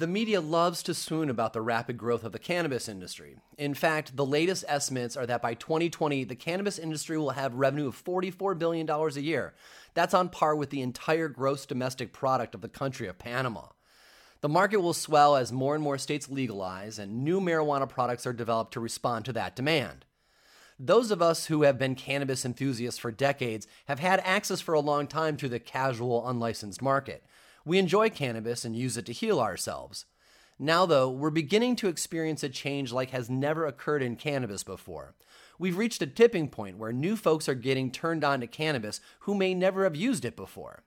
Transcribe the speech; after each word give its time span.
The 0.00 0.06
media 0.06 0.40
loves 0.40 0.82
to 0.84 0.94
swoon 0.94 1.28
about 1.28 1.52
the 1.52 1.60
rapid 1.60 1.98
growth 1.98 2.24
of 2.24 2.32
the 2.32 2.38
cannabis 2.38 2.88
industry. 2.88 3.36
In 3.58 3.74
fact, 3.74 4.16
the 4.16 4.24
latest 4.24 4.64
estimates 4.66 5.14
are 5.14 5.26
that 5.26 5.42
by 5.42 5.52
2020, 5.52 6.24
the 6.24 6.34
cannabis 6.34 6.78
industry 6.78 7.18
will 7.18 7.32
have 7.32 7.54
revenue 7.56 7.86
of 7.86 8.02
$44 8.02 8.58
billion 8.58 8.88
a 8.88 9.10
year. 9.20 9.52
That's 9.92 10.14
on 10.14 10.30
par 10.30 10.56
with 10.56 10.70
the 10.70 10.80
entire 10.80 11.28
gross 11.28 11.66
domestic 11.66 12.14
product 12.14 12.54
of 12.54 12.62
the 12.62 12.68
country 12.70 13.08
of 13.08 13.18
Panama. 13.18 13.66
The 14.40 14.48
market 14.48 14.78
will 14.78 14.94
swell 14.94 15.36
as 15.36 15.52
more 15.52 15.74
and 15.74 15.84
more 15.84 15.98
states 15.98 16.30
legalize 16.30 16.98
and 16.98 17.22
new 17.22 17.38
marijuana 17.38 17.86
products 17.86 18.26
are 18.26 18.32
developed 18.32 18.72
to 18.72 18.80
respond 18.80 19.26
to 19.26 19.34
that 19.34 19.54
demand. 19.54 20.06
Those 20.78 21.10
of 21.10 21.20
us 21.20 21.44
who 21.44 21.64
have 21.64 21.78
been 21.78 21.94
cannabis 21.94 22.46
enthusiasts 22.46 22.98
for 22.98 23.10
decades 23.10 23.66
have 23.84 23.98
had 23.98 24.22
access 24.24 24.62
for 24.62 24.72
a 24.72 24.80
long 24.80 25.06
time 25.06 25.36
to 25.36 25.48
the 25.50 25.60
casual, 25.60 26.26
unlicensed 26.26 26.80
market. 26.80 27.22
We 27.64 27.78
enjoy 27.78 28.10
cannabis 28.10 28.64
and 28.64 28.74
use 28.76 28.96
it 28.96 29.06
to 29.06 29.12
heal 29.12 29.40
ourselves. 29.40 30.06
Now, 30.58 30.84
though, 30.84 31.10
we're 31.10 31.30
beginning 31.30 31.76
to 31.76 31.88
experience 31.88 32.42
a 32.42 32.48
change 32.48 32.92
like 32.92 33.10
has 33.10 33.30
never 33.30 33.66
occurred 33.66 34.02
in 34.02 34.16
cannabis 34.16 34.62
before. 34.62 35.14
We've 35.58 35.78
reached 35.78 36.02
a 36.02 36.06
tipping 36.06 36.48
point 36.48 36.78
where 36.78 36.92
new 36.92 37.16
folks 37.16 37.48
are 37.48 37.54
getting 37.54 37.90
turned 37.90 38.24
on 38.24 38.40
to 38.40 38.46
cannabis 38.46 39.00
who 39.20 39.34
may 39.34 39.54
never 39.54 39.84
have 39.84 39.96
used 39.96 40.24
it 40.24 40.36
before. 40.36 40.82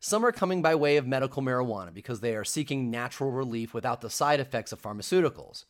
Some 0.00 0.24
are 0.24 0.32
coming 0.32 0.62
by 0.62 0.74
way 0.76 0.96
of 0.96 1.06
medical 1.06 1.42
marijuana 1.42 1.92
because 1.92 2.20
they 2.20 2.36
are 2.36 2.44
seeking 2.44 2.90
natural 2.90 3.30
relief 3.32 3.74
without 3.74 4.00
the 4.00 4.10
side 4.10 4.38
effects 4.38 4.72
of 4.72 4.80
pharmaceuticals. 4.80 5.64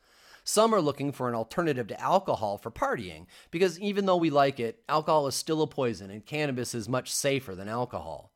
Some 0.45 0.75
are 0.75 0.81
looking 0.81 1.13
for 1.13 1.29
an 1.29 1.35
alternative 1.35 1.87
to 1.89 2.01
alcohol 2.01 2.59
for 2.59 2.71
partying 2.71 3.27
because 3.51 3.79
even 3.81 4.07
though 4.07 4.17
we 4.17 4.31
like 4.31 4.61
it, 4.61 4.83
alcohol 4.89 5.27
is 5.27 5.35
still 5.35 5.63
a 5.63 5.67
poison 5.67 6.11
and 6.11 6.25
cannabis 6.25 6.75
is 6.75 6.89
much 6.89 7.13
safer 7.13 7.55
than 7.55 7.69
alcohol. 7.69 8.33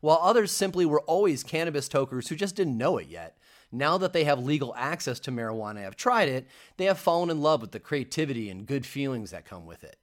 While 0.00 0.18
others 0.22 0.52
simply 0.52 0.86
were 0.86 1.00
always 1.02 1.42
cannabis 1.42 1.88
tokers 1.88 2.28
who 2.28 2.36
just 2.36 2.56
didn't 2.56 2.78
know 2.78 2.98
it 2.98 3.08
yet. 3.08 3.36
Now 3.72 3.98
that 3.98 4.12
they 4.12 4.24
have 4.24 4.38
legal 4.38 4.74
access 4.76 5.18
to 5.20 5.32
marijuana 5.32 5.70
and 5.70 5.78
have 5.80 5.96
tried 5.96 6.28
it, 6.28 6.46
they 6.76 6.84
have 6.84 6.98
fallen 6.98 7.30
in 7.30 7.40
love 7.40 7.60
with 7.60 7.72
the 7.72 7.80
creativity 7.80 8.48
and 8.48 8.66
good 8.66 8.86
feelings 8.86 9.30
that 9.30 9.44
come 9.44 9.66
with 9.66 9.82
it. 9.82 9.96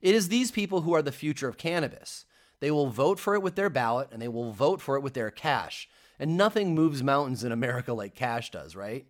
It 0.00 0.14
is 0.14 0.28
these 0.28 0.50
people 0.50 0.82
who 0.82 0.94
are 0.94 1.02
the 1.02 1.12
future 1.12 1.48
of 1.48 1.56
cannabis. 1.56 2.24
They 2.60 2.70
will 2.70 2.88
vote 2.88 3.18
for 3.18 3.34
it 3.34 3.42
with 3.42 3.56
their 3.56 3.70
ballot 3.70 4.08
and 4.12 4.22
they 4.22 4.28
will 4.28 4.52
vote 4.52 4.80
for 4.80 4.96
it 4.96 5.02
with 5.02 5.14
their 5.14 5.30
cash. 5.30 5.88
And 6.18 6.36
nothing 6.36 6.74
moves 6.74 7.02
mountains 7.02 7.42
in 7.42 7.52
America 7.52 7.92
like 7.92 8.14
cash 8.14 8.50
does, 8.50 8.76
right? 8.76 9.06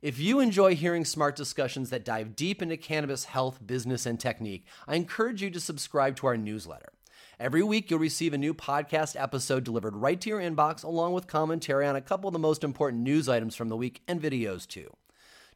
If 0.00 0.20
you 0.20 0.38
enjoy 0.38 0.76
hearing 0.76 1.04
smart 1.04 1.34
discussions 1.34 1.90
that 1.90 2.04
dive 2.04 2.36
deep 2.36 2.62
into 2.62 2.76
cannabis 2.76 3.24
health, 3.24 3.58
business, 3.66 4.06
and 4.06 4.18
technique, 4.18 4.64
I 4.86 4.94
encourage 4.94 5.42
you 5.42 5.50
to 5.50 5.60
subscribe 5.60 6.16
to 6.16 6.28
our 6.28 6.36
newsletter. 6.36 6.92
Every 7.40 7.62
week, 7.62 7.88
you'll 7.88 8.00
receive 8.00 8.34
a 8.34 8.38
new 8.38 8.52
podcast 8.52 9.14
episode 9.14 9.62
delivered 9.62 9.94
right 9.94 10.20
to 10.20 10.28
your 10.28 10.40
inbox, 10.40 10.82
along 10.82 11.12
with 11.12 11.28
commentary 11.28 11.86
on 11.86 11.94
a 11.94 12.00
couple 12.00 12.26
of 12.26 12.32
the 12.32 12.38
most 12.40 12.64
important 12.64 13.04
news 13.04 13.28
items 13.28 13.54
from 13.54 13.68
the 13.68 13.76
week 13.76 14.02
and 14.08 14.20
videos, 14.20 14.66
too. 14.66 14.92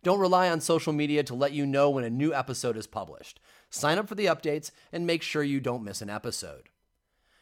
Don't 0.04 0.20
rely 0.20 0.48
on 0.48 0.60
social 0.60 0.92
media 0.92 1.24
to 1.24 1.34
let 1.34 1.50
you 1.50 1.66
know 1.66 1.90
when 1.90 2.04
a 2.04 2.10
new 2.10 2.32
episode 2.32 2.76
is 2.76 2.86
published. 2.86 3.40
Sign 3.68 3.98
up 3.98 4.08
for 4.08 4.14
the 4.14 4.26
updates 4.26 4.70
and 4.92 5.08
make 5.08 5.22
sure 5.22 5.42
you 5.42 5.58
don't 5.58 5.82
miss 5.82 6.00
an 6.00 6.08
episode. 6.08 6.68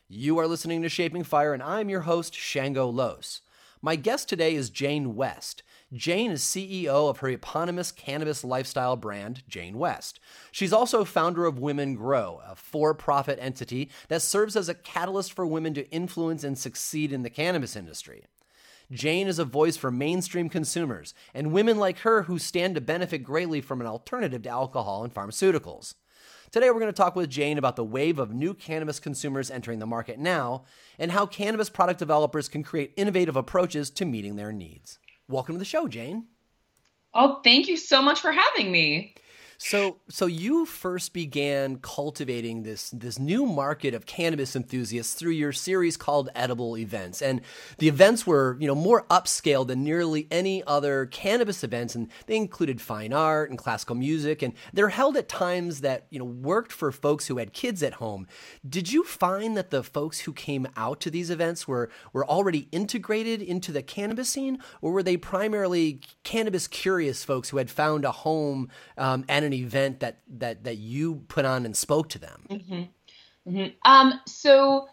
You 0.08 0.38
are 0.38 0.46
listening 0.46 0.80
to 0.80 0.88
Shaping 0.88 1.22
Fire, 1.22 1.52
and 1.52 1.62
I'm 1.62 1.90
your 1.90 2.00
host, 2.00 2.34
Shango 2.34 2.88
Los. 2.88 3.42
My 3.82 3.94
guest 3.94 4.26
today 4.26 4.54
is 4.54 4.70
Jane 4.70 5.14
West. 5.14 5.62
Jane 5.92 6.30
is 6.30 6.42
CEO 6.42 7.10
of 7.10 7.18
her 7.18 7.28
eponymous 7.28 7.90
cannabis 7.90 8.44
lifestyle 8.44 8.94
brand, 8.94 9.42
Jane 9.48 9.76
West. 9.76 10.20
She's 10.52 10.72
also 10.72 11.04
founder 11.04 11.46
of 11.46 11.58
Women 11.58 11.96
Grow, 11.96 12.40
a 12.46 12.54
for 12.54 12.94
profit 12.94 13.40
entity 13.42 13.90
that 14.06 14.22
serves 14.22 14.54
as 14.54 14.68
a 14.68 14.74
catalyst 14.74 15.32
for 15.32 15.44
women 15.44 15.74
to 15.74 15.90
influence 15.90 16.44
and 16.44 16.56
succeed 16.56 17.12
in 17.12 17.24
the 17.24 17.30
cannabis 17.30 17.74
industry. 17.74 18.22
Jane 18.92 19.26
is 19.26 19.40
a 19.40 19.44
voice 19.44 19.76
for 19.76 19.90
mainstream 19.90 20.48
consumers 20.48 21.12
and 21.34 21.52
women 21.52 21.76
like 21.76 21.98
her 21.98 22.22
who 22.22 22.38
stand 22.38 22.76
to 22.76 22.80
benefit 22.80 23.24
greatly 23.24 23.60
from 23.60 23.80
an 23.80 23.86
alternative 23.88 24.42
to 24.42 24.48
alcohol 24.48 25.02
and 25.02 25.12
pharmaceuticals. 25.12 25.94
Today, 26.52 26.70
we're 26.70 26.80
going 26.80 26.86
to 26.86 26.92
talk 26.92 27.16
with 27.16 27.30
Jane 27.30 27.58
about 27.58 27.74
the 27.74 27.84
wave 27.84 28.20
of 28.20 28.32
new 28.32 28.54
cannabis 28.54 29.00
consumers 29.00 29.50
entering 29.50 29.80
the 29.80 29.86
market 29.86 30.20
now 30.20 30.64
and 31.00 31.10
how 31.10 31.26
cannabis 31.26 31.68
product 31.68 31.98
developers 31.98 32.48
can 32.48 32.62
create 32.62 32.92
innovative 32.96 33.34
approaches 33.34 33.90
to 33.90 34.04
meeting 34.04 34.36
their 34.36 34.52
needs. 34.52 34.99
Welcome 35.30 35.54
to 35.54 35.58
the 35.60 35.64
show, 35.64 35.86
Jane. 35.86 36.24
Oh, 37.14 37.40
thank 37.44 37.68
you 37.68 37.76
so 37.76 38.02
much 38.02 38.18
for 38.18 38.32
having 38.32 38.72
me. 38.72 39.14
So, 39.62 39.98
so 40.08 40.24
you 40.24 40.64
first 40.64 41.12
began 41.12 41.76
cultivating 41.76 42.62
this 42.62 42.88
this 42.92 43.18
new 43.18 43.44
market 43.44 43.92
of 43.92 44.06
cannabis 44.06 44.56
enthusiasts 44.56 45.12
through 45.12 45.32
your 45.32 45.52
series 45.52 45.98
called 45.98 46.30
Edible 46.34 46.78
Events, 46.78 47.20
and 47.20 47.42
the 47.76 47.86
events 47.86 48.26
were 48.26 48.56
you 48.58 48.66
know 48.66 48.74
more 48.74 49.04
upscale 49.10 49.66
than 49.66 49.84
nearly 49.84 50.26
any 50.30 50.64
other 50.64 51.04
cannabis 51.04 51.62
events, 51.62 51.94
and 51.94 52.08
they 52.24 52.36
included 52.36 52.80
fine 52.80 53.12
art 53.12 53.50
and 53.50 53.58
classical 53.58 53.94
music, 53.94 54.40
and 54.40 54.54
they're 54.72 54.88
held 54.88 55.18
at 55.18 55.28
times 55.28 55.82
that 55.82 56.06
you 56.08 56.18
know 56.18 56.24
worked 56.24 56.72
for 56.72 56.90
folks 56.90 57.26
who 57.26 57.36
had 57.36 57.52
kids 57.52 57.82
at 57.82 57.92
home. 57.94 58.26
Did 58.66 58.90
you 58.90 59.04
find 59.04 59.58
that 59.58 59.68
the 59.68 59.82
folks 59.82 60.20
who 60.20 60.32
came 60.32 60.68
out 60.74 61.02
to 61.02 61.10
these 61.10 61.28
events 61.28 61.68
were 61.68 61.90
were 62.14 62.26
already 62.26 62.66
integrated 62.72 63.42
into 63.42 63.72
the 63.72 63.82
cannabis 63.82 64.30
scene, 64.30 64.58
or 64.80 64.90
were 64.90 65.02
they 65.02 65.18
primarily 65.18 66.00
cannabis 66.24 66.66
curious 66.66 67.24
folks 67.24 67.50
who 67.50 67.58
had 67.58 67.70
found 67.70 68.06
a 68.06 68.10
home 68.10 68.70
um, 68.96 69.22
and 69.28 69.44
an 69.44 69.49
event 69.52 70.00
that 70.00 70.20
that 70.38 70.64
that 70.64 70.78
you 70.78 71.24
put 71.28 71.44
on 71.44 71.64
and 71.64 71.76
spoke 71.76 72.08
to 72.10 72.18
them? 72.18 72.46
Mm-hmm. 72.50 72.82
Mm-hmm. 73.50 73.90
Um, 73.90 74.20
so 74.26 74.88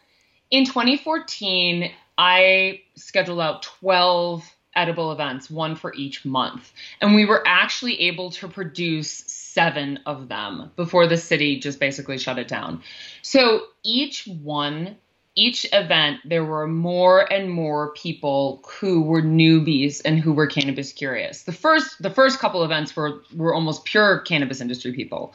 in 0.49 0.65
2014, 0.65 1.91
I 2.17 2.81
scheduled 2.95 3.39
out 3.39 3.63
12 3.63 4.43
edible 4.75 5.11
events, 5.11 5.49
one 5.49 5.75
for 5.75 5.93
each 5.95 6.23
month, 6.23 6.71
and 7.01 7.15
we 7.15 7.25
were 7.25 7.43
actually 7.47 7.99
able 8.01 8.29
to 8.31 8.47
produce 8.47 9.09
seven 9.09 9.99
of 10.05 10.29
them 10.29 10.71
before 10.75 11.07
the 11.07 11.17
city 11.17 11.59
just 11.59 11.79
basically 11.79 12.17
shut 12.17 12.37
it 12.37 12.47
down. 12.47 12.81
So 13.23 13.63
each 13.83 14.27
one 14.27 14.97
each 15.37 15.67
event 15.71 16.19
there 16.25 16.43
were 16.43 16.67
more 16.67 17.31
and 17.31 17.49
more 17.49 17.93
people 17.93 18.63
who 18.67 19.03
were 19.03 19.21
newbies 19.21 20.01
and 20.03 20.19
who 20.19 20.33
were 20.33 20.47
cannabis 20.47 20.91
curious. 20.91 21.43
The 21.43 21.51
first 21.53 22.01
the 22.01 22.09
first 22.09 22.39
couple 22.39 22.63
events 22.63 22.95
were 22.95 23.21
were 23.35 23.53
almost 23.53 23.85
pure 23.85 24.19
cannabis 24.19 24.59
industry 24.59 24.93
people. 24.93 25.33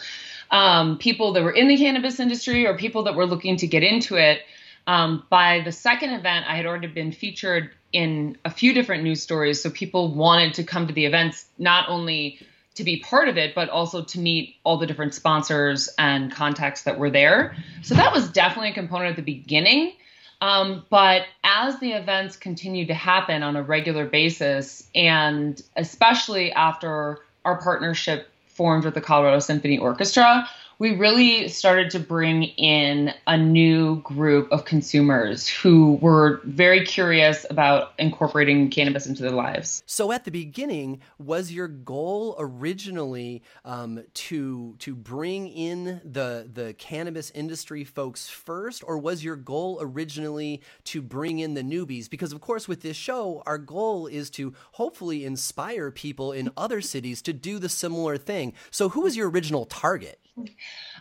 Um, 0.50 0.98
people 0.98 1.32
that 1.34 1.42
were 1.44 1.52
in 1.52 1.68
the 1.68 1.78
cannabis 1.78 2.18
industry 2.18 2.66
or 2.66 2.76
people 2.76 3.04
that 3.04 3.14
were 3.14 3.26
looking 3.26 3.56
to 3.58 3.66
get 3.66 3.84
into 3.84 4.16
it. 4.16 4.40
Um, 4.88 5.24
by 5.30 5.60
the 5.64 5.70
second 5.70 6.10
event 6.10 6.46
i 6.48 6.56
had 6.56 6.66
already 6.66 6.88
been 6.88 7.12
featured 7.12 7.70
in 7.92 8.36
a 8.44 8.50
few 8.50 8.74
different 8.74 9.04
news 9.04 9.22
stories 9.22 9.62
so 9.62 9.70
people 9.70 10.12
wanted 10.12 10.54
to 10.54 10.64
come 10.64 10.88
to 10.88 10.92
the 10.92 11.06
events 11.06 11.46
not 11.56 11.88
only 11.88 12.40
to 12.74 12.84
be 12.84 12.98
part 13.00 13.28
of 13.28 13.36
it, 13.36 13.54
but 13.54 13.68
also 13.68 14.02
to 14.02 14.18
meet 14.18 14.56
all 14.64 14.78
the 14.78 14.86
different 14.86 15.14
sponsors 15.14 15.90
and 15.98 16.32
contacts 16.32 16.82
that 16.82 16.98
were 16.98 17.10
there. 17.10 17.54
So 17.82 17.94
that 17.94 18.12
was 18.12 18.30
definitely 18.30 18.70
a 18.70 18.74
component 18.74 19.10
at 19.10 19.16
the 19.16 19.22
beginning. 19.22 19.92
Um, 20.40 20.84
but 20.90 21.22
as 21.44 21.78
the 21.78 21.92
events 21.92 22.36
continued 22.36 22.88
to 22.88 22.94
happen 22.94 23.42
on 23.42 23.54
a 23.56 23.62
regular 23.62 24.06
basis, 24.06 24.88
and 24.94 25.62
especially 25.76 26.50
after 26.52 27.20
our 27.44 27.60
partnership 27.60 28.28
formed 28.48 28.84
with 28.84 28.94
the 28.94 29.00
Colorado 29.00 29.38
Symphony 29.38 29.78
Orchestra, 29.78 30.48
we 30.78 30.96
really 30.96 31.48
started 31.48 31.90
to 31.90 32.00
bring 32.00 32.44
in 32.44 33.12
a 33.26 33.36
new 33.36 34.00
group 34.02 34.50
of 34.50 34.64
consumers 34.64 35.48
who 35.48 35.94
were 36.02 36.40
very 36.44 36.84
curious 36.84 37.46
about 37.50 37.92
incorporating 37.98 38.70
cannabis 38.70 39.06
into 39.06 39.22
their 39.22 39.32
lives. 39.32 39.82
So, 39.86 40.12
at 40.12 40.24
the 40.24 40.30
beginning, 40.30 41.00
was 41.18 41.52
your 41.52 41.68
goal 41.68 42.36
originally 42.38 43.42
um, 43.64 44.04
to 44.14 44.76
to 44.78 44.94
bring 44.94 45.48
in 45.48 46.00
the 46.04 46.48
the 46.52 46.74
cannabis 46.74 47.30
industry 47.30 47.84
folks 47.84 48.28
first, 48.28 48.82
or 48.86 48.98
was 48.98 49.22
your 49.22 49.36
goal 49.36 49.78
originally 49.80 50.62
to 50.84 51.02
bring 51.02 51.38
in 51.38 51.54
the 51.54 51.62
newbies? 51.62 52.08
Because, 52.08 52.32
of 52.32 52.40
course, 52.40 52.68
with 52.68 52.82
this 52.82 52.96
show, 52.96 53.42
our 53.46 53.58
goal 53.58 54.06
is 54.06 54.30
to 54.30 54.54
hopefully 54.72 55.24
inspire 55.24 55.90
people 55.90 56.32
in 56.32 56.50
other 56.56 56.80
cities 56.80 57.22
to 57.22 57.32
do 57.32 57.58
the 57.58 57.68
similar 57.68 58.16
thing. 58.16 58.52
So, 58.70 58.88
who 58.90 59.02
was 59.02 59.16
your 59.16 59.30
original 59.30 59.64
target? 59.64 60.21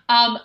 Um, 0.09 0.39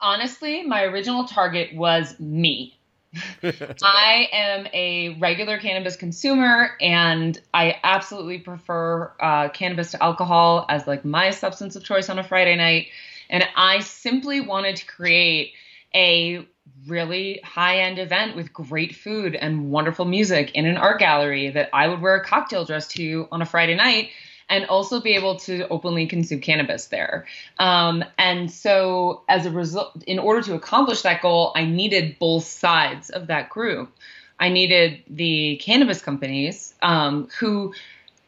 honestly, 0.00 0.64
my 0.64 0.82
original 0.82 1.26
target 1.26 1.74
was 1.74 2.18
me. 2.18 2.76
I 3.42 4.28
am 4.32 4.66
a 4.72 5.16
regular 5.20 5.58
cannabis 5.58 5.96
consumer, 5.96 6.70
and 6.80 7.40
I 7.54 7.78
absolutely 7.84 8.38
prefer 8.38 9.12
uh, 9.20 9.50
cannabis 9.50 9.92
to 9.92 10.02
alcohol 10.02 10.66
as 10.68 10.86
like 10.86 11.04
my 11.04 11.30
substance 11.30 11.76
of 11.76 11.84
choice 11.84 12.08
on 12.08 12.18
a 12.18 12.24
Friday 12.24 12.56
night. 12.56 12.88
And 13.30 13.46
I 13.54 13.80
simply 13.80 14.40
wanted 14.40 14.76
to 14.76 14.86
create 14.86 15.52
a 15.94 16.46
really 16.86 17.40
high 17.44 17.80
end 17.80 17.98
event 17.98 18.34
with 18.34 18.52
great 18.52 18.94
food 18.94 19.34
and 19.34 19.70
wonderful 19.70 20.04
music 20.04 20.52
in 20.54 20.66
an 20.66 20.76
art 20.76 20.98
gallery 20.98 21.50
that 21.50 21.68
I 21.72 21.88
would 21.88 22.00
wear 22.00 22.16
a 22.16 22.24
cocktail 22.24 22.64
dress 22.64 22.88
to 22.88 23.28
on 23.30 23.42
a 23.42 23.46
Friday 23.46 23.74
night 23.74 24.10
and 24.52 24.66
also 24.66 25.00
be 25.00 25.14
able 25.14 25.36
to 25.36 25.66
openly 25.68 26.06
consume 26.06 26.38
cannabis 26.38 26.86
there. 26.86 27.26
Um, 27.58 28.04
and 28.18 28.50
so, 28.50 29.22
as 29.26 29.46
a 29.46 29.50
result, 29.50 30.04
in 30.06 30.18
order 30.18 30.42
to 30.42 30.54
accomplish 30.54 31.02
that 31.02 31.22
goal, 31.22 31.52
I 31.56 31.64
needed 31.64 32.18
both 32.18 32.44
sides 32.44 33.08
of 33.08 33.28
that 33.28 33.48
group. 33.48 33.90
I 34.38 34.50
needed 34.50 35.02
the 35.08 35.56
cannabis 35.56 36.02
companies 36.02 36.74
um, 36.82 37.28
who 37.38 37.72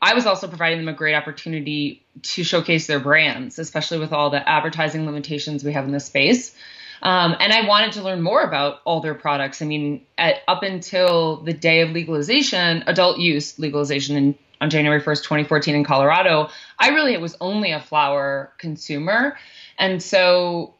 I 0.00 0.14
was 0.14 0.24
also 0.24 0.48
providing 0.48 0.78
them 0.78 0.88
a 0.88 0.96
great 0.96 1.14
opportunity 1.14 2.02
to 2.22 2.42
showcase 2.42 2.86
their 2.86 3.00
brands, 3.00 3.58
especially 3.58 3.98
with 3.98 4.12
all 4.12 4.30
the 4.30 4.48
advertising 4.48 5.04
limitations 5.04 5.62
we 5.62 5.72
have 5.72 5.84
in 5.84 5.92
this 5.92 6.06
space. 6.06 6.56
Um, 7.02 7.36
and 7.38 7.52
I 7.52 7.66
wanted 7.66 7.92
to 7.92 8.02
learn 8.02 8.22
more 8.22 8.40
about 8.40 8.80
all 8.86 9.00
their 9.00 9.14
products. 9.14 9.60
I 9.60 9.66
mean, 9.66 10.06
at, 10.16 10.36
up 10.48 10.62
until 10.62 11.36
the 11.36 11.52
day 11.52 11.82
of 11.82 11.90
legalization, 11.90 12.84
adult 12.86 13.18
use 13.18 13.58
legalization 13.58 14.16
in, 14.16 14.34
on 14.60 14.70
January 14.70 15.00
1st, 15.00 15.22
2014 15.22 15.74
in 15.74 15.84
Colorado, 15.84 16.48
I 16.78 16.90
really 16.90 17.16
was 17.16 17.36
only 17.40 17.72
a 17.72 17.80
flower 17.80 18.52
consumer. 18.58 19.36
And 19.78 20.02
so 20.02 20.74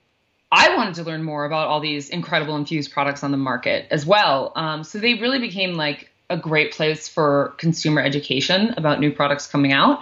I 0.50 0.76
wanted 0.76 0.94
to 0.96 1.02
learn 1.02 1.24
more 1.24 1.44
about 1.44 1.68
all 1.68 1.80
these 1.80 2.08
incredible 2.08 2.56
infused 2.56 2.92
products 2.92 3.24
on 3.24 3.30
the 3.30 3.36
market 3.36 3.86
as 3.90 4.06
well. 4.06 4.52
Um, 4.54 4.84
so 4.84 4.98
they 4.98 5.14
really 5.14 5.40
became 5.40 5.74
like 5.74 6.10
a 6.30 6.36
great 6.36 6.72
place 6.72 7.08
for 7.08 7.54
consumer 7.58 8.00
education 8.00 8.74
about 8.76 9.00
new 9.00 9.12
products 9.12 9.46
coming 9.46 9.72
out. 9.72 10.00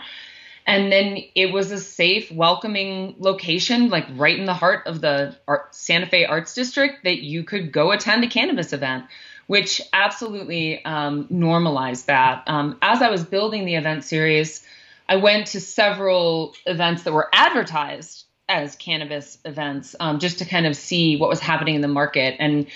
And 0.66 0.92
then 0.92 1.18
it 1.34 1.52
was 1.52 1.72
a 1.72 1.78
safe, 1.78 2.30
welcoming 2.30 3.16
location, 3.18 3.88
like 3.88 4.06
right 4.14 4.38
in 4.38 4.44
the 4.44 4.54
heart 4.54 4.86
of 4.86 5.00
the 5.00 5.36
Art, 5.48 5.74
Santa 5.74 6.06
Fe 6.06 6.24
Arts 6.24 6.54
District, 6.54 7.02
that 7.02 7.18
you 7.22 7.42
could 7.42 7.72
go 7.72 7.90
attend 7.90 8.22
a 8.22 8.28
cannabis 8.28 8.72
event, 8.72 9.06
which 9.46 9.80
absolutely 9.92 10.84
um, 10.84 11.26
normalized 11.30 12.06
that. 12.06 12.44
Um, 12.46 12.78
as 12.82 13.02
I 13.02 13.10
was 13.10 13.24
building 13.24 13.64
the 13.64 13.74
event 13.74 14.04
series, 14.04 14.64
I 15.08 15.16
went 15.16 15.48
to 15.48 15.60
several 15.60 16.54
events 16.66 17.02
that 17.02 17.12
were 17.12 17.28
advertised 17.32 18.24
as 18.48 18.76
cannabis 18.76 19.38
events 19.44 19.94
um, 20.00 20.18
just 20.18 20.38
to 20.38 20.44
kind 20.44 20.66
of 20.66 20.76
see 20.76 21.16
what 21.16 21.28
was 21.28 21.40
happening 21.40 21.74
in 21.74 21.80
the 21.80 21.88
market. 21.88 22.36
And 22.38 22.66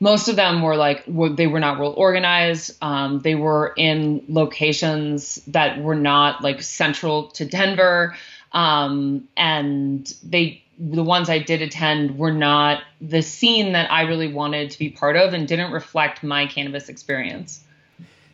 most 0.00 0.28
of 0.28 0.36
them 0.36 0.62
were 0.62 0.76
like 0.76 1.04
they 1.06 1.46
were 1.46 1.60
not 1.60 1.78
well 1.78 1.94
organized. 1.96 2.76
Um, 2.82 3.20
they 3.20 3.34
were 3.34 3.72
in 3.76 4.24
locations 4.28 5.36
that 5.46 5.80
were 5.80 5.94
not 5.94 6.42
like 6.42 6.62
central 6.62 7.28
to 7.28 7.44
Denver, 7.44 8.14
um, 8.56 9.28
and 9.36 10.12
they 10.24 10.62
the 10.78 11.02
ones 11.02 11.28
I 11.30 11.38
did 11.38 11.62
attend 11.62 12.18
were 12.18 12.32
not 12.32 12.82
the 13.00 13.22
scene 13.22 13.72
that 13.72 13.90
I 13.92 14.02
really 14.02 14.32
wanted 14.32 14.70
to 14.70 14.78
be 14.78 14.88
part 14.90 15.16
of 15.16 15.32
and 15.34 15.46
didn't 15.46 15.72
reflect 15.72 16.22
my 16.22 16.46
cannabis 16.46 16.88
experience. 16.88 17.62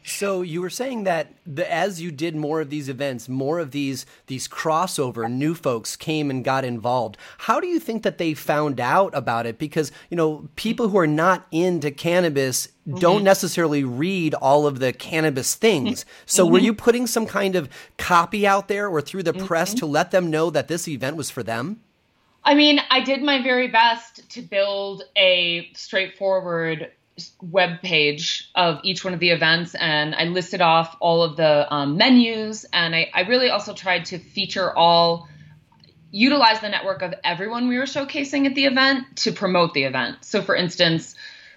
So 0.04 0.42
you 0.42 0.60
were 0.60 0.70
saying 0.70 1.04
that 1.04 1.32
the, 1.46 1.70
as 1.72 2.00
you 2.00 2.10
did 2.10 2.34
more 2.34 2.60
of 2.60 2.70
these 2.70 2.88
events, 2.88 3.28
more 3.28 3.58
of 3.58 3.70
these 3.70 4.04
these 4.26 4.48
crossover 4.48 5.30
new 5.30 5.54
folks 5.54 5.96
came 5.96 6.30
and 6.30 6.44
got 6.44 6.64
involved. 6.64 7.16
How 7.38 7.60
do 7.60 7.66
you 7.66 7.78
think 7.78 8.02
that 8.02 8.18
they 8.18 8.34
found 8.34 8.80
out 8.80 9.14
about 9.14 9.46
it? 9.46 9.58
Because 9.58 9.92
you 10.10 10.16
know 10.16 10.48
people 10.56 10.88
who 10.88 10.98
are 10.98 11.06
not 11.06 11.46
into 11.50 11.90
cannabis 11.90 12.68
mm-hmm. 12.88 12.98
don't 12.98 13.22
necessarily 13.22 13.84
read 13.84 14.34
all 14.34 14.66
of 14.66 14.80
the 14.80 14.92
cannabis 14.92 15.54
things. 15.54 16.04
So 16.26 16.44
mm-hmm. 16.44 16.52
were 16.52 16.58
you 16.58 16.74
putting 16.74 17.06
some 17.06 17.26
kind 17.26 17.54
of 17.54 17.68
copy 17.96 18.46
out 18.46 18.68
there 18.68 18.88
or 18.88 19.00
through 19.00 19.22
the 19.22 19.32
mm-hmm. 19.32 19.46
press 19.46 19.72
to 19.74 19.86
let 19.86 20.10
them 20.10 20.30
know 20.30 20.50
that 20.50 20.68
this 20.68 20.88
event 20.88 21.16
was 21.16 21.30
for 21.30 21.42
them? 21.42 21.80
I 22.44 22.54
mean, 22.54 22.80
I 22.90 23.00
did 23.00 23.22
my 23.22 23.40
very 23.40 23.68
best 23.68 24.28
to 24.30 24.42
build 24.42 25.04
a 25.16 25.70
straightforward 25.74 26.90
web 27.40 27.82
page 27.82 28.50
of 28.54 28.80
each 28.84 29.04
one 29.04 29.12
of 29.12 29.20
the 29.20 29.30
events 29.30 29.74
and 29.74 30.14
I 30.14 30.24
listed 30.24 30.60
off 30.60 30.96
all 30.98 31.22
of 31.22 31.36
the 31.36 31.72
um, 31.72 31.96
menus 31.96 32.64
and 32.72 32.94
I, 32.94 33.10
I 33.12 33.22
really 33.22 33.50
also 33.50 33.74
tried 33.74 34.06
to 34.06 34.18
feature 34.18 34.74
all 34.74 35.28
utilize 36.10 36.60
the 36.60 36.68
network 36.68 37.02
of 37.02 37.14
everyone 37.24 37.68
we 37.68 37.78
were 37.78 37.84
showcasing 37.84 38.46
at 38.46 38.54
the 38.54 38.66
event 38.66 39.16
to 39.16 39.32
promote 39.32 39.74
the 39.74 39.84
event. 39.84 40.24
So 40.24 40.42
for 40.42 40.54
instance, 40.54 41.14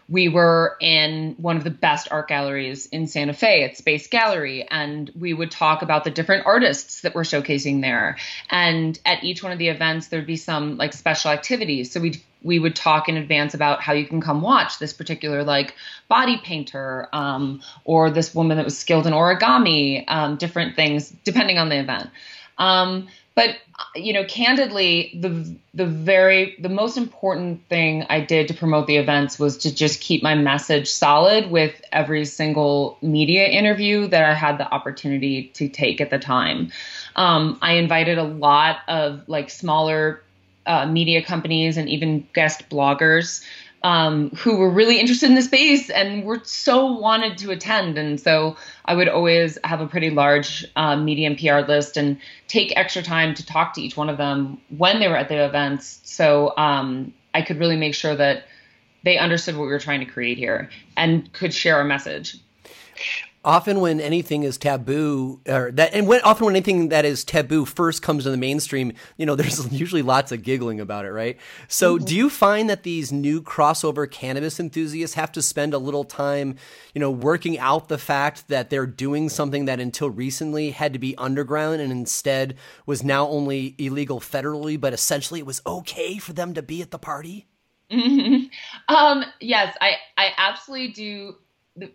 we 0.07 0.29
were 0.29 0.77
in 0.79 1.35
one 1.37 1.57
of 1.57 1.63
the 1.63 1.71
best 1.71 2.09
art 2.11 2.27
galleries 2.27 2.85
in 2.87 3.07
Santa 3.07 3.33
Fe 3.33 3.63
at 3.63 3.75
Space 3.75 4.07
Gallery, 4.07 4.67
and 4.69 5.11
we 5.17 5.33
would 5.33 5.49
talk 5.49 5.81
about 5.81 6.03
the 6.03 6.11
different 6.11 6.45
artists 6.45 7.01
that 7.01 7.15
were 7.15 7.23
showcasing 7.23 7.81
there. 7.81 8.17
And 8.49 8.99
at 9.03 9.23
each 9.23 9.41
one 9.41 9.51
of 9.51 9.57
the 9.57 9.69
events, 9.69 10.07
there'd 10.07 10.27
be 10.27 10.37
some 10.37 10.77
like 10.77 10.93
special 10.93 11.31
activities. 11.31 11.91
So 11.91 11.99
we 11.99 12.23
we 12.45 12.59
would 12.59 12.75
talk 12.75 13.09
in 13.09 13.17
advance 13.17 13.55
about 13.55 13.81
how 13.81 13.91
you 13.91 14.05
can 14.05 14.21
come 14.21 14.41
watch 14.41 14.77
this 14.77 14.93
particular 14.93 15.43
like 15.43 15.73
body 16.07 16.37
painter 16.37 17.09
um, 17.11 17.61
or 17.83 18.11
this 18.11 18.35
woman 18.35 18.57
that 18.57 18.63
was 18.63 18.77
skilled 18.77 19.07
in 19.07 19.13
origami, 19.13 20.03
um, 20.07 20.37
different 20.37 20.75
things 20.75 21.09
depending 21.23 21.57
on 21.57 21.69
the 21.69 21.79
event. 21.79 22.09
Um, 22.57 23.07
but 23.33 23.57
you 23.95 24.13
know 24.13 24.23
candidly 24.23 25.17
the 25.19 25.55
the 25.73 25.85
very 25.85 26.55
the 26.59 26.69
most 26.69 26.95
important 26.95 27.61
thing 27.67 28.05
i 28.09 28.21
did 28.21 28.47
to 28.47 28.53
promote 28.53 28.87
the 28.87 28.95
events 28.95 29.37
was 29.37 29.57
to 29.57 29.73
just 29.73 29.99
keep 29.99 30.23
my 30.23 30.33
message 30.33 30.89
solid 30.89 31.51
with 31.51 31.81
every 31.91 32.23
single 32.23 32.97
media 33.01 33.45
interview 33.45 34.07
that 34.07 34.23
i 34.23 34.33
had 34.33 34.57
the 34.57 34.73
opportunity 34.73 35.49
to 35.49 35.67
take 35.67 35.99
at 35.99 36.09
the 36.09 36.19
time 36.19 36.71
um, 37.17 37.57
i 37.61 37.73
invited 37.73 38.17
a 38.17 38.23
lot 38.23 38.77
of 38.87 39.27
like 39.27 39.49
smaller 39.49 40.21
uh, 40.65 40.85
media 40.85 41.23
companies 41.23 41.77
and 41.77 41.89
even 41.89 42.27
guest 42.33 42.69
bloggers 42.69 43.43
um, 43.85 44.31
who 44.31 44.57
were 44.57 44.69
really 44.69 44.99
interested 44.99 45.29
in 45.29 45.35
the 45.35 45.43
space 45.43 45.91
and 45.91 46.23
were 46.23 46.41
so 46.43 46.91
wanted 46.93 47.37
to 47.37 47.51
attend. 47.51 47.99
And 47.99 48.19
so 48.19 48.57
I 48.85 48.95
would 48.95 49.07
always 49.07 49.59
have 49.63 49.79
a 49.79 49.85
pretty 49.85 50.09
large 50.09 50.65
uh, 50.75 50.95
medium 50.95 51.35
PR 51.35 51.59
list 51.59 51.95
and 51.95 52.17
take 52.47 52.75
extra 52.75 53.03
time 53.03 53.35
to 53.35 53.45
talk 53.45 53.75
to 53.75 53.81
each 53.81 53.95
one 53.95 54.09
of 54.09 54.17
them 54.17 54.59
when 54.75 54.99
they 54.99 55.07
were 55.07 55.15
at 55.15 55.29
the 55.29 55.45
events. 55.45 56.01
So 56.03 56.57
um, 56.57 57.13
I 57.35 57.43
could 57.43 57.59
really 57.59 57.77
make 57.77 57.93
sure 57.93 58.15
that 58.15 58.45
they 59.03 59.19
understood 59.19 59.55
what 59.55 59.65
we 59.65 59.71
were 59.71 59.79
trying 59.79 59.99
to 59.99 60.11
create 60.11 60.39
here 60.39 60.71
and 60.97 61.31
could 61.31 61.53
share 61.53 61.79
a 61.79 61.85
message 61.85 62.39
often 63.45 63.79
when 63.79 64.01
anything 64.01 64.43
is 64.43 64.57
taboo 64.57 65.39
or 65.47 65.71
that 65.71 65.93
and 65.93 66.07
when 66.07 66.19
often 66.21 66.45
when 66.45 66.55
anything 66.55 66.89
that 66.89 67.05
is 67.05 67.23
taboo 67.23 67.63
first 67.63 68.01
comes 68.01 68.23
to 68.23 68.31
the 68.31 68.37
mainstream 68.37 68.91
you 69.17 69.25
know 69.25 69.35
there's 69.35 69.71
usually 69.71 70.01
lots 70.01 70.31
of 70.31 70.43
giggling 70.43 70.79
about 70.79 71.05
it 71.05 71.11
right 71.11 71.37
so 71.67 71.95
mm-hmm. 71.95 72.05
do 72.05 72.15
you 72.15 72.29
find 72.29 72.69
that 72.69 72.83
these 72.83 73.11
new 73.11 73.41
crossover 73.41 74.09
cannabis 74.09 74.59
enthusiasts 74.59 75.15
have 75.15 75.31
to 75.31 75.41
spend 75.41 75.73
a 75.73 75.77
little 75.77 76.03
time 76.03 76.55
you 76.93 76.99
know 76.99 77.11
working 77.11 77.57
out 77.59 77.87
the 77.87 77.97
fact 77.97 78.47
that 78.47 78.69
they're 78.69 78.87
doing 78.87 79.29
something 79.29 79.65
that 79.65 79.79
until 79.79 80.09
recently 80.09 80.71
had 80.71 80.91
to 80.91 80.99
be 80.99 81.15
underground 81.17 81.79
and 81.79 81.91
instead 81.91 82.55
was 82.85 83.03
now 83.03 83.27
only 83.27 83.75
illegal 83.77 84.19
federally 84.19 84.79
but 84.79 84.93
essentially 84.93 85.39
it 85.39 85.45
was 85.45 85.61
okay 85.65 86.17
for 86.17 86.33
them 86.33 86.53
to 86.53 86.63
be 86.63 86.81
at 86.81 86.89
the 86.89 86.99
party 86.99 87.45
mm-hmm. 87.91 88.45
um, 88.93 89.23
yes 89.39 89.77
i 89.79 89.93
i 90.17 90.31
absolutely 90.37 90.87
do 90.91 91.35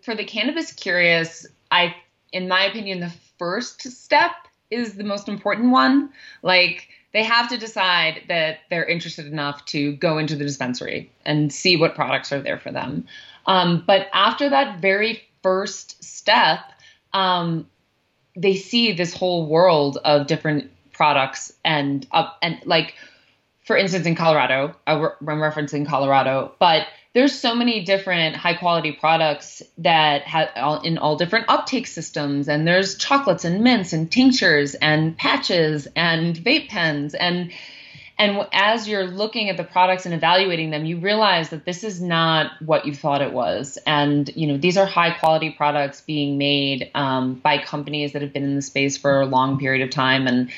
for 0.03 0.15
the 0.15 0.25
cannabis 0.25 0.73
curious, 0.73 1.47
I, 1.71 1.95
in 2.33 2.49
my 2.49 2.65
opinion, 2.65 3.01
the 3.01 3.13
first 3.39 3.83
step 3.83 4.33
is 4.71 4.95
the 4.95 5.05
most 5.05 5.29
important 5.29 5.71
one. 5.71 6.11
Like 6.43 6.89
they 7.13 7.25
have 7.25 7.49
to 7.49 7.59
decide 7.59 8.23
that 8.29 8.59
they're 8.69 8.85
interested 8.85 9.27
enough 9.27 9.65
to 9.67 9.93
go 9.97 10.19
into 10.19 10.37
the 10.37 10.45
dispensary 10.45 11.11
and 11.25 11.53
see 11.53 11.77
what 11.77 11.95
products 11.95 12.33
are 12.33 12.41
there 12.41 12.59
for 12.59 12.71
them. 12.71 13.07
Um, 13.47 13.83
but 13.87 14.09
after 14.13 14.49
that 14.49 14.81
very 14.81 15.23
first 15.43 16.03
step, 16.05 16.61
um, 17.13 17.67
they 18.37 18.55
see 18.55 18.93
this 18.93 19.15
whole 19.15 19.47
world 19.47 19.99
of 20.05 20.27
different 20.27 20.71
products 20.93 21.53
and 21.65 22.07
uh, 22.13 22.31
and 22.43 22.59
like 22.65 22.95
for 23.65 23.77
instance 23.77 24.07
in 24.07 24.15
Colorado, 24.15 24.75
I'm 24.87 25.01
referencing 25.21 25.87
Colorado, 25.87 26.53
but 26.59 26.87
there's 27.13 27.37
so 27.37 27.55
many 27.55 27.85
different 27.85 28.37
high 28.37 28.55
quality 28.55 28.93
products 28.93 29.63
that 29.79 30.23
have 30.23 30.49
all, 30.57 30.81
in 30.83 30.99
all 30.99 31.17
different 31.17 31.47
uptake 31.49 31.87
systems 31.87 32.49
and 32.49 32.67
there's 32.67 32.97
chocolates 32.97 33.45
and 33.45 33.65
mints 33.65 33.93
and 33.93 34.13
tinctures 34.13 34.75
and 34.75 35.17
patches 35.17 35.89
and 35.97 36.37
vape 36.37 36.69
pens. 36.69 37.15
And 37.15 37.53
and 38.17 38.47
as 38.53 38.87
you're 38.87 39.07
looking 39.07 39.49
at 39.49 39.57
the 39.57 39.65
products 39.65 40.05
and 40.05 40.15
evaluating 40.15 40.71
them 40.71 40.85
you 40.85 40.99
realize 40.99 41.49
that 41.49 41.65
this 41.65 41.83
is 41.83 42.01
not 42.01 42.53
what 42.61 42.87
you 42.87 42.95
thought 42.95 43.23
it 43.23 43.33
was. 43.33 43.77
And 43.87 44.31
you 44.37 44.47
know 44.47 44.57
these 44.57 44.77
are 44.77 44.87
high 44.87 45.11
quality 45.11 45.51
products 45.51 46.03
being 46.03 46.39
made 46.39 46.93
um, 46.95 47.35
by 47.35 47.59
companies 47.59 48.13
that 48.13 48.23
have 48.23 48.33
been 48.33 48.45
in 48.45 48.55
the 48.55 48.63
space 48.63 48.97
for 48.97 49.21
a 49.21 49.27
long 49.27 49.59
period 49.59 49.83
of 49.83 49.91
time. 49.91 50.29
And 50.29 50.51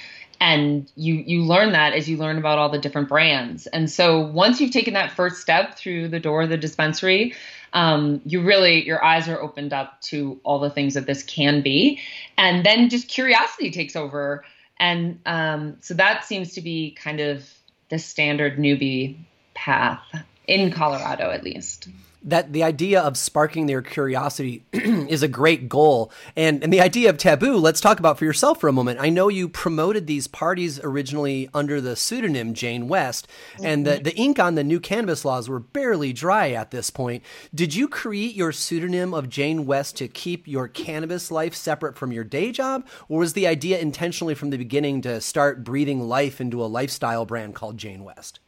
and 0.42 0.90
you 0.96 1.14
you 1.14 1.44
learn 1.44 1.70
that 1.72 1.92
as 1.92 2.08
you 2.08 2.16
learn 2.16 2.36
about 2.36 2.58
all 2.58 2.68
the 2.68 2.78
different 2.78 3.08
brands. 3.08 3.68
And 3.68 3.88
so 3.88 4.20
once 4.20 4.60
you've 4.60 4.72
taken 4.72 4.94
that 4.94 5.12
first 5.12 5.40
step 5.40 5.76
through 5.78 6.08
the 6.08 6.18
door 6.18 6.42
of 6.42 6.48
the 6.48 6.56
dispensary 6.56 7.34
um, 7.72 8.20
you 8.24 8.42
really 8.42 8.84
your 8.84 9.02
eyes 9.02 9.28
are 9.28 9.40
opened 9.40 9.72
up 9.72 10.00
to 10.02 10.40
all 10.42 10.58
the 10.58 10.68
things 10.68 10.94
that 10.94 11.06
this 11.06 11.22
can 11.22 11.62
be. 11.62 12.00
And 12.36 12.66
then 12.66 12.88
just 12.88 13.08
curiosity 13.08 13.70
takes 13.70 13.96
over. 13.96 14.44
And 14.78 15.20
um, 15.26 15.76
so 15.80 15.94
that 15.94 16.24
seems 16.24 16.54
to 16.54 16.60
be 16.60 16.90
kind 16.90 17.20
of 17.20 17.48
the 17.88 17.98
standard 17.98 18.58
newbie 18.58 19.16
path 19.54 20.02
in 20.46 20.72
Colorado 20.72 21.30
at 21.30 21.44
least 21.44 21.88
that 22.24 22.52
the 22.52 22.62
idea 22.62 23.00
of 23.00 23.16
sparking 23.16 23.66
their 23.66 23.82
curiosity 23.82 24.64
is 24.72 25.22
a 25.22 25.28
great 25.28 25.68
goal. 25.68 26.12
And, 26.36 26.62
and 26.62 26.72
the 26.72 26.80
idea 26.80 27.10
of 27.10 27.18
taboo, 27.18 27.56
let's 27.56 27.80
talk 27.80 27.98
about 27.98 28.18
for 28.18 28.24
yourself 28.24 28.60
for 28.60 28.68
a 28.68 28.72
moment. 28.72 29.00
I 29.00 29.08
know 29.08 29.28
you 29.28 29.48
promoted 29.48 30.06
these 30.06 30.26
parties 30.26 30.78
originally 30.82 31.48
under 31.52 31.80
the 31.80 31.96
pseudonym 31.96 32.54
Jane 32.54 32.88
West, 32.88 33.26
and 33.62 33.86
the, 33.86 33.92
mm-hmm. 33.92 34.02
the 34.04 34.16
ink 34.16 34.38
on 34.38 34.54
the 34.54 34.64
new 34.64 34.80
cannabis 34.80 35.24
laws 35.24 35.48
were 35.48 35.58
barely 35.58 36.12
dry 36.12 36.52
at 36.52 36.70
this 36.70 36.90
point. 36.90 37.22
Did 37.54 37.74
you 37.74 37.88
create 37.88 38.34
your 38.34 38.52
pseudonym 38.52 39.14
of 39.14 39.28
Jane 39.28 39.66
West 39.66 39.96
to 39.96 40.08
keep 40.08 40.46
your 40.46 40.68
cannabis 40.68 41.30
life 41.30 41.54
separate 41.54 41.96
from 41.96 42.12
your 42.12 42.24
day 42.24 42.52
job? 42.52 42.86
Or 43.08 43.20
was 43.20 43.32
the 43.32 43.46
idea 43.46 43.78
intentionally 43.78 44.34
from 44.34 44.50
the 44.50 44.58
beginning 44.58 45.02
to 45.02 45.20
start 45.20 45.64
breathing 45.64 46.00
life 46.08 46.40
into 46.40 46.62
a 46.62 46.66
lifestyle 46.66 47.26
brand 47.26 47.54
called 47.54 47.78
Jane 47.78 48.04
West? 48.04 48.40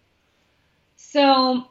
So 0.96 1.68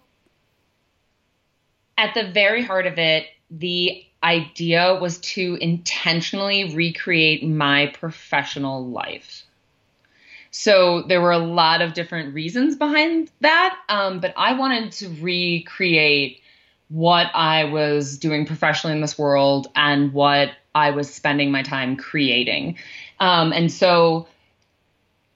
at 1.98 2.14
the 2.14 2.32
very 2.32 2.64
heart 2.64 2.88
of 2.88 2.98
it, 2.98 3.28
the 3.50 4.04
idea 4.24 4.96
was 4.96 5.18
to 5.20 5.58
intentionally 5.60 6.74
recreate 6.76 7.46
my 7.46 7.88
professional 7.88 8.88
life. 8.88 9.44
So 10.52 11.02
there 11.02 11.20
were 11.20 11.32
a 11.32 11.40
lot 11.40 11.82
of 11.82 11.94
different 11.94 12.34
reasons 12.34 12.76
behind 12.76 13.30
that, 13.42 13.78
um, 13.90 14.20
but 14.20 14.34
I 14.38 14.54
wanted 14.54 14.92
to 14.94 15.10
recreate 15.20 16.42
what 16.90 17.28
I 17.34 17.66
was 17.66 18.20
doing 18.20 18.46
professionally 18.46 18.96
in 18.96 19.02
this 19.02 19.18
world 19.18 19.68
and 19.76 20.14
what 20.14 20.52
I 20.76 20.92
was 20.92 21.14
spending 21.14 21.52
my 21.52 21.64
time 21.64 21.96
creating. 21.96 22.78
Um, 23.20 23.52
and 23.52 23.72
so 23.72 24.28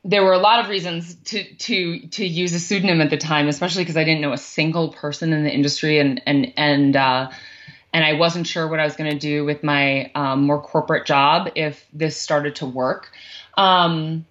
there 0.08 0.24
were 0.24 0.32
a 0.32 0.40
lot 0.40 0.62
of 0.62 0.70
reasons 0.70 1.16
to 1.26 1.44
to 1.56 2.08
to 2.08 2.26
use 2.26 2.54
a 2.54 2.60
pseudonym 2.60 3.02
at 3.02 3.10
the 3.10 3.18
time, 3.18 3.50
especially 3.50 3.84
because 3.84 3.98
I 3.98 4.06
didn't 4.06 4.22
know 4.22 4.32
a 4.32 4.38
single 4.38 4.90
person 4.90 5.34
in 5.34 5.44
the 5.44 5.54
industry, 5.54 6.00
and 6.00 6.22
and 6.26 6.54
and 6.56 6.96
uh, 6.96 7.30
and 7.94 8.06
I 8.06 8.14
wasn't 8.14 8.48
sure 8.48 8.68
what 8.68 8.80
I 8.80 8.86
was 8.86 8.96
going 8.96 9.12
to 9.12 9.20
do 9.20 9.44
with 9.44 9.64
my 9.64 10.10
um, 10.16 10.44
more 10.44 10.62
corporate 10.62 11.06
job 11.06 11.50
if 11.56 11.86
this 11.92 12.16
started 12.16 12.56
to 12.58 12.66
work. 12.66 13.12
Um, 13.58 14.26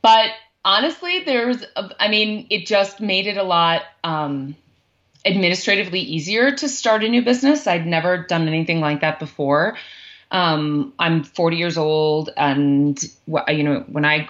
but 0.00 0.30
honestly, 0.64 1.24
there's, 1.24 1.62
a, 1.74 1.90
I 1.98 2.08
mean, 2.08 2.46
it 2.50 2.66
just 2.66 3.00
made 3.00 3.26
it 3.26 3.36
a 3.36 3.42
lot 3.42 3.82
um, 4.04 4.54
administratively 5.24 6.00
easier 6.00 6.52
to 6.52 6.68
start 6.68 7.02
a 7.04 7.08
new 7.08 7.24
business. 7.24 7.66
I'd 7.66 7.86
never 7.86 8.18
done 8.18 8.46
anything 8.46 8.80
like 8.80 9.00
that 9.00 9.18
before. 9.18 9.76
Um, 10.30 10.92
I'm 10.98 11.24
40 11.24 11.56
years 11.56 11.78
old, 11.78 12.30
and 12.36 13.02
you 13.48 13.62
know, 13.62 13.84
when 13.88 14.04
I 14.04 14.28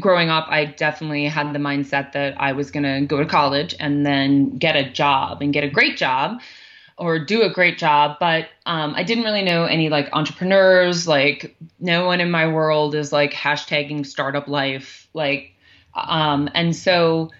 growing 0.00 0.30
up, 0.30 0.46
I 0.48 0.64
definitely 0.64 1.26
had 1.26 1.52
the 1.52 1.58
mindset 1.58 2.12
that 2.12 2.40
I 2.40 2.52
was 2.52 2.70
going 2.70 2.84
to 2.84 3.06
go 3.06 3.18
to 3.18 3.26
college 3.26 3.74
and 3.78 4.04
then 4.04 4.56
get 4.56 4.76
a 4.76 4.90
job 4.90 5.42
and 5.42 5.52
get 5.52 5.64
a 5.64 5.70
great 5.70 5.96
job 5.96 6.40
or 6.96 7.18
do 7.18 7.42
a 7.42 7.50
great 7.50 7.78
job. 7.78 8.16
But 8.20 8.48
um, 8.66 8.94
I 8.94 9.02
didn't 9.02 9.24
really 9.24 9.42
know 9.42 9.64
any 9.64 9.88
like 9.88 10.10
entrepreneurs. 10.12 11.08
Like 11.08 11.56
no 11.80 12.06
one 12.06 12.20
in 12.20 12.30
my 12.30 12.48
world 12.48 12.94
is 12.94 13.12
like 13.12 13.32
hashtagging 13.32 14.06
startup 14.06 14.48
life. 14.48 15.08
Like, 15.12 15.54
um, 15.94 16.48
and 16.54 16.74
so 16.74 17.30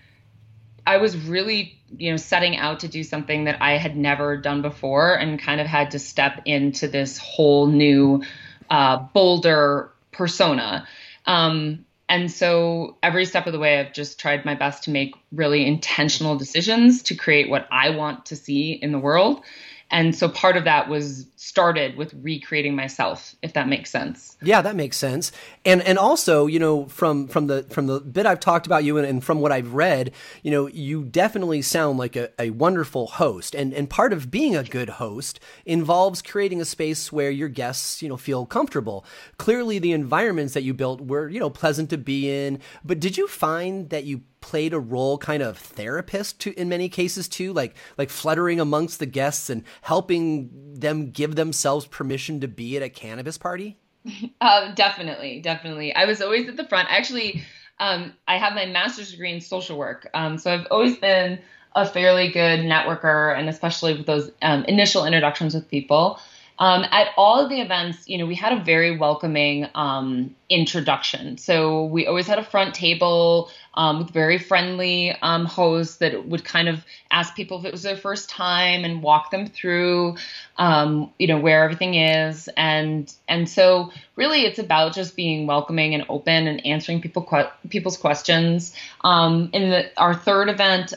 I 0.86 0.98
was 0.98 1.16
really, 1.16 1.78
you 1.96 2.10
know, 2.10 2.16
setting 2.16 2.56
out 2.56 2.80
to 2.80 2.88
do 2.88 3.02
something 3.04 3.44
that 3.44 3.62
I 3.62 3.78
had 3.78 3.96
never 3.96 4.36
done 4.36 4.62
before 4.62 5.14
and 5.14 5.40
kind 5.40 5.60
of 5.60 5.66
had 5.66 5.92
to 5.92 5.98
step 5.98 6.42
into 6.44 6.88
this 6.88 7.18
whole 7.18 7.66
new, 7.66 8.22
uh, 8.70 8.98
bolder 8.98 9.90
persona. 10.12 10.86
Um, 11.26 11.84
and 12.08 12.30
so 12.30 12.98
every 13.02 13.24
step 13.24 13.46
of 13.46 13.52
the 13.52 13.58
way, 13.58 13.80
I've 13.80 13.92
just 13.92 14.20
tried 14.20 14.44
my 14.44 14.54
best 14.54 14.84
to 14.84 14.90
make 14.90 15.14
really 15.32 15.66
intentional 15.66 16.36
decisions 16.36 17.02
to 17.04 17.14
create 17.14 17.48
what 17.48 17.66
I 17.70 17.90
want 17.90 18.26
to 18.26 18.36
see 18.36 18.72
in 18.72 18.92
the 18.92 18.98
world. 18.98 19.42
And 19.90 20.14
so 20.14 20.28
part 20.28 20.56
of 20.56 20.64
that 20.64 20.88
was 20.88 21.26
started 21.36 21.96
with 21.96 22.14
recreating 22.14 22.74
myself, 22.74 23.36
if 23.42 23.52
that 23.52 23.68
makes 23.68 23.90
sense. 23.90 24.36
Yeah, 24.42 24.62
that 24.62 24.76
makes 24.76 24.96
sense. 24.96 25.30
And 25.64 25.82
and 25.82 25.98
also, 25.98 26.46
you 26.46 26.58
know, 26.58 26.86
from 26.86 27.28
from 27.28 27.46
the 27.46 27.64
from 27.64 27.86
the 27.86 28.00
bit 28.00 28.26
I've 28.26 28.40
talked 28.40 28.66
about 28.66 28.82
you 28.84 28.96
and, 28.96 29.06
and 29.06 29.22
from 29.22 29.40
what 29.40 29.52
I've 29.52 29.74
read, 29.74 30.12
you 30.42 30.50
know, 30.50 30.66
you 30.66 31.04
definitely 31.04 31.62
sound 31.62 31.98
like 31.98 32.16
a, 32.16 32.30
a 32.40 32.50
wonderful 32.50 33.06
host. 33.06 33.54
And 33.54 33.72
and 33.74 33.88
part 33.88 34.12
of 34.12 34.30
being 34.30 34.56
a 34.56 34.64
good 34.64 34.88
host 34.88 35.38
involves 35.66 36.22
creating 36.22 36.60
a 36.60 36.64
space 36.64 37.12
where 37.12 37.30
your 37.30 37.48
guests, 37.48 38.02
you 38.02 38.08
know, 38.08 38.16
feel 38.16 38.46
comfortable. 38.46 39.04
Clearly 39.38 39.78
the 39.78 39.92
environments 39.92 40.54
that 40.54 40.62
you 40.62 40.74
built 40.74 41.02
were, 41.02 41.28
you 41.28 41.40
know, 41.40 41.50
pleasant 41.50 41.90
to 41.90 41.98
be 41.98 42.30
in. 42.30 42.58
But 42.84 43.00
did 43.00 43.16
you 43.16 43.28
find 43.28 43.90
that 43.90 44.04
you 44.04 44.22
played 44.44 44.74
a 44.74 44.78
role 44.78 45.16
kind 45.16 45.42
of 45.42 45.56
therapist 45.56 46.38
to 46.38 46.52
in 46.60 46.68
many 46.68 46.86
cases 46.86 47.28
too 47.28 47.50
like 47.54 47.74
like 47.96 48.10
fluttering 48.10 48.60
amongst 48.60 48.98
the 48.98 49.06
guests 49.06 49.48
and 49.48 49.64
helping 49.80 50.50
them 50.74 51.10
give 51.10 51.34
themselves 51.34 51.86
permission 51.86 52.40
to 52.40 52.46
be 52.46 52.76
at 52.76 52.82
a 52.82 52.90
cannabis 52.90 53.38
party? 53.38 53.78
Uh, 54.42 54.74
definitely 54.74 55.40
definitely. 55.40 55.94
I 55.94 56.04
was 56.04 56.20
always 56.20 56.46
at 56.46 56.58
the 56.58 56.68
front. 56.68 56.88
Actually 56.90 57.42
um, 57.80 58.12
i 58.28 58.36
have 58.36 58.52
my 58.54 58.66
master's 58.66 59.10
degree 59.10 59.32
in 59.32 59.40
social 59.40 59.78
work. 59.78 60.10
Um, 60.12 60.36
so 60.36 60.52
i've 60.52 60.66
always 60.70 60.98
been 60.98 61.38
a 61.74 61.86
fairly 61.86 62.30
good 62.30 62.60
networker 62.60 63.36
and 63.36 63.48
especially 63.48 63.96
with 63.96 64.06
those 64.06 64.30
um, 64.42 64.64
initial 64.66 65.06
introductions 65.06 65.54
with 65.54 65.70
people. 65.70 66.20
Um, 66.58 66.84
at 66.92 67.08
all 67.16 67.42
of 67.42 67.48
the 67.48 67.60
events, 67.60 68.08
you 68.08 68.16
know, 68.16 68.26
we 68.26 68.36
had 68.36 68.52
a 68.52 68.62
very 68.62 68.96
welcoming 68.96 69.66
um, 69.74 70.34
introduction. 70.48 71.36
So 71.36 71.86
we 71.86 72.06
always 72.06 72.28
had 72.28 72.38
a 72.38 72.44
front 72.44 72.74
table 72.74 73.50
um, 73.74 73.98
with 73.98 74.10
very 74.10 74.38
friendly 74.38 75.16
um, 75.22 75.44
hosts 75.44 75.96
that 75.96 76.26
would 76.26 76.44
kind 76.44 76.68
of 76.68 76.84
ask 77.10 77.34
people 77.34 77.58
if 77.58 77.64
it 77.64 77.72
was 77.72 77.82
their 77.82 77.96
first 77.96 78.30
time 78.30 78.84
and 78.84 79.02
walk 79.02 79.30
them 79.30 79.46
through, 79.46 80.16
um, 80.56 81.12
you 81.18 81.26
know, 81.26 81.38
where 81.38 81.64
everything 81.64 81.94
is. 81.94 82.48
And 82.56 83.12
and 83.28 83.48
so 83.48 83.90
really, 84.16 84.42
it's 84.42 84.58
about 84.58 84.94
just 84.94 85.16
being 85.16 85.46
welcoming 85.46 85.94
and 85.94 86.04
open 86.08 86.46
and 86.46 86.64
answering 86.66 87.00
people 87.00 87.22
que- 87.22 87.50
people's 87.68 87.96
questions. 87.96 88.74
Um, 89.02 89.50
in 89.52 89.70
the, 89.70 89.90
our 90.00 90.14
third 90.14 90.48
event, 90.48 90.92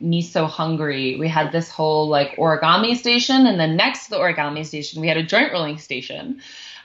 Me 0.00 0.22
So 0.22 0.46
Hungry, 0.46 1.16
we 1.16 1.28
had 1.28 1.52
this 1.52 1.70
whole 1.70 2.08
like 2.08 2.36
origami 2.36 2.96
station, 2.96 3.46
and 3.46 3.58
then 3.58 3.76
next 3.76 4.04
to 4.04 4.10
the 4.10 4.16
origami 4.16 4.66
station, 4.66 5.00
we 5.00 5.08
had 5.08 5.16
a 5.16 5.22
joint 5.22 5.52
rolling 5.52 5.78
station. 5.78 6.40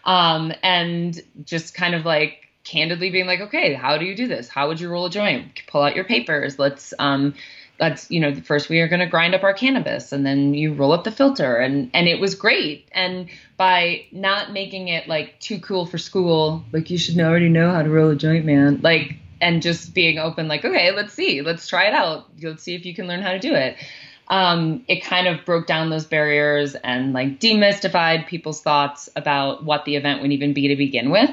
Um, 0.06 0.52
and 0.62 1.22
just 1.46 1.74
kind 1.74 1.96
of 1.96 2.06
like 2.06 2.43
candidly 2.64 3.10
being 3.10 3.28
like, 3.28 3.42
okay, 3.42 3.74
how 3.74 3.98
do 3.98 4.06
you 4.06 4.16
do 4.16 4.28
this? 4.28 4.48
How 4.48 4.68
would 4.68 4.80
you 4.80 4.90
roll 4.90 5.06
a 5.06 5.10
joint? 5.10 5.64
Pull 5.68 5.82
out 5.82 5.96
your 5.96 6.06
papers. 6.06 6.58
Let's, 6.58 6.94
um, 6.98 7.34
let's, 7.80 8.10
you 8.10 8.20
know, 8.20 8.34
first 8.36 8.70
we 8.70 8.80
are 8.80 8.88
going 8.88 9.02
to 9.02 9.08
grind 9.08 9.36
up 9.36 9.44
our 9.44 9.54
cannabis 9.54 10.12
and 10.12 10.26
then 10.26 10.54
you 10.54 10.74
roll 10.74 10.94
up 10.94 11.04
the 11.04 11.12
filter. 11.12 11.58
And, 11.58 11.92
and 11.94 12.08
it 12.08 12.20
was 12.20 12.36
great. 12.36 12.88
And 12.92 13.30
by 13.58 14.06
not 14.12 14.54
making 14.54 14.88
it 14.88 15.08
like 15.08 15.40
too 15.40 15.60
cool 15.60 15.86
for 15.86 15.98
school, 15.98 16.64
like 16.72 16.90
you 16.90 16.98
should 16.98 17.20
already 17.20 17.50
know 17.50 17.72
how 17.72 17.82
to 17.82 17.90
roll 17.90 18.10
a 18.10 18.16
joint, 18.16 18.46
man. 18.46 18.80
Like, 18.82 19.18
and 19.42 19.62
just 19.62 19.94
being 19.94 20.20
open, 20.20 20.48
like, 20.48 20.64
okay, 20.64 20.92
let's 20.92 21.14
see, 21.14 21.42
let's 21.42 21.68
try 21.68 21.88
it 21.88 21.94
out. 21.94 22.28
Let's 22.42 22.64
see 22.64 22.76
if 22.76 22.86
you 22.86 22.96
can 22.96 23.08
learn 23.08 23.22
how 23.22 23.34
to 23.34 23.40
do 23.40 23.54
it. 23.54 23.76
Um, 24.30 24.86
it 24.88 25.04
kind 25.04 25.28
of 25.28 25.44
broke 25.44 25.68
down 25.68 25.90
those 25.90 26.06
barriers 26.06 26.76
and 26.76 27.12
like 27.12 27.42
demystified 27.42 28.26
people's 28.26 28.62
thoughts 28.62 29.10
about 29.18 29.66
what 29.66 29.84
the 29.84 29.98
event 29.98 30.22
would 30.22 30.32
even 30.32 30.54
be 30.54 30.70
to 30.70 30.78
begin 30.78 31.10
with. 31.10 31.30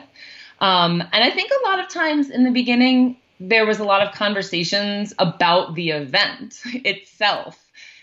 Um, 0.60 1.00
and 1.00 1.24
I 1.24 1.30
think 1.30 1.50
a 1.50 1.68
lot 1.68 1.80
of 1.80 1.88
times 1.88 2.30
in 2.30 2.44
the 2.44 2.50
beginning, 2.50 3.16
there 3.38 3.66
was 3.66 3.78
a 3.78 3.84
lot 3.84 4.06
of 4.06 4.14
conversations 4.14 5.14
about 5.18 5.74
the 5.74 5.90
event 5.90 6.60
itself, 6.66 7.58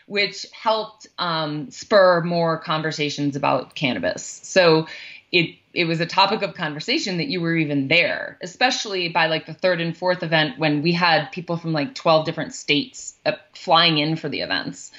which 0.07 0.47
helped 0.51 1.07
um, 1.19 1.69
spur 1.69 2.21
more 2.21 2.57
conversations 2.57 3.35
about 3.35 3.75
cannabis. 3.75 4.23
So 4.43 4.87
it 5.31 5.55
it 5.73 5.85
was 5.85 5.99
a 5.99 6.07
topic 6.07 6.41
of 6.41 6.55
conversation 6.55 7.17
that 7.17 7.27
you 7.27 7.39
were 7.39 7.55
even 7.55 7.87
there, 7.87 8.39
especially 8.41 9.09
by 9.09 9.27
like 9.27 9.45
the 9.45 9.53
third 9.53 9.79
and 9.79 9.95
fourth 9.95 10.23
event 10.23 10.57
when 10.57 10.81
we 10.81 10.91
had 10.91 11.31
people 11.31 11.55
from 11.55 11.71
like 11.71 11.93
12 11.93 12.25
different 12.25 12.55
states 12.55 13.13
uh, 13.27 13.33
flying 13.53 13.99
in 13.99 14.15
for 14.15 14.27
the 14.27 14.41
events. 14.41 14.91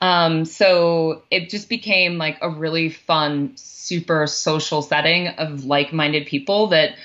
Um, 0.00 0.44
so 0.44 1.22
it 1.30 1.50
just 1.50 1.68
became 1.68 2.18
like 2.18 2.38
a 2.42 2.50
really 2.50 2.90
fun, 2.90 3.52
super 3.56 4.26
social 4.26 4.82
setting 4.82 5.28
of 5.28 5.64
like 5.64 5.92
minded 5.92 6.26
people 6.26 6.68
that 6.68 6.96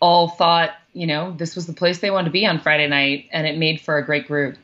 all 0.00 0.28
thought, 0.28 0.70
you 0.92 1.06
know, 1.06 1.32
this 1.36 1.54
was 1.54 1.66
the 1.66 1.72
place 1.72 1.98
they 1.98 2.10
wanted 2.10 2.26
to 2.26 2.30
be 2.30 2.46
on 2.46 2.58
Friday 2.58 2.88
night, 2.88 3.28
and 3.32 3.46
it 3.46 3.56
made 3.56 3.80
for 3.80 3.98
a 3.98 4.04
great 4.04 4.26
group. 4.26 4.56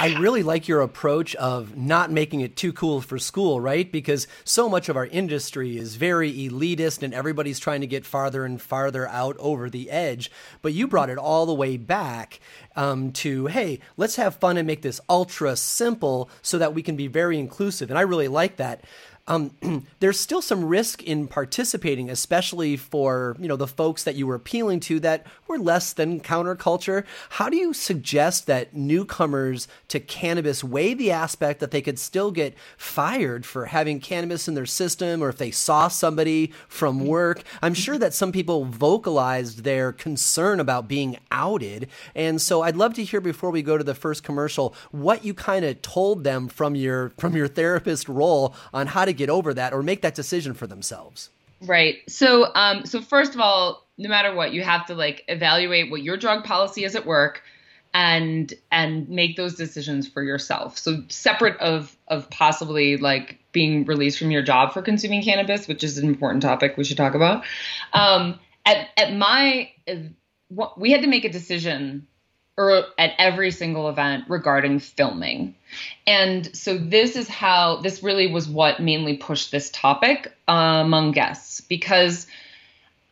I 0.00 0.18
really 0.18 0.42
like 0.42 0.66
your 0.66 0.80
approach 0.80 1.36
of 1.36 1.76
not 1.76 2.10
making 2.10 2.40
it 2.40 2.56
too 2.56 2.72
cool 2.72 3.00
for 3.00 3.16
school, 3.16 3.60
right? 3.60 3.90
Because 3.90 4.26
so 4.42 4.68
much 4.68 4.88
of 4.88 4.96
our 4.96 5.06
industry 5.06 5.76
is 5.76 5.94
very 5.94 6.32
elitist 6.32 7.04
and 7.04 7.14
everybody's 7.14 7.60
trying 7.60 7.80
to 7.80 7.86
get 7.86 8.04
farther 8.04 8.44
and 8.44 8.60
farther 8.60 9.08
out 9.08 9.36
over 9.38 9.70
the 9.70 9.90
edge. 9.90 10.32
But 10.62 10.72
you 10.72 10.88
brought 10.88 11.10
it 11.10 11.18
all 11.18 11.46
the 11.46 11.54
way 11.54 11.76
back 11.76 12.40
um, 12.74 13.12
to, 13.12 13.46
hey, 13.46 13.78
let's 13.96 14.16
have 14.16 14.34
fun 14.36 14.56
and 14.56 14.66
make 14.66 14.82
this 14.82 15.00
ultra 15.08 15.54
simple 15.54 16.28
so 16.42 16.58
that 16.58 16.74
we 16.74 16.82
can 16.82 16.96
be 16.96 17.06
very 17.06 17.38
inclusive. 17.38 17.88
And 17.88 17.98
I 17.98 18.02
really 18.02 18.28
like 18.28 18.56
that. 18.56 18.82
Um, 19.26 19.52
there's 20.00 20.20
still 20.20 20.42
some 20.42 20.64
risk 20.64 21.02
in 21.02 21.26
participating, 21.26 22.10
especially 22.10 22.76
for 22.76 23.36
you 23.38 23.48
know 23.48 23.56
the 23.56 23.66
folks 23.66 24.04
that 24.04 24.16
you 24.16 24.26
were 24.26 24.34
appealing 24.34 24.80
to 24.80 25.00
that 25.00 25.26
were 25.46 25.58
less 25.58 25.92
than 25.92 26.20
counterculture. 26.20 27.04
How 27.30 27.48
do 27.48 27.56
you 27.56 27.72
suggest 27.72 28.46
that 28.46 28.74
newcomers 28.74 29.66
to 29.88 30.00
cannabis 30.00 30.62
weigh 30.62 30.94
the 30.94 31.10
aspect 31.10 31.60
that 31.60 31.70
they 31.70 31.80
could 31.80 31.98
still 31.98 32.30
get 32.30 32.54
fired 32.76 33.46
for 33.46 33.66
having 33.66 34.00
cannabis 34.00 34.46
in 34.46 34.54
their 34.54 34.66
system, 34.66 35.22
or 35.22 35.28
if 35.28 35.38
they 35.38 35.50
saw 35.50 35.88
somebody 35.88 36.52
from 36.68 37.06
work? 37.06 37.42
I'm 37.62 37.74
sure 37.74 37.98
that 37.98 38.14
some 38.14 38.32
people 38.32 38.64
vocalized 38.64 39.64
their 39.64 39.92
concern 39.92 40.60
about 40.60 40.88
being 40.88 41.16
outed, 41.30 41.88
and 42.14 42.40
so 42.40 42.62
I'd 42.62 42.76
love 42.76 42.94
to 42.94 43.04
hear 43.04 43.20
before 43.20 43.50
we 43.50 43.62
go 43.62 43.78
to 43.78 43.84
the 43.84 43.94
first 43.94 44.22
commercial 44.22 44.74
what 44.90 45.24
you 45.24 45.32
kind 45.32 45.64
of 45.64 45.80
told 45.80 46.24
them 46.24 46.48
from 46.48 46.74
your 46.74 47.14
from 47.18 47.34
your 47.34 47.48
therapist 47.48 48.08
role 48.08 48.54
on 48.72 48.88
how 48.88 49.06
to 49.06 49.13
get 49.14 49.30
over 49.30 49.54
that 49.54 49.72
or 49.72 49.82
make 49.82 50.02
that 50.02 50.14
decision 50.14 50.54
for 50.54 50.66
themselves. 50.66 51.30
Right. 51.62 51.98
So, 52.08 52.52
um, 52.54 52.84
so 52.84 53.00
first 53.00 53.34
of 53.34 53.40
all, 53.40 53.86
no 53.96 54.08
matter 54.08 54.34
what, 54.34 54.52
you 54.52 54.62
have 54.62 54.86
to 54.86 54.94
like 54.94 55.24
evaluate 55.28 55.90
what 55.90 56.02
your 56.02 56.16
drug 56.16 56.44
policy 56.44 56.84
is 56.84 56.94
at 56.96 57.06
work 57.06 57.42
and 57.94 58.52
and 58.72 59.08
make 59.08 59.36
those 59.36 59.54
decisions 59.54 60.08
for 60.08 60.22
yourself. 60.22 60.76
So 60.76 61.04
separate 61.08 61.56
of 61.58 61.96
of 62.08 62.28
possibly 62.28 62.96
like 62.96 63.38
being 63.52 63.84
released 63.84 64.18
from 64.18 64.32
your 64.32 64.42
job 64.42 64.72
for 64.72 64.82
consuming 64.82 65.22
cannabis, 65.22 65.68
which 65.68 65.84
is 65.84 65.96
an 65.96 66.08
important 66.08 66.42
topic 66.42 66.76
we 66.76 66.84
should 66.84 66.96
talk 66.96 67.14
about. 67.14 67.44
Um, 67.92 68.40
at 68.66 68.88
at 68.96 69.14
my 69.14 69.70
we 70.76 70.90
had 70.90 71.02
to 71.02 71.08
make 71.08 71.24
a 71.24 71.30
decision 71.30 72.06
er, 72.58 72.84
at 72.98 73.12
every 73.18 73.50
single 73.50 73.88
event 73.88 74.24
regarding 74.28 74.78
filming. 74.78 75.54
And 76.06 76.54
so 76.56 76.76
this 76.78 77.16
is 77.16 77.28
how 77.28 77.76
this 77.76 78.02
really 78.02 78.32
was 78.32 78.48
what 78.48 78.80
mainly 78.80 79.16
pushed 79.16 79.50
this 79.50 79.70
topic 79.70 80.32
uh, 80.48 80.82
among 80.84 81.12
guests 81.12 81.60
because 81.60 82.26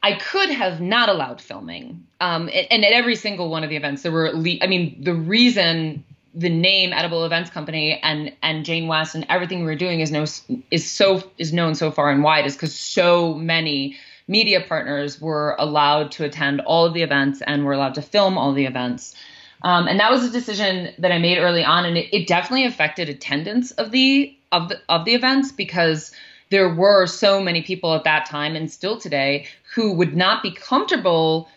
I 0.03 0.15
could 0.15 0.51
have 0.51 0.81
not 0.81 1.09
allowed 1.09 1.41
filming. 1.41 2.07
Um, 2.21 2.49
and 2.49 2.85
at 2.85 2.93
every 2.93 3.17
single 3.17 3.51
one 3.51 3.63
of 3.65 3.71
the 3.71 3.77
events, 3.77 4.03
there 4.03 4.13
were, 4.13 4.33
le- 4.33 4.59
I 4.61 4.67
mean, 4.67 5.03
the 5.03 5.15
reason 5.15 6.05
the 6.35 6.49
name 6.49 6.93
Edible 6.93 7.25
Events 7.25 7.51
Company 7.51 8.01
and 8.03 8.33
and 8.43 8.65
Jane 8.65 8.89
West 8.89 9.15
and 9.15 9.27
everything 9.29 9.65
we're 9.65 9.77
doing 9.77 10.01
is 10.01 10.11
no 10.11 10.25
is 10.71 10.91
so 10.91 11.31
is 11.37 11.53
known 11.53 11.75
so 11.75 11.91
far 11.91 12.11
and 12.11 12.23
wide 12.23 12.47
is 12.47 12.55
because 12.55 12.75
so 12.75 13.35
many 13.35 13.99
media 14.29 14.61
partners 14.61 15.21
were 15.21 15.57
allowed 15.59 16.13
to 16.13 16.25
attend 16.25 16.61
all 16.61 16.87
of 16.87 16.95
the 16.95 17.03
events 17.03 17.43
and 17.47 17.65
were 17.65 17.73
allowed 17.73 17.95
to 17.95 18.03
film 18.03 18.39
all 18.39 18.53
the 18.53 18.67
events. 18.67 19.15
Um, 19.63 19.87
and 19.87 20.01
that 20.01 20.11
was 20.11 20.25
a 20.25 20.31
decision 20.31 20.93
that 20.99 21.13
I 21.13 21.19
made 21.19 21.39
early 21.39 21.65
on, 21.65 21.85
and 21.85 21.97
it, 21.97 22.13
it 22.13 22.27
definitely 22.27 22.67
affected 22.67 23.09
attendance 23.09 23.71
of 23.73 23.91
the 23.91 24.37
of 24.51 24.69
the 24.69 24.81
of 24.89 25.05
the 25.05 25.15
events 25.15 25.53
because 25.53 26.13
there 26.51 26.69
were 26.69 27.07
so 27.07 27.41
many 27.41 27.63
people 27.63 27.95
at 27.95 28.05
that 28.05 28.27
time 28.27 28.55
and 28.57 28.71
still 28.71 28.99
today 28.99 29.47
who 29.75 29.93
would 29.93 30.15
not 30.15 30.43
be 30.43 30.51
comfortable 30.51 31.49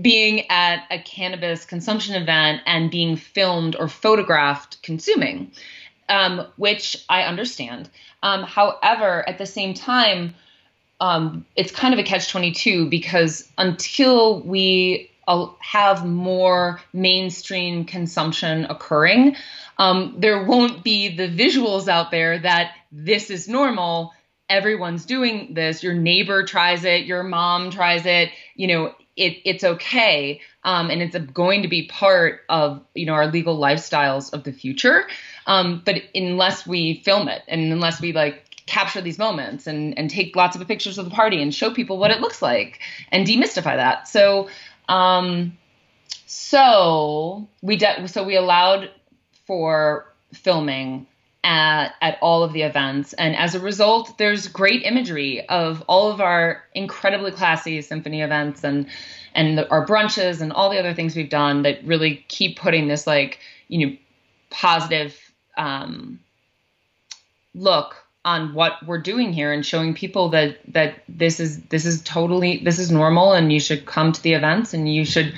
being 0.00 0.48
at 0.50 0.86
a 0.90 1.00
cannabis 1.00 1.64
consumption 1.64 2.14
event 2.14 2.62
and 2.66 2.90
being 2.90 3.16
filmed 3.16 3.74
or 3.74 3.88
photographed 3.88 4.80
consuming, 4.82 5.50
um, 6.08 6.46
which 6.56 7.04
I 7.08 7.22
understand. 7.22 7.90
Um, 8.22 8.44
however, 8.44 9.28
at 9.28 9.38
the 9.38 9.46
same 9.46 9.74
time, 9.74 10.34
um, 11.00 11.44
it's 11.56 11.72
kind 11.72 11.92
of 11.92 12.00
a 12.00 12.02
catch 12.02 12.30
22 12.30 12.88
because 12.88 13.48
until 13.58 14.40
we 14.40 15.10
have 15.60 16.06
more 16.06 16.80
mainstream 16.92 17.84
consumption 17.84 18.66
occurring, 18.66 19.36
um, 19.78 20.16
there 20.18 20.44
won't 20.44 20.84
be 20.84 21.14
the 21.14 21.28
visuals 21.28 21.88
out 21.88 22.10
there 22.10 22.38
that 22.38 22.72
this 22.92 23.30
is 23.30 23.48
normal. 23.48 24.12
Everyone's 24.48 25.04
doing 25.06 25.54
this. 25.54 25.82
Your 25.82 25.94
neighbor 25.94 26.44
tries 26.44 26.84
it. 26.84 27.06
Your 27.06 27.22
mom 27.22 27.70
tries 27.70 28.06
it. 28.06 28.30
You 28.54 28.68
know, 28.68 28.94
it, 29.16 29.38
it's 29.44 29.64
okay. 29.64 30.40
Um, 30.62 30.90
and 30.90 31.02
it's 31.02 31.16
going 31.32 31.62
to 31.62 31.68
be 31.68 31.86
part 31.86 32.40
of, 32.48 32.82
you 32.94 33.06
know, 33.06 33.14
our 33.14 33.26
legal 33.26 33.58
lifestyles 33.58 34.32
of 34.32 34.44
the 34.44 34.52
future. 34.52 35.06
Um, 35.46 35.82
but 35.84 36.02
unless 36.14 36.66
we 36.66 37.02
film 37.04 37.28
it 37.28 37.42
and 37.48 37.72
unless 37.72 38.00
we 38.00 38.12
like 38.12 38.43
capture 38.66 39.00
these 39.00 39.18
moments 39.18 39.66
and, 39.66 39.98
and 39.98 40.08
take 40.10 40.34
lots 40.36 40.56
of 40.56 40.66
pictures 40.66 40.98
of 40.98 41.04
the 41.04 41.10
party 41.10 41.42
and 41.42 41.54
show 41.54 41.72
people 41.72 41.98
what 41.98 42.10
it 42.10 42.20
looks 42.20 42.40
like 42.40 42.80
and 43.12 43.26
demystify 43.26 43.76
that. 43.76 44.08
So 44.08 44.48
um, 44.88 45.56
so 46.26 47.48
we 47.62 47.76
de- 47.76 48.08
so 48.08 48.24
we 48.24 48.36
allowed 48.36 48.90
for 49.46 50.12
filming 50.32 51.06
at, 51.44 51.92
at 52.00 52.18
all 52.22 52.42
of 52.42 52.52
the 52.52 52.62
events. 52.62 53.12
And 53.12 53.36
as 53.36 53.54
a 53.54 53.60
result, 53.60 54.16
there's 54.16 54.48
great 54.48 54.82
imagery 54.82 55.46
of 55.48 55.84
all 55.86 56.10
of 56.10 56.20
our 56.20 56.64
incredibly 56.74 57.30
classy 57.30 57.80
symphony 57.82 58.22
events 58.22 58.64
and 58.64 58.86
and 59.36 59.58
the, 59.58 59.68
our 59.70 59.84
brunches 59.84 60.40
and 60.40 60.52
all 60.52 60.70
the 60.70 60.78
other 60.78 60.94
things 60.94 61.14
we've 61.14 61.28
done 61.28 61.62
that 61.62 61.84
really 61.84 62.24
keep 62.28 62.58
putting 62.58 62.88
this 62.88 63.06
like 63.06 63.40
you 63.68 63.86
know 63.86 63.96
positive 64.50 65.16
um, 65.56 66.20
look 67.54 68.03
on 68.24 68.54
what 68.54 68.74
we're 68.86 69.00
doing 69.00 69.32
here 69.32 69.52
and 69.52 69.64
showing 69.66 69.94
people 69.94 70.30
that 70.30 70.56
that 70.72 71.02
this 71.08 71.40
is 71.40 71.60
this 71.64 71.84
is 71.84 72.02
totally 72.02 72.58
this 72.64 72.78
is 72.78 72.90
normal 72.90 73.32
and 73.32 73.52
you 73.52 73.60
should 73.60 73.84
come 73.84 74.12
to 74.12 74.22
the 74.22 74.32
events 74.32 74.72
and 74.72 74.92
you 74.92 75.04
should 75.04 75.34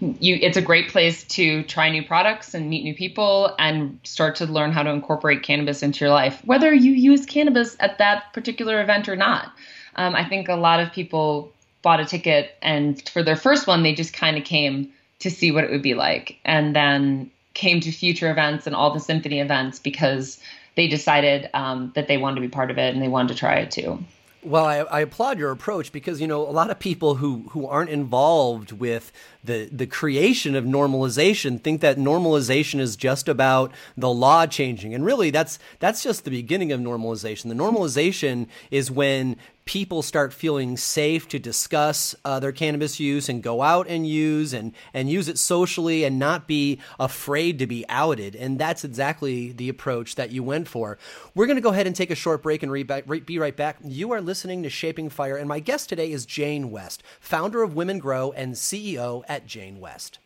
you 0.00 0.38
it's 0.42 0.58
a 0.58 0.62
great 0.62 0.90
place 0.90 1.24
to 1.24 1.62
try 1.64 1.88
new 1.90 2.04
products 2.04 2.52
and 2.52 2.68
meet 2.68 2.84
new 2.84 2.94
people 2.94 3.54
and 3.58 3.98
start 4.04 4.36
to 4.36 4.44
learn 4.44 4.70
how 4.70 4.82
to 4.82 4.90
incorporate 4.90 5.42
cannabis 5.42 5.82
into 5.82 6.04
your 6.04 6.12
life 6.12 6.42
whether 6.44 6.74
you 6.74 6.92
use 6.92 7.24
cannabis 7.24 7.76
at 7.80 7.98
that 7.98 8.32
particular 8.32 8.82
event 8.82 9.08
or 9.08 9.16
not. 9.16 9.52
Um, 9.96 10.14
i 10.14 10.28
think 10.28 10.48
a 10.48 10.56
lot 10.56 10.80
of 10.80 10.92
people 10.92 11.52
bought 11.80 12.00
a 12.00 12.04
ticket 12.04 12.54
and 12.60 13.08
for 13.08 13.22
their 13.22 13.36
first 13.36 13.66
one 13.66 13.82
they 13.82 13.94
just 13.94 14.12
kind 14.12 14.36
of 14.36 14.44
came 14.44 14.92
to 15.20 15.30
see 15.30 15.50
what 15.50 15.64
it 15.64 15.70
would 15.70 15.82
be 15.82 15.94
like 15.94 16.38
and 16.44 16.76
then 16.76 17.30
came 17.54 17.80
to 17.80 17.90
future 17.90 18.30
events 18.30 18.66
and 18.66 18.76
all 18.76 18.92
the 18.92 19.00
symphony 19.00 19.40
events 19.40 19.78
because 19.78 20.38
they 20.76 20.86
decided 20.86 21.50
um, 21.54 21.92
that 21.94 22.06
they 22.06 22.18
wanted 22.18 22.36
to 22.36 22.40
be 22.42 22.48
part 22.48 22.70
of 22.70 22.78
it 22.78 22.94
and 22.94 23.02
they 23.02 23.08
wanted 23.08 23.28
to 23.28 23.34
try 23.34 23.56
it 23.56 23.70
too. 23.70 23.98
Well, 24.42 24.64
I, 24.64 24.76
I, 24.76 25.00
applaud 25.00 25.40
your 25.40 25.50
approach 25.50 25.90
because 25.90 26.20
you 26.20 26.28
know 26.28 26.42
a 26.42 26.52
lot 26.52 26.70
of 26.70 26.78
people 26.78 27.16
who 27.16 27.48
who 27.50 27.66
aren't 27.66 27.90
involved 27.90 28.70
with 28.70 29.10
the 29.46 29.68
the 29.72 29.86
creation 29.86 30.54
of 30.54 30.64
normalization 30.64 31.60
think 31.60 31.80
that 31.80 31.96
normalization 31.96 32.80
is 32.80 32.96
just 32.96 33.28
about 33.28 33.72
the 33.96 34.10
law 34.10 34.46
changing, 34.46 34.94
and 34.94 35.04
really 35.04 35.30
that's 35.30 35.58
that's 35.78 36.02
just 36.02 36.24
the 36.24 36.30
beginning 36.30 36.72
of 36.72 36.80
normalization. 36.80 37.48
The 37.48 37.54
normalization 37.54 38.48
is 38.70 38.90
when 38.90 39.36
people 39.64 40.00
start 40.00 40.32
feeling 40.32 40.76
safe 40.76 41.26
to 41.26 41.40
discuss 41.40 42.14
uh, 42.24 42.38
their 42.38 42.52
cannabis 42.52 43.00
use 43.00 43.28
and 43.28 43.42
go 43.42 43.62
out 43.62 43.88
and 43.88 44.06
use 44.06 44.52
and 44.52 44.72
and 44.94 45.10
use 45.10 45.28
it 45.28 45.36
socially 45.36 46.04
and 46.04 46.20
not 46.20 46.46
be 46.46 46.78
afraid 47.00 47.58
to 47.58 47.66
be 47.66 47.84
outed. 47.88 48.36
And 48.36 48.60
that's 48.60 48.84
exactly 48.84 49.50
the 49.50 49.68
approach 49.68 50.14
that 50.14 50.30
you 50.30 50.44
went 50.44 50.68
for. 50.68 50.98
We're 51.34 51.46
going 51.46 51.56
to 51.56 51.62
go 51.62 51.70
ahead 51.70 51.88
and 51.88 51.96
take 51.96 52.12
a 52.12 52.14
short 52.14 52.42
break 52.44 52.62
and 52.62 52.70
re- 52.70 52.84
be 52.84 53.38
right 53.38 53.56
back. 53.56 53.78
You 53.82 54.12
are 54.12 54.20
listening 54.20 54.62
to 54.62 54.70
shaping 54.70 55.10
fire 55.10 55.36
and 55.36 55.48
my 55.48 55.60
guest 55.60 55.88
today 55.88 56.12
is 56.12 56.26
jane 56.26 56.70
west 56.70 57.02
founder 57.20 57.62
of 57.62 57.74
women 57.74 57.98
grow 57.98 58.32
and 58.32 58.54
ceo 58.54 59.22
at 59.28 59.35
jane 59.44 59.80
west 59.80 60.20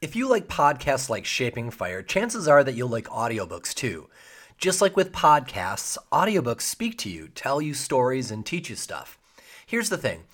if 0.00 0.14
you 0.14 0.28
like 0.28 0.46
podcasts 0.46 1.10
like 1.10 1.26
shaping 1.26 1.70
fire 1.70 2.02
chances 2.02 2.46
are 2.46 2.62
that 2.62 2.74
you'll 2.74 2.88
like 2.88 3.08
audiobooks 3.08 3.74
too 3.74 4.08
just 4.58 4.80
like 4.80 4.96
with 4.96 5.12
podcasts, 5.12 5.98
audiobooks 6.12 6.62
speak 6.62 6.96
to 6.98 7.10
you, 7.10 7.28
tell 7.28 7.60
you 7.60 7.74
stories, 7.74 8.30
and 8.30 8.46
teach 8.46 8.70
you 8.70 8.76
stuff. 8.76 9.18
Here's 9.66 9.90
the 9.90 9.98
thing 9.98 10.24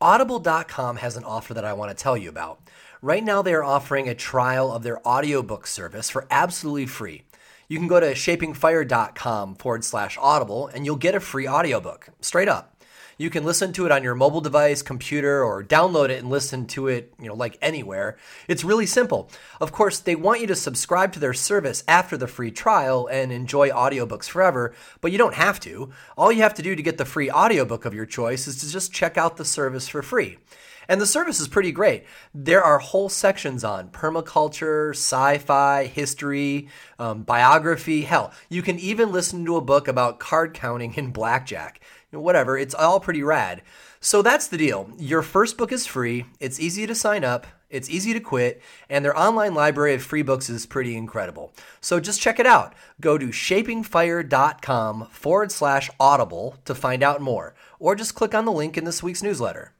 Audible.com 0.00 0.96
has 0.96 1.16
an 1.16 1.24
offer 1.24 1.54
that 1.54 1.64
I 1.64 1.72
want 1.72 1.96
to 1.96 2.02
tell 2.02 2.16
you 2.16 2.28
about. 2.28 2.60
Right 3.00 3.24
now, 3.24 3.42
they 3.42 3.54
are 3.54 3.64
offering 3.64 4.08
a 4.08 4.14
trial 4.14 4.72
of 4.72 4.82
their 4.82 5.06
audiobook 5.06 5.66
service 5.66 6.10
for 6.10 6.26
absolutely 6.30 6.86
free. 6.86 7.22
You 7.68 7.78
can 7.78 7.86
go 7.86 8.00
to 8.00 8.12
shapingfire.com 8.12 9.56
forward 9.56 9.84
slash 9.84 10.18
audible 10.20 10.68
and 10.68 10.84
you'll 10.84 10.96
get 10.96 11.14
a 11.14 11.20
free 11.20 11.46
audiobook 11.46 12.08
straight 12.20 12.48
up. 12.48 12.67
You 13.20 13.30
can 13.30 13.44
listen 13.44 13.72
to 13.72 13.84
it 13.84 13.90
on 13.90 14.04
your 14.04 14.14
mobile 14.14 14.40
device, 14.40 14.80
computer, 14.80 15.42
or 15.42 15.64
download 15.64 16.08
it 16.08 16.20
and 16.20 16.30
listen 16.30 16.66
to 16.66 16.86
it, 16.86 17.12
you 17.20 17.26
know, 17.26 17.34
like 17.34 17.58
anywhere. 17.60 18.16
It's 18.46 18.62
really 18.62 18.86
simple. 18.86 19.28
Of 19.60 19.72
course, 19.72 19.98
they 19.98 20.14
want 20.14 20.40
you 20.40 20.46
to 20.46 20.54
subscribe 20.54 21.12
to 21.14 21.18
their 21.18 21.34
service 21.34 21.82
after 21.88 22.16
the 22.16 22.28
free 22.28 22.52
trial 22.52 23.08
and 23.08 23.32
enjoy 23.32 23.70
audiobooks 23.70 24.28
forever, 24.28 24.72
but 25.00 25.10
you 25.10 25.18
don't 25.18 25.34
have 25.34 25.58
to. 25.60 25.90
All 26.16 26.30
you 26.30 26.42
have 26.42 26.54
to 26.54 26.62
do 26.62 26.76
to 26.76 26.82
get 26.82 26.96
the 26.96 27.04
free 27.04 27.28
audiobook 27.28 27.84
of 27.84 27.92
your 27.92 28.06
choice 28.06 28.46
is 28.46 28.60
to 28.60 28.70
just 28.70 28.92
check 28.92 29.18
out 29.18 29.36
the 29.36 29.44
service 29.44 29.88
for 29.88 30.00
free. 30.00 30.38
And 30.90 31.02
the 31.02 31.06
service 31.06 31.38
is 31.38 31.48
pretty 31.48 31.70
great. 31.70 32.04
There 32.32 32.62
are 32.62 32.78
whole 32.78 33.10
sections 33.10 33.62
on 33.62 33.90
permaculture, 33.90 34.92
sci 34.92 35.36
fi, 35.38 35.84
history, 35.84 36.68
um, 36.98 37.24
biography. 37.24 38.02
Hell, 38.02 38.32
you 38.48 38.62
can 38.62 38.78
even 38.78 39.12
listen 39.12 39.44
to 39.44 39.56
a 39.56 39.60
book 39.60 39.86
about 39.86 40.18
card 40.18 40.54
counting 40.54 40.94
in 40.94 41.10
blackjack 41.10 41.80
whatever. 42.10 42.56
It's 42.56 42.74
all 42.74 43.00
pretty 43.00 43.22
rad. 43.22 43.62
So 44.00 44.22
that's 44.22 44.46
the 44.48 44.58
deal. 44.58 44.90
Your 44.98 45.22
first 45.22 45.58
book 45.58 45.72
is 45.72 45.86
free, 45.86 46.26
it's 46.40 46.60
easy 46.60 46.86
to 46.86 46.94
sign 46.94 47.24
up, 47.24 47.46
It's 47.70 47.90
easy 47.90 48.14
to 48.14 48.20
quit, 48.20 48.62
and 48.88 49.04
their 49.04 49.18
online 49.18 49.52
library 49.54 49.92
of 49.92 50.02
free 50.02 50.22
books 50.22 50.48
is 50.48 50.64
pretty 50.64 50.96
incredible. 50.96 51.52
So 51.82 52.00
just 52.00 52.20
check 52.20 52.38
it 52.40 52.46
out. 52.46 52.74
Go 52.98 53.18
to 53.18 53.26
shapingfire.com 53.28 55.08
forward 55.10 55.52
slash 55.52 55.90
audible 56.00 56.56
to 56.64 56.74
find 56.74 57.02
out 57.02 57.20
more, 57.20 57.54
or 57.78 57.94
just 57.94 58.14
click 58.14 58.34
on 58.34 58.46
the 58.46 58.52
link 58.52 58.78
in 58.78 58.84
this 58.84 59.02
week's 59.02 59.22
newsletter. 59.22 59.72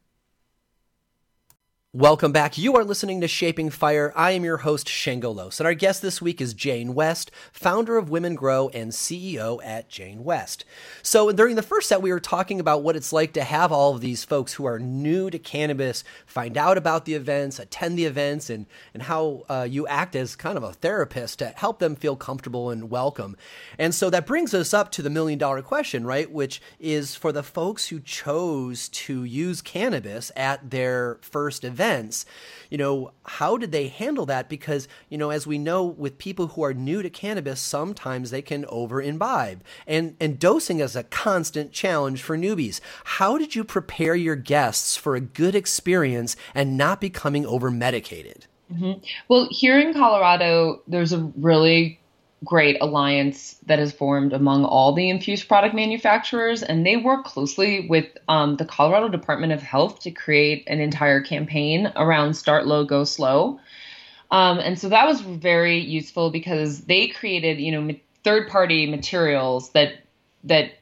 Welcome 1.94 2.33
back. 2.33 2.59
You 2.59 2.77
are 2.77 2.85
listening 2.85 3.22
to 3.22 3.29
Shaping 3.29 3.70
Fire. 3.70 4.12
I 4.14 4.33
am 4.33 4.44
your 4.44 4.59
host, 4.59 4.90
Shango 4.90 5.31
Los, 5.31 5.59
and 5.59 5.66
our 5.66 5.72
guest 5.72 6.03
this 6.03 6.20
week 6.20 6.38
is 6.38 6.53
Jane 6.53 6.92
West, 6.92 7.31
founder 7.51 7.96
of 7.96 8.11
Women 8.11 8.35
Grow 8.35 8.68
and 8.74 8.92
CEO 8.92 9.59
at 9.64 9.88
Jane 9.88 10.22
West. 10.22 10.66
So, 11.03 11.33
during 11.33 11.57
the 11.57 11.62
first 11.62 11.88
set, 11.88 12.03
we 12.03 12.12
were 12.12 12.20
talking 12.20 12.61
about 12.61 12.83
what 12.83 12.94
it's 12.94 13.11
like 13.11 13.33
to 13.33 13.42
have 13.42 13.72
all 13.72 13.94
of 13.94 14.03
these 14.03 14.22
folks 14.22 14.53
who 14.53 14.66
are 14.66 14.79
new 14.79 15.31
to 15.31 15.38
cannabis 15.38 16.05
find 16.27 16.59
out 16.59 16.77
about 16.77 17.07
the 17.07 17.14
events, 17.14 17.59
attend 17.59 17.96
the 17.96 18.05
events, 18.05 18.51
and, 18.51 18.66
and 18.92 19.05
how 19.05 19.46
uh, 19.48 19.66
you 19.66 19.87
act 19.87 20.14
as 20.14 20.37
kind 20.37 20.59
of 20.59 20.64
a 20.64 20.74
therapist 20.74 21.38
to 21.38 21.55
help 21.57 21.79
them 21.79 21.96
feel 21.96 22.16
comfortable 22.16 22.68
and 22.68 22.90
welcome. 22.90 23.35
And 23.79 23.94
so 23.94 24.11
that 24.11 24.27
brings 24.27 24.53
us 24.53 24.74
up 24.74 24.92
to 24.92 25.01
the 25.01 25.09
million 25.09 25.38
dollar 25.38 25.62
question, 25.62 26.05
right? 26.05 26.31
Which 26.31 26.61
is 26.79 27.14
for 27.14 27.33
the 27.33 27.42
folks 27.42 27.88
who 27.88 27.98
chose 27.98 28.90
to 28.90 29.24
use 29.24 29.62
cannabis 29.62 30.31
at 30.37 30.68
their 30.68 31.18
first 31.22 31.64
event 31.64 31.78
events, 31.79 32.27
you 32.71 32.77
know, 32.77 33.12
how 33.25 33.57
did 33.57 33.71
they 33.71 33.87
handle 33.87 34.27
that? 34.27 34.49
Because, 34.49 34.88
you 35.09 35.17
know, 35.17 35.31
as 35.31 35.47
we 35.47 35.59
know 35.59 35.85
with 35.85 36.19
people 36.19 36.49
who 36.49 36.64
are 36.64 36.75
new 36.75 37.03
to 37.03 37.09
cannabis, 37.09 37.61
sometimes 37.61 38.31
they 38.31 38.43
can 38.43 38.64
over 38.69 39.01
imbibe. 39.01 39.62
And, 39.87 40.17
and 40.21 40.38
dosing 40.38 40.81
is 40.81 40.97
a 40.97 41.05
constant 41.05 41.71
challenge 41.73 42.21
for 42.21 42.37
newbies. 42.37 42.81
How 43.05 43.38
did 43.38 43.55
you 43.55 43.62
prepare 43.62 44.17
your 44.17 44.37
guests 44.37 44.97
for 44.97 45.14
a 45.14 45.21
good 45.21 45.55
experience 45.55 46.35
and 46.53 46.77
not 46.77 47.01
becoming 47.01 47.47
over 47.47 47.71
medicated? 47.71 48.47
Mm-hmm. 48.73 49.01
Well, 49.29 49.49
here 49.51 49.79
in 49.79 49.95
Colorado, 49.95 50.83
there's 50.88 51.12
a 51.12 51.33
really 51.37 52.01
great 52.44 52.77
alliance 52.81 53.57
that 53.66 53.79
is 53.79 53.92
formed 53.92 54.33
among 54.33 54.64
all 54.64 54.92
the 54.92 55.11
infused 55.11 55.48
product 55.48 55.74
manufacturers, 55.74 56.62
and 56.62 56.87
they 56.87 56.96
work 56.96 57.24
closely 57.24 57.87
with 57.88 58.07
um, 58.29 58.57
the 58.57 58.64
Colorado 58.64 59.09
Department 59.09 59.53
of 59.53 59.62
Health 59.62 60.01
to 60.01 60.11
create 60.11 60.64
an 60.66 60.81
entire 60.81 61.20
campaign 61.20 61.92
around 61.96 62.35
Start 62.35 62.66
Low, 62.66 62.85
Go 62.85 63.05
Slow. 63.05 63.61
Um, 64.31 64.59
and 64.59 64.79
so 64.79 64.88
that 64.90 65.07
was 65.07 65.20
very 65.20 65.79
useful 65.79 66.31
because 66.31 66.83
they 66.83 67.09
created, 67.09 67.61
you 67.61 67.72
know, 67.72 67.94
third 68.24 68.48
party 68.48 68.87
materials 68.87 69.70
that 69.70 69.94
that 70.44 70.78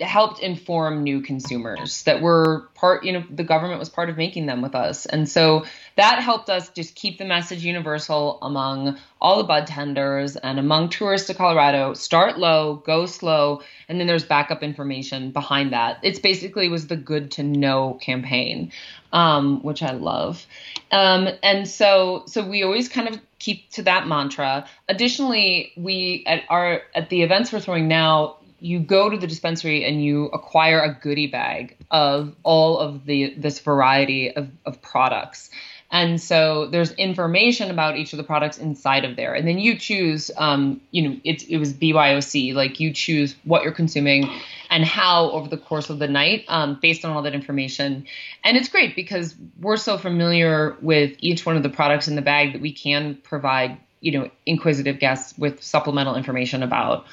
helped 0.00 0.40
inform 0.40 1.02
new 1.02 1.20
consumers 1.20 2.02
that 2.04 2.22
were 2.22 2.68
part 2.74 3.04
you 3.04 3.12
know 3.12 3.24
the 3.30 3.44
government 3.44 3.78
was 3.78 3.88
part 3.88 4.08
of 4.08 4.16
making 4.16 4.46
them 4.46 4.62
with 4.62 4.74
us. 4.74 5.06
And 5.06 5.28
so 5.28 5.64
that 5.96 6.22
helped 6.22 6.48
us 6.48 6.68
just 6.70 6.94
keep 6.94 7.18
the 7.18 7.24
message 7.24 7.64
universal 7.64 8.38
among 8.42 8.98
all 9.20 9.38
the 9.38 9.44
bud 9.44 9.66
tenders 9.66 10.36
and 10.36 10.58
among 10.58 10.88
tourists 10.88 11.26
to 11.26 11.34
colorado. 11.34 11.94
Start 11.94 12.38
low 12.38 12.82
go 12.86 13.06
slow 13.06 13.62
and 13.88 14.00
then 14.00 14.06
there's 14.06 14.24
backup 14.24 14.62
information 14.62 15.30
behind 15.30 15.72
that. 15.72 15.98
It's 16.02 16.18
basically 16.18 16.68
was 16.68 16.86
the 16.86 16.96
good 16.96 17.30
to 17.32 17.42
know 17.42 17.98
campaign 18.00 18.72
um, 19.12 19.62
which 19.62 19.82
i 19.82 19.92
love. 19.92 20.46
Um, 20.90 21.28
and 21.42 21.68
so 21.68 22.24
so 22.26 22.46
we 22.46 22.62
always 22.62 22.88
kind 22.88 23.08
of 23.08 23.20
keep 23.38 23.70
to 23.72 23.82
that 23.82 24.06
mantra. 24.06 24.66
Additionally 24.88 25.72
we 25.76 26.24
at 26.26 26.42
our 26.48 26.82
at 26.94 27.08
the 27.10 27.22
events 27.22 27.52
we're 27.52 27.60
throwing 27.60 27.88
now 27.88 28.36
you 28.60 28.78
go 28.78 29.08
to 29.08 29.16
the 29.16 29.26
dispensary 29.26 29.84
and 29.84 30.04
you 30.04 30.26
acquire 30.26 30.80
a 30.80 30.94
goodie 30.94 31.26
bag 31.26 31.76
of 31.90 32.34
all 32.42 32.78
of 32.78 33.06
the 33.06 33.34
this 33.36 33.58
variety 33.58 34.30
of, 34.30 34.48
of 34.64 34.80
products. 34.82 35.50
And 35.92 36.20
so 36.20 36.66
there's 36.66 36.92
information 36.92 37.68
about 37.68 37.96
each 37.96 38.12
of 38.12 38.18
the 38.18 38.22
products 38.22 38.58
inside 38.58 39.04
of 39.04 39.16
there. 39.16 39.34
And 39.34 39.48
then 39.48 39.58
you 39.58 39.76
choose 39.76 40.30
um, 40.36 40.80
you 40.90 41.08
know 41.08 41.20
it, 41.24 41.48
it 41.48 41.58
was 41.58 41.72
byoc 41.72 42.54
like 42.54 42.78
you 42.78 42.92
choose 42.92 43.34
what 43.44 43.64
you're 43.64 43.72
consuming 43.72 44.30
and 44.70 44.84
how 44.84 45.30
over 45.30 45.48
the 45.48 45.58
course 45.58 45.90
of 45.90 45.98
the 45.98 46.06
night 46.06 46.44
um, 46.48 46.78
based 46.80 47.04
on 47.04 47.12
all 47.12 47.22
that 47.22 47.34
information. 47.34 48.06
And 48.44 48.56
it's 48.56 48.68
great 48.68 48.94
because 48.94 49.34
we're 49.60 49.76
so 49.76 49.98
familiar 49.98 50.76
with 50.80 51.16
each 51.18 51.44
one 51.44 51.56
of 51.56 51.62
the 51.62 51.70
products 51.70 52.08
in 52.08 52.14
the 52.14 52.22
bag 52.22 52.52
that 52.52 52.62
we 52.62 52.72
can 52.72 53.16
provide 53.16 53.78
you 54.00 54.12
know 54.12 54.30
inquisitive 54.46 54.98
guests 54.98 55.36
with 55.38 55.62
supplemental 55.62 56.14
information 56.14 56.62
about 56.62 57.04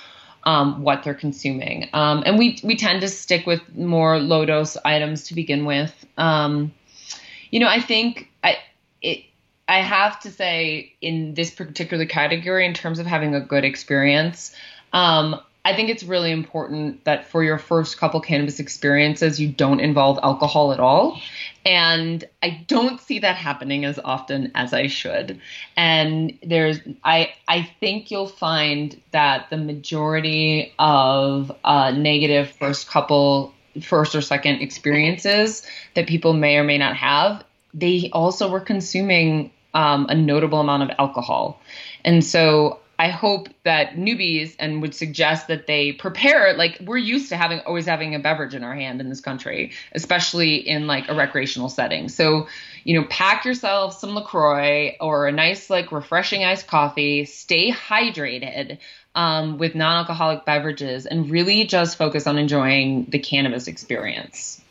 um, 0.43 0.82
what 0.84 1.04
they're 1.04 1.13
consuming. 1.13 1.89
Um, 1.93 2.23
and 2.26 2.38
we 2.38 2.60
we 2.63 2.76
tend 2.76 3.02
to 3.02 3.10
stick 3.10 3.45
with 3.45 3.76
more 3.76 4.19
low 4.19 4.45
dose 4.45 4.78
items 4.86 5.23
to 5.26 5.36
begin 5.36 5.65
with. 5.65 5.93
Um, 6.17 6.73
you 7.52 7.60
know, 7.60 7.67
I 7.67 7.82
think 7.82 8.30
I 8.43 8.58
it 9.02 9.26
I 9.67 9.82
have 9.82 10.19
to 10.21 10.32
say 10.32 10.93
in 11.02 11.34
this 11.34 11.52
particular 11.52 12.06
category, 12.06 12.65
in 12.65 12.73
terms 12.73 13.00
of 13.00 13.06
having 13.06 13.36
a 13.36 13.41
good 13.41 13.65
experience, 13.65 14.56
um, 14.93 15.41
I 15.67 15.75
think 15.75 15.89
it's 15.89 16.03
really 16.03 16.32
important 16.32 17.03
that 17.03 17.27
for 17.27 17.43
your 17.43 17.58
first 17.58 17.97
couple 17.97 18.21
cannabis 18.21 18.58
experiences, 18.58 19.38
you 19.38 19.49
don't 19.49 19.82
involve 19.82 20.17
alcohol 20.23 20.71
at 20.71 20.80
all. 20.80 21.19
And 21.65 22.23
I 22.41 22.63
don't 22.69 23.01
see 23.01 23.19
that 23.19 23.36
happening 23.36 23.84
as 23.84 23.99
often 24.01 24.53
as 24.56 24.71
I 24.71 24.88
should. 24.88 25.41
And 25.75 26.39
there's, 26.41 26.80
I, 27.03 27.34
I 27.49 27.69
think 27.82 28.10
you'll 28.10 28.30
find 28.30 28.97
that 29.12 29.49
the 29.49 29.58
majority 29.58 30.73
of 30.80 31.51
uh, 31.65 31.91
negative 31.91 32.49
first 32.51 32.88
couple, 32.88 33.53
first 33.82 34.15
or 34.15 34.21
second 34.21 34.62
experiences 34.62 35.63
that 35.95 36.08
people 36.08 36.32
may 36.32 36.56
or 36.56 36.63
may 36.63 36.77
not 36.77 36.95
have, 36.95 37.43
they 37.73 38.10
also 38.13 38.49
were 38.49 38.62
consuming 38.62 39.51
um, 39.73 40.06
a 40.08 40.15
notable 40.15 40.62
amount 40.62 40.84
of 40.84 40.91
alcohol. 40.97 41.60
And 42.06 42.23
so 42.23 42.80
I 42.99 43.10
hope 43.10 43.49
that 43.63 43.95
newbies 43.95 44.55
and 44.57 44.81
would 44.81 44.95
suggest 44.95 45.47
that 45.49 45.67
they 45.67 45.91
prepare 45.91 46.53
like 46.53 46.79
we're 46.83 46.97
used 46.97 47.29
to 47.29 47.38
having 47.38 47.60
always 47.60 47.86
having 47.86 48.15
a 48.15 48.19
beverage 48.19 48.55
in 48.55 48.63
our 48.63 48.73
hand 48.73 49.01
in 49.01 49.10
this 49.10 49.21
country, 49.21 49.71
especially 49.91 50.55
in 50.55 50.88
like 50.88 51.07
a 51.07 51.13
recreational 51.13 51.69
setting. 51.69 52.10
So, 52.10 52.47
you 52.83 52.99
know, 52.99 53.05
pack 53.07 53.45
yourself 53.45 53.99
some 53.99 54.15
LaCroix 54.15 54.95
or 54.99 55.27
a 55.27 55.31
nice 55.31 55.69
like 55.69 55.91
refreshing 55.91 56.43
iced 56.43 56.67
coffee, 56.67 57.25
stay 57.25 57.71
hydrated 57.71 58.79
um, 59.13 59.57
with 59.57 59.75
non-alcoholic 59.75 60.45
beverages 60.45 61.05
and 61.05 61.29
really 61.29 61.65
just 61.65 61.97
focus 61.97 62.25
on 62.25 62.38
enjoying 62.38 63.05
the 63.10 63.19
cannabis 63.19 63.67
experience. 63.67 64.62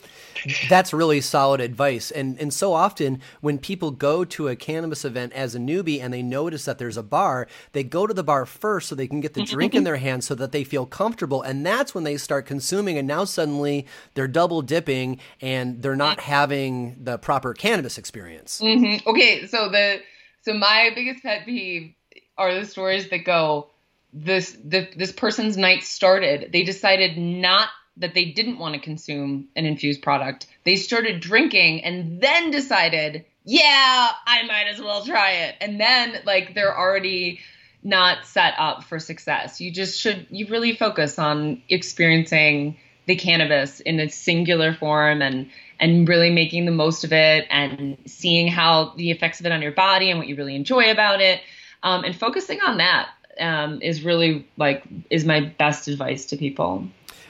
That's 0.68 0.92
really 0.92 1.20
solid 1.20 1.60
advice. 1.60 2.10
And 2.10 2.38
and 2.40 2.52
so 2.52 2.72
often 2.72 3.20
when 3.40 3.58
people 3.58 3.90
go 3.90 4.24
to 4.24 4.48
a 4.48 4.56
cannabis 4.56 5.04
event 5.04 5.32
as 5.32 5.54
a 5.54 5.58
newbie 5.58 6.00
and 6.00 6.12
they 6.12 6.22
notice 6.22 6.64
that 6.64 6.78
there's 6.78 6.96
a 6.96 7.02
bar, 7.02 7.46
they 7.72 7.84
go 7.84 8.06
to 8.06 8.14
the 8.14 8.24
bar 8.24 8.46
first 8.46 8.88
so 8.88 8.94
they 8.94 9.06
can 9.06 9.20
get 9.20 9.34
the 9.34 9.44
drink 9.44 9.74
in 9.74 9.84
their 9.84 9.96
hand 9.96 10.24
so 10.24 10.34
that 10.34 10.52
they 10.52 10.64
feel 10.64 10.86
comfortable. 10.86 11.42
And 11.42 11.64
that's 11.64 11.94
when 11.94 12.04
they 12.04 12.16
start 12.16 12.46
consuming. 12.46 12.98
And 12.98 13.06
now 13.06 13.24
suddenly 13.24 13.86
they're 14.14 14.28
double 14.28 14.62
dipping 14.62 15.18
and 15.40 15.82
they're 15.82 15.96
not 15.96 16.20
having 16.20 16.96
the 17.02 17.18
proper 17.18 17.54
cannabis 17.54 17.98
experience. 17.98 18.60
Mm-hmm. 18.62 19.08
Okay, 19.08 19.46
so 19.46 19.68
the 19.68 20.00
so 20.42 20.54
my 20.54 20.90
biggest 20.94 21.22
pet 21.22 21.44
peeve 21.44 21.94
are 22.38 22.54
the 22.54 22.66
stories 22.66 23.08
that 23.10 23.24
go 23.24 23.70
this 24.12 24.56
the, 24.64 24.88
this 24.96 25.12
person's 25.12 25.56
night 25.56 25.84
started. 25.84 26.50
They 26.52 26.62
decided 26.62 27.18
not 27.18 27.68
that 27.98 28.14
they 28.14 28.26
didn't 28.26 28.58
want 28.58 28.74
to 28.74 28.80
consume 28.80 29.48
an 29.56 29.64
infused 29.64 30.02
product. 30.02 30.46
They 30.64 30.76
started 30.76 31.20
drinking 31.20 31.84
and 31.84 32.20
then 32.20 32.50
decided, 32.50 33.24
yeah, 33.44 34.10
I 34.26 34.42
might 34.46 34.66
as 34.66 34.80
well 34.80 35.04
try 35.04 35.30
it. 35.32 35.54
And 35.60 35.80
then, 35.80 36.20
like, 36.24 36.54
they're 36.54 36.76
already 36.76 37.40
not 37.82 38.26
set 38.26 38.54
up 38.58 38.84
for 38.84 38.98
success. 38.98 39.60
You 39.60 39.70
just 39.70 39.98
should, 39.98 40.26
you 40.30 40.46
really 40.48 40.74
focus 40.74 41.18
on 41.18 41.62
experiencing 41.68 42.76
the 43.06 43.16
cannabis 43.16 43.80
in 43.80 44.00
a 44.00 44.08
singular 44.08 44.74
form 44.74 45.22
and 45.22 45.48
and 45.78 46.08
really 46.08 46.30
making 46.30 46.64
the 46.64 46.72
most 46.72 47.04
of 47.04 47.12
it 47.12 47.46
and 47.50 47.98
seeing 48.06 48.48
how 48.48 48.94
the 48.96 49.10
effects 49.10 49.40
of 49.40 49.46
it 49.46 49.52
on 49.52 49.62
your 49.62 49.72
body 49.72 50.10
and 50.10 50.18
what 50.18 50.26
you 50.26 50.34
really 50.34 50.56
enjoy 50.56 50.90
about 50.90 51.20
it 51.20 51.40
um, 51.82 52.02
and 52.04 52.16
focusing 52.16 52.58
on 52.62 52.78
that 52.78 53.08
um, 53.38 53.80
is 53.82 54.02
really 54.02 54.46
like 54.56 54.82
is 55.10 55.24
my 55.24 55.40
best 55.40 55.88
advice 55.88 56.26
to 56.26 56.36
people 56.36 56.86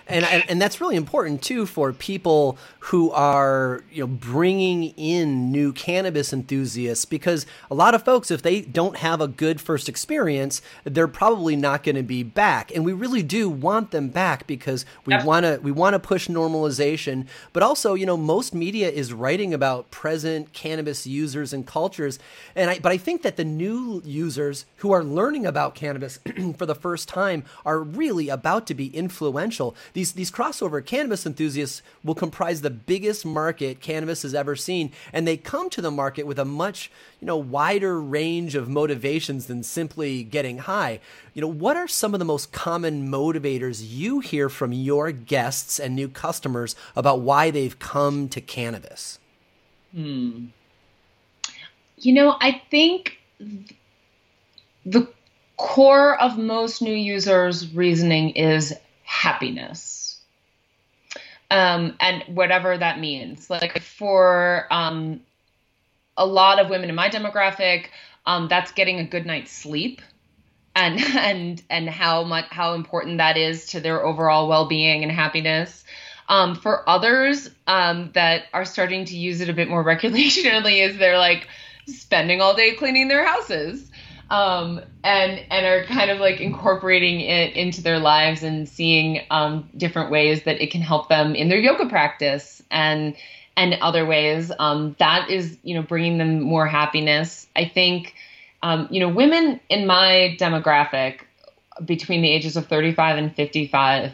and, 0.07 0.25
and, 0.25 0.45
and 0.49 0.63
that's 0.63 0.81
really 0.81 0.97
important 0.97 1.43
too 1.43 1.67
for 1.67 1.93
people 1.93 2.59
who 2.79 3.11
are 3.11 3.83
you 3.91 4.03
know 4.03 4.07
bringing 4.07 4.85
in 4.97 5.51
new 5.51 5.73
cannabis 5.73 6.33
enthusiasts 6.33 7.05
because 7.05 7.47
a 7.71 7.75
lot 7.75 7.95
of 7.95 8.05
folks 8.05 8.31
if 8.31 8.43
they 8.43 8.61
don't 8.61 8.99
have 8.99 9.21
a 9.21 9.29
good 9.29 9.61
first 9.61 9.89
experience 9.89 10.63
they're 10.85 11.09
probably 11.09 11.57
not 11.57 11.83
going 11.83 11.97
to 11.97 12.03
be 12.03 12.23
back. 12.23 12.75
And 12.75 12.85
we 12.85 12.93
really 12.93 13.23
do 13.23 13.49
want 13.49 13.91
them 13.91 14.09
back 14.09 14.47
because 14.47 14.85
we 15.05 15.17
want 15.25 15.45
to 15.45 15.59
we 15.63 15.73
want 15.73 15.95
to 15.95 15.99
push 15.99 16.29
normalization. 16.29 17.27
But 17.53 17.63
also 17.63 17.95
you 17.95 18.07
know 18.07 18.17
most 18.17 18.55
media 18.55 18.89
is 18.89 19.13
writing 19.13 19.53
about 19.53 19.91
present 19.91 20.53
cannabis 20.53 21.07
users 21.07 21.53
and 21.53 21.67
cultures. 21.67 22.19
And 22.55 22.71
I 22.71 22.79
but 22.79 22.93
I 22.93 22.99
think 22.99 23.23
that 23.23 23.37
the 23.37 23.45
new 23.45 24.03
users 24.05 24.67
who 24.77 24.93
are 24.93 25.03
learning 25.03 25.47
about 25.47 25.75
cannabis 25.75 26.19
for 26.57 26.67
the 26.67 26.75
first 26.75 27.09
time 27.09 27.45
are 27.65 27.81
really 27.81 28.29
about 28.29 28.67
to 28.69 28.75
be 28.75 28.95
influential 28.95 29.75
these 29.97 30.13
these 30.13 30.31
crossover 30.31 30.85
cannabis 30.85 31.25
enthusiasts 31.25 31.81
will 32.05 32.15
comprise 32.15 32.61
the 32.61 32.69
biggest 32.69 33.25
market 33.25 33.81
cannabis 33.81 34.25
has 34.25 34.35
ever 34.35 34.55
seen, 34.55 34.93
and 35.11 35.27
they 35.27 35.39
come 35.39 35.71
to 35.71 35.81
the 35.81 35.91
market 35.91 36.27
with 36.27 36.39
a 36.39 36.45
much 36.45 36.91
you 37.19 37.27
know 37.27 37.39
wider 37.39 37.99
range 37.99 38.55
of 38.55 38.69
motivations 38.69 39.47
than 39.47 39.63
simply 39.63 40.23
getting 40.23 40.59
high. 40.59 41.01
You 41.33 41.41
know, 41.41 41.49
what 41.49 41.79
are 41.79 41.89
some 41.89 42.13
of 42.13 42.19
the 42.19 42.27
most 42.27 42.53
common 42.53 43.09
motivators 43.09 43.83
you 43.83 44.21
hear 44.21 44.51
from 44.51 44.71
your 44.75 45.13
guests 45.13 45.81
and 45.81 45.97
new 45.97 46.09
customers 46.09 46.77
about 46.95 47.21
why 47.21 47.51
they've 47.51 47.79
come 47.79 48.29
to 48.29 48.43
cannabis? 48.43 49.19
Hmm. 49.95 50.49
You 51.97 52.13
know, 52.13 52.37
I 52.39 52.61
think 52.71 53.19
the 54.85 55.09
core 55.57 56.21
of 56.21 56.37
most 56.37 56.83
new 56.83 56.95
users' 56.95 57.73
reasoning 57.73 58.33
is 58.33 58.75
happiness. 59.07 60.21
Um, 61.51 61.97
and 62.01 62.25
whatever 62.35 62.77
that 62.77 62.99
means. 62.99 63.49
Like 63.49 63.81
for 63.81 64.67
um, 64.71 65.21
a 66.17 66.27
lot 66.27 66.59
of 66.59 66.69
women 66.69 66.91
in 66.91 66.95
my 66.95 67.09
demographic, 67.09 67.87
um, 68.27 68.49
that's 68.49 68.73
getting 68.73 68.99
a 68.99 69.05
good 69.05 69.25
night's 69.25 69.53
sleep. 69.53 70.03
And, 70.75 71.01
and 71.17 71.63
and 71.71 71.89
how 71.89 72.25
much 72.25 72.47
how 72.51 72.75
important 72.75 73.19
that 73.19 73.39
is 73.39 73.67
to 73.67 73.81
their 73.81 74.05
overall 74.05 74.49
well-being 74.49 75.03
and 75.03 75.13
happiness. 75.13 75.85
Um, 76.29 76.57
for 76.57 76.87
others 76.89 77.49
um, 77.69 78.11
that 78.15 78.47
are 78.53 78.65
starting 78.65 79.05
to 79.05 79.17
use 79.17 79.41
it 79.41 79.49
a 79.49 79.53
bit 79.53 79.69
more 79.69 79.85
recreationally, 79.93 80.85
is 80.87 80.99
they're 80.99 81.19
like 81.19 81.47
spending 81.87 82.41
all 82.41 82.55
day 82.55 82.75
cleaning 82.75 83.07
their 83.07 83.25
houses 83.25 83.89
um, 84.31 84.81
and 85.05 85.41
and 85.51 85.67
are 85.67 85.85
kind 85.85 86.11
of 86.11 86.19
like 86.19 86.41
incorporating 86.41 87.21
it 87.21 87.55
into 87.55 87.83
their 87.83 87.99
lives 87.99 88.43
and 88.43 88.69
seeing 88.69 89.21
um, 89.31 89.69
different 89.77 90.11
ways 90.11 90.45
that 90.45 90.61
it 90.61 90.71
can 90.71 90.81
help 90.81 91.09
them 91.09 91.35
in 91.35 91.49
their 91.49 91.59
yoga 91.59 91.89
practice 91.89 92.63
and 92.71 93.17
and 93.57 93.75
other 93.81 94.05
ways. 94.05 94.53
Um, 94.59 94.97
that 94.99 95.31
is, 95.31 95.57
you 95.63 95.75
know, 95.75 95.83
bringing 95.83 96.19
them 96.19 96.43
more 96.43 96.67
happiness. 96.67 97.47
I 97.57 97.67
think, 97.67 98.15
um, 98.63 98.89
you 98.91 99.01
know, 99.01 99.09
women 99.09 99.61
in 99.69 99.87
my 99.87 100.37
demographic 100.39 101.21
between 101.85 102.23
the 102.23 102.31
ages 102.31 102.57
of 102.57 102.67
35 102.67 103.19
and 103.19 103.35
55 103.35 104.13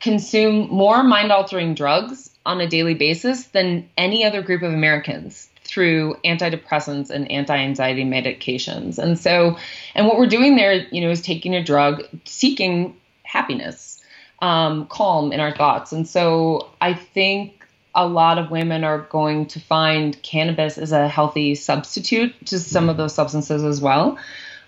consume 0.00 0.68
more 0.68 1.02
mind 1.02 1.32
altering 1.32 1.74
drugs 1.74 2.30
on 2.44 2.60
a 2.60 2.68
daily 2.68 2.94
basis 2.94 3.44
than 3.48 3.88
any 3.96 4.24
other 4.24 4.42
group 4.42 4.62
of 4.62 4.72
Americans 4.72 5.48
through 5.66 6.16
antidepressants 6.24 7.10
and 7.10 7.30
anti-anxiety 7.30 8.04
medications. 8.04 8.98
And 8.98 9.18
so, 9.18 9.58
and 9.94 10.06
what 10.06 10.16
we're 10.18 10.26
doing 10.26 10.56
there, 10.56 10.86
you 10.90 11.00
know, 11.00 11.10
is 11.10 11.20
taking 11.20 11.54
a 11.54 11.62
drug, 11.62 12.02
seeking 12.24 12.96
happiness, 13.22 14.00
um, 14.40 14.86
calm 14.86 15.32
in 15.32 15.40
our 15.40 15.54
thoughts. 15.54 15.92
And 15.92 16.06
so, 16.08 16.70
I 16.80 16.94
think 16.94 17.64
a 17.94 18.06
lot 18.06 18.38
of 18.38 18.50
women 18.50 18.84
are 18.84 19.00
going 19.00 19.46
to 19.46 19.60
find 19.60 20.20
cannabis 20.22 20.78
as 20.78 20.92
a 20.92 21.08
healthy 21.08 21.54
substitute 21.54 22.34
to 22.46 22.58
some 22.58 22.88
of 22.88 22.96
those 22.96 23.14
substances 23.14 23.64
as 23.64 23.80
well. 23.80 24.18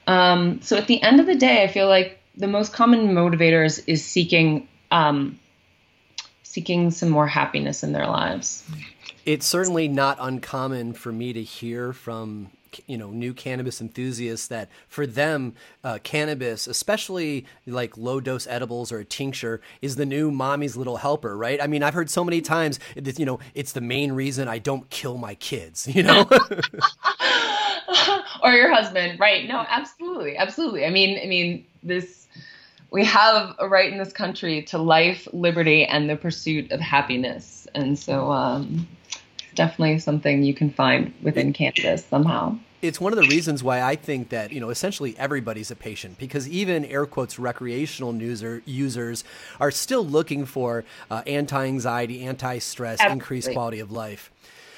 Um, 0.07 0.63
so, 0.63 0.77
at 0.77 0.87
the 0.87 1.01
end 1.03 1.21
of 1.21 1.27
the 1.27 1.37
day, 1.37 1.63
I 1.63 1.69
feel 1.69 1.89
like 1.89 2.19
the 2.37 2.49
most 2.49 2.73
common 2.73 3.09
motivators 3.09 3.83
is 3.87 4.05
seeking 4.05 4.69
um, 4.91 5.39
seeking 6.43 6.91
some 6.91 7.11
more 7.11 7.27
happiness 7.27 7.85
in 7.85 7.93
their 7.93 8.07
lives 8.07 8.65
it's 9.29 9.45
certainly 9.45 9.89
not 9.89 10.17
uncommon 10.19 10.95
for 10.95 11.13
me 11.13 11.35
to 11.35 11.43
hear 11.43 11.93
from 11.93 12.49
you 12.87 12.97
know 12.97 13.11
new 13.11 13.35
cannabis 13.35 13.79
enthusiasts 13.79 14.47
that 14.49 14.71
for 14.89 15.07
them 15.07 15.55
uh, 15.85 15.99
cannabis 16.03 16.67
especially 16.67 17.45
like 17.67 17.99
low 17.99 18.21
dose 18.21 18.47
edibles 18.47 18.91
or 18.91 19.01
a 19.01 19.05
tincture 19.05 19.61
is 19.83 19.97
the 19.97 20.07
new 20.07 20.31
mommy's 20.31 20.77
little 20.79 20.97
helper 20.97 21.37
right? 21.37 21.63
I 21.63 21.67
mean 21.67 21.83
i've 21.83 21.93
heard 21.93 22.09
so 22.09 22.25
many 22.25 22.41
times 22.41 22.81
you 22.97 23.27
know 23.27 23.39
it's 23.55 23.73
the 23.73 23.83
main 23.83 24.13
reason 24.13 24.49
i 24.49 24.59
don't 24.59 24.89
kill 24.89 25.19
my 25.19 25.35
kids 25.35 25.87
you 25.95 26.03
know? 26.03 26.27
Or 28.43 28.53
your 28.53 28.73
husband 28.73 29.19
right. 29.19 29.49
No 29.49 29.65
absolutely 29.69 30.37
absolutely. 30.37 30.87
I 30.87 30.91
mean 30.91 31.19
i 31.23 31.27
mean 31.27 31.67
this 31.83 32.29
we 32.91 33.05
have 33.05 33.55
a 33.59 33.69
right 33.69 33.91
in 33.93 33.99
this 33.99 34.13
country 34.13 34.63
to 34.65 34.79
life 34.79 35.27
liberty 35.33 35.85
and 35.85 36.09
the 36.09 36.17
pursuit 36.17 36.71
of 36.71 36.81
happiness. 36.81 37.67
And 37.75 37.99
so 37.99 38.31
um 38.31 38.87
definitely 39.59 39.99
something 39.99 40.43
you 40.43 40.55
can 40.55 40.71
find 40.71 41.13
within 41.23 41.53
cannabis 41.53 42.05
somehow 42.07 42.57
it's 42.81 43.01
one 43.01 43.13
of 43.13 43.17
the 43.17 43.25
reasons 43.25 43.65
why 43.65 43.83
I 43.83 43.97
think 43.97 44.29
that 44.29 44.53
you 44.53 44.61
know 44.61 44.71
essentially 44.71 45.17
everybody's 45.19 45.71
a 45.71 45.77
patient 45.77 46.17
because 46.19 46.49
even 46.49 46.85
air 46.85 47.07
quotes 47.07 47.39
recreational 47.39 48.15
user, 48.15 48.63
users 48.65 49.25
are 49.59 49.71
still 49.71 50.07
looking 50.07 50.45
for 50.45 50.85
uh, 51.11 51.23
anti-anxiety, 51.27 52.23
anti-stress, 52.23 53.05
increased 53.05 53.51
quality 53.51 53.81
of 53.81 53.91
life. 53.91 54.31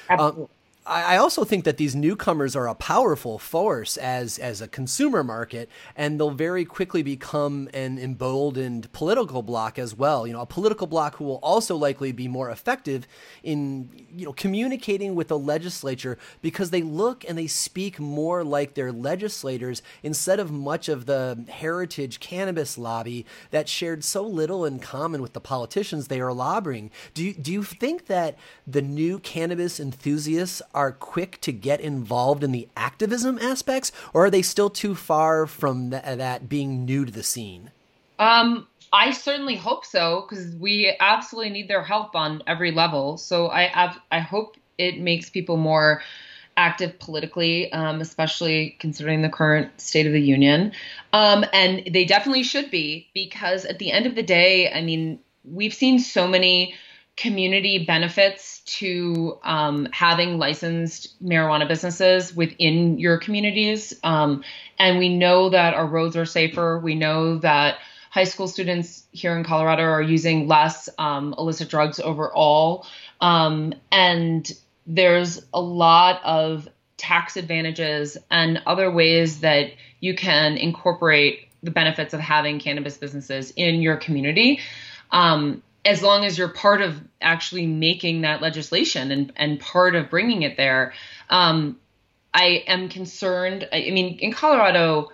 Absolutely. 0.09 0.43
Um, 0.43 0.49
I 0.83 1.17
also 1.17 1.43
think 1.43 1.63
that 1.65 1.77
these 1.77 1.95
newcomers 1.95 2.55
are 2.55 2.67
a 2.67 2.73
powerful 2.73 3.37
force 3.37 3.97
as 3.97 4.39
as 4.39 4.61
a 4.61 4.67
consumer 4.67 5.23
market, 5.23 5.69
and 5.95 6.19
they'll 6.19 6.31
very 6.31 6.65
quickly 6.65 7.03
become 7.03 7.69
an 7.71 7.99
emboldened 7.99 8.91
political 8.91 9.43
bloc 9.43 9.77
as 9.77 9.95
well. 9.95 10.25
You 10.25 10.33
know, 10.33 10.41
a 10.41 10.47
political 10.47 10.87
bloc 10.87 11.17
who 11.17 11.25
will 11.25 11.39
also 11.43 11.75
likely 11.75 12.11
be 12.11 12.27
more 12.27 12.49
effective 12.49 13.07
in 13.43 13.89
you 14.11 14.25
know 14.25 14.33
communicating 14.33 15.13
with 15.13 15.27
the 15.27 15.37
legislature 15.37 16.17
because 16.41 16.71
they 16.71 16.81
look 16.81 17.23
and 17.29 17.37
they 17.37 17.45
speak 17.45 17.99
more 17.99 18.43
like 18.43 18.73
their 18.73 18.91
legislators 18.91 19.83
instead 20.01 20.39
of 20.39 20.51
much 20.51 20.89
of 20.89 21.05
the 21.05 21.45
heritage 21.49 22.19
cannabis 22.19 22.75
lobby 22.75 23.23
that 23.51 23.69
shared 23.69 24.03
so 24.03 24.23
little 24.23 24.65
in 24.65 24.79
common 24.79 25.21
with 25.21 25.33
the 25.33 25.39
politicians 25.39 26.07
they 26.07 26.19
are 26.19 26.33
lobbying. 26.33 26.89
Do 27.13 27.23
you, 27.23 27.33
do 27.35 27.53
you 27.53 27.61
think 27.61 28.07
that 28.07 28.35
the 28.65 28.81
new 28.81 29.19
cannabis 29.19 29.79
enthusiasts 29.79 30.63
are 30.73 30.91
quick 30.91 31.39
to 31.41 31.51
get 31.51 31.81
involved 31.81 32.43
in 32.43 32.51
the 32.51 32.67
activism 32.75 33.37
aspects, 33.39 33.91
or 34.13 34.25
are 34.25 34.29
they 34.29 34.41
still 34.41 34.69
too 34.69 34.95
far 34.95 35.45
from 35.45 35.91
th- 35.91 36.03
that 36.03 36.49
being 36.49 36.85
new 36.85 37.05
to 37.05 37.11
the 37.11 37.23
scene? 37.23 37.71
Um, 38.19 38.67
I 38.93 39.11
certainly 39.11 39.55
hope 39.55 39.85
so 39.85 40.25
because 40.27 40.55
we 40.55 40.95
absolutely 40.99 41.51
need 41.51 41.67
their 41.67 41.83
help 41.83 42.15
on 42.15 42.43
every 42.45 42.71
level. 42.71 43.17
So 43.17 43.47
I 43.47 43.95
I 44.11 44.19
hope 44.19 44.57
it 44.77 44.99
makes 44.99 45.29
people 45.29 45.57
more 45.57 46.01
active 46.57 46.99
politically, 46.99 47.71
um, 47.71 48.01
especially 48.01 48.75
considering 48.79 49.21
the 49.21 49.29
current 49.29 49.79
state 49.79 50.05
of 50.05 50.13
the 50.13 50.21
union. 50.21 50.73
Um, 51.13 51.45
and 51.53 51.83
they 51.91 52.05
definitely 52.05 52.43
should 52.43 52.69
be 52.69 53.09
because 53.13 53.65
at 53.65 53.79
the 53.79 53.91
end 53.91 54.05
of 54.05 54.15
the 54.15 54.23
day, 54.23 54.71
I 54.71 54.81
mean, 54.81 55.19
we've 55.43 55.73
seen 55.73 55.99
so 55.99 56.27
many 56.27 56.75
community 57.21 57.85
benefits 57.85 58.61
to 58.61 59.37
um, 59.43 59.87
having 59.91 60.39
licensed 60.39 61.23
marijuana 61.23 61.67
businesses 61.67 62.35
within 62.35 62.97
your 62.97 63.19
communities. 63.19 63.93
Um, 64.03 64.43
and 64.79 64.97
we 64.97 65.15
know 65.15 65.49
that 65.49 65.75
our 65.75 65.85
roads 65.85 66.15
are 66.17 66.25
safer. 66.25 66.79
We 66.79 66.95
know 66.95 67.37
that 67.37 67.77
high 68.09 68.23
school 68.23 68.47
students 68.47 69.03
here 69.11 69.37
in 69.37 69.43
Colorado 69.43 69.83
are 69.83 70.01
using 70.01 70.47
less 70.47 70.89
um, 70.97 71.35
illicit 71.37 71.69
drugs 71.69 71.99
overall. 71.99 72.87
Um, 73.21 73.75
and 73.91 74.51
there's 74.87 75.45
a 75.53 75.61
lot 75.61 76.21
of 76.23 76.67
tax 76.97 77.37
advantages 77.37 78.17
and 78.31 78.63
other 78.65 78.89
ways 78.89 79.41
that 79.41 79.73
you 79.99 80.15
can 80.15 80.57
incorporate 80.57 81.49
the 81.61 81.69
benefits 81.69 82.15
of 82.15 82.19
having 82.19 82.59
cannabis 82.59 82.97
businesses 82.97 83.53
in 83.55 83.83
your 83.83 83.97
community. 83.97 84.59
Um, 85.11 85.61
as 85.83 86.03
long 86.03 86.25
as 86.25 86.37
you're 86.37 86.49
part 86.49 86.81
of 86.81 87.01
actually 87.21 87.65
making 87.65 88.21
that 88.21 88.41
legislation 88.41 89.11
and, 89.11 89.33
and 89.35 89.59
part 89.59 89.95
of 89.95 90.09
bringing 90.09 90.43
it 90.43 90.57
there. 90.57 90.93
Um, 91.29 91.79
I 92.33 92.63
am 92.67 92.89
concerned. 92.89 93.67
I, 93.71 93.85
I 93.87 93.91
mean, 93.91 94.19
in 94.19 94.31
Colorado, 94.31 95.09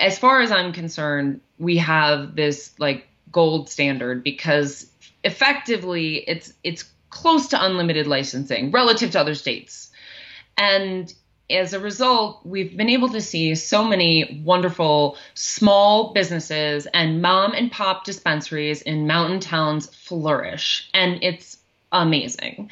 as 0.00 0.18
far 0.18 0.40
as 0.40 0.50
I'm 0.50 0.72
concerned, 0.72 1.40
we 1.58 1.76
have 1.78 2.34
this 2.34 2.72
like 2.78 3.06
gold 3.30 3.68
standard 3.68 4.24
because 4.24 4.90
effectively 5.24 6.16
it's 6.16 6.52
it's 6.64 6.84
close 7.10 7.48
to 7.48 7.64
unlimited 7.64 8.06
licensing 8.06 8.70
relative 8.70 9.12
to 9.12 9.20
other 9.20 9.34
states. 9.34 9.90
And 10.56 11.12
as 11.52 11.72
a 11.72 11.80
result, 11.80 12.44
we've 12.44 12.76
been 12.76 12.88
able 12.88 13.08
to 13.10 13.20
see 13.20 13.54
so 13.54 13.84
many 13.84 14.42
wonderful 14.44 15.16
small 15.34 16.12
businesses 16.12 16.86
and 16.92 17.22
mom 17.22 17.52
and 17.52 17.70
pop 17.70 18.04
dispensaries 18.04 18.82
in 18.82 19.06
mountain 19.06 19.40
towns 19.40 19.94
flourish. 19.94 20.88
And 20.94 21.22
it's 21.22 21.58
amazing. 21.92 22.70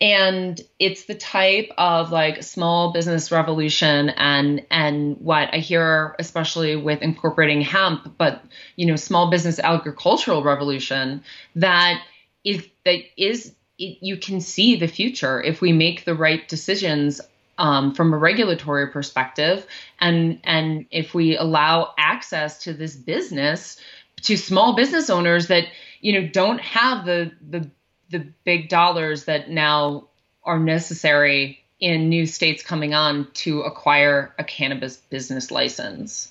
And 0.00 0.60
it's 0.80 1.04
the 1.04 1.14
type 1.14 1.70
of 1.78 2.10
like 2.10 2.42
small 2.42 2.92
business 2.92 3.30
revolution 3.30 4.10
and 4.10 4.66
and 4.70 5.16
what 5.18 5.54
I 5.54 5.58
hear 5.58 6.16
especially 6.18 6.74
with 6.74 7.02
incorporating 7.02 7.60
hemp, 7.60 8.18
but 8.18 8.44
you 8.74 8.86
know, 8.86 8.96
small 8.96 9.30
business 9.30 9.60
agricultural 9.60 10.42
revolution 10.42 11.22
that 11.54 12.02
is 12.44 12.66
that 12.84 12.98
is 13.16 13.54
it, 13.78 13.98
you 14.00 14.16
can 14.16 14.40
see 14.40 14.76
the 14.76 14.88
future 14.88 15.40
if 15.40 15.60
we 15.60 15.72
make 15.72 16.04
the 16.04 16.14
right 16.14 16.48
decisions 16.48 17.20
um, 17.58 17.94
from 17.94 18.12
a 18.12 18.18
regulatory 18.18 18.90
perspective, 18.90 19.66
and 20.00 20.40
and 20.44 20.86
if 20.90 21.14
we 21.14 21.36
allow 21.36 21.94
access 21.98 22.64
to 22.64 22.72
this 22.72 22.96
business 22.96 23.80
to 24.22 24.36
small 24.36 24.74
business 24.74 25.10
owners 25.10 25.48
that 25.48 25.64
you 26.02 26.20
know, 26.20 26.28
don't 26.28 26.60
have 26.60 27.06
the 27.06 27.32
the 27.48 27.70
the 28.10 28.26
big 28.44 28.68
dollars 28.68 29.24
that 29.24 29.48
now 29.48 30.08
are 30.44 30.58
necessary 30.58 31.64
in 31.80 32.10
new 32.10 32.26
states 32.26 32.62
coming 32.62 32.92
on 32.92 33.26
to 33.32 33.62
acquire 33.62 34.34
a 34.38 34.44
cannabis 34.44 34.96
business 34.96 35.50
license. 35.50 36.30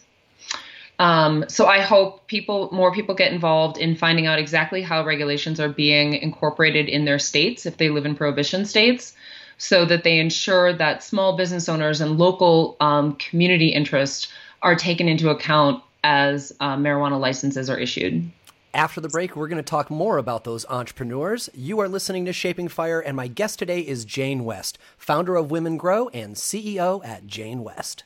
Um, 1.00 1.46
so 1.48 1.66
I 1.66 1.80
hope 1.80 2.28
people, 2.28 2.70
more 2.72 2.94
people 2.94 3.16
get 3.16 3.34
involved 3.34 3.80
in 3.80 3.96
finding 3.96 4.28
out 4.28 4.38
exactly 4.38 4.84
how 4.84 5.04
regulations 5.04 5.60
are 5.60 5.70
being 5.70 6.14
incorporated 6.14 6.88
in 6.88 7.06
their 7.06 7.18
states 7.18 7.66
if 7.66 7.78
they 7.78 7.90
live 7.90 8.06
in 8.06 8.14
prohibition 8.14 8.66
states, 8.66 9.16
so 9.62 9.86
that 9.86 10.04
they 10.04 10.18
ensure 10.18 10.74
that 10.74 11.04
small 11.04 11.38
business 11.38 11.70
owners 11.70 12.02
and 12.02 12.18
local 12.18 12.76
um, 12.80 13.14
community 13.18 13.68
interests 13.68 14.28
are 14.64 14.76
taken 14.76 15.08
into 15.08 15.30
account 15.30 15.84
as 16.04 16.52
uh, 16.62 16.76
marijuana 16.76 17.20
licenses 17.20 17.70
are 17.70 17.78
issued. 17.78 18.28
After 18.74 19.00
the 19.00 19.08
break, 19.08 19.36
we're 19.36 19.48
going 19.48 19.64
to 19.64 19.70
talk 19.70 19.92
more 19.92 20.18
about 20.18 20.46
those 20.46 20.66
entrepreneurs. 20.66 21.48
You 21.54 21.80
are 21.80 21.88
listening 21.88 22.26
to 22.26 22.34
Shaping 22.34 22.70
Fire, 22.70 23.00
and 23.00 23.16
my 23.16 23.28
guest 23.28 23.60
today 23.60 23.82
is 23.82 24.04
Jane 24.04 24.46
West, 24.46 24.80
founder 24.98 25.36
of 25.36 25.52
Women 25.52 25.78
Grow 25.78 26.08
and 26.10 26.36
CEO 26.36 27.06
at 27.06 27.28
Jane 27.28 27.64
West. 27.64 28.04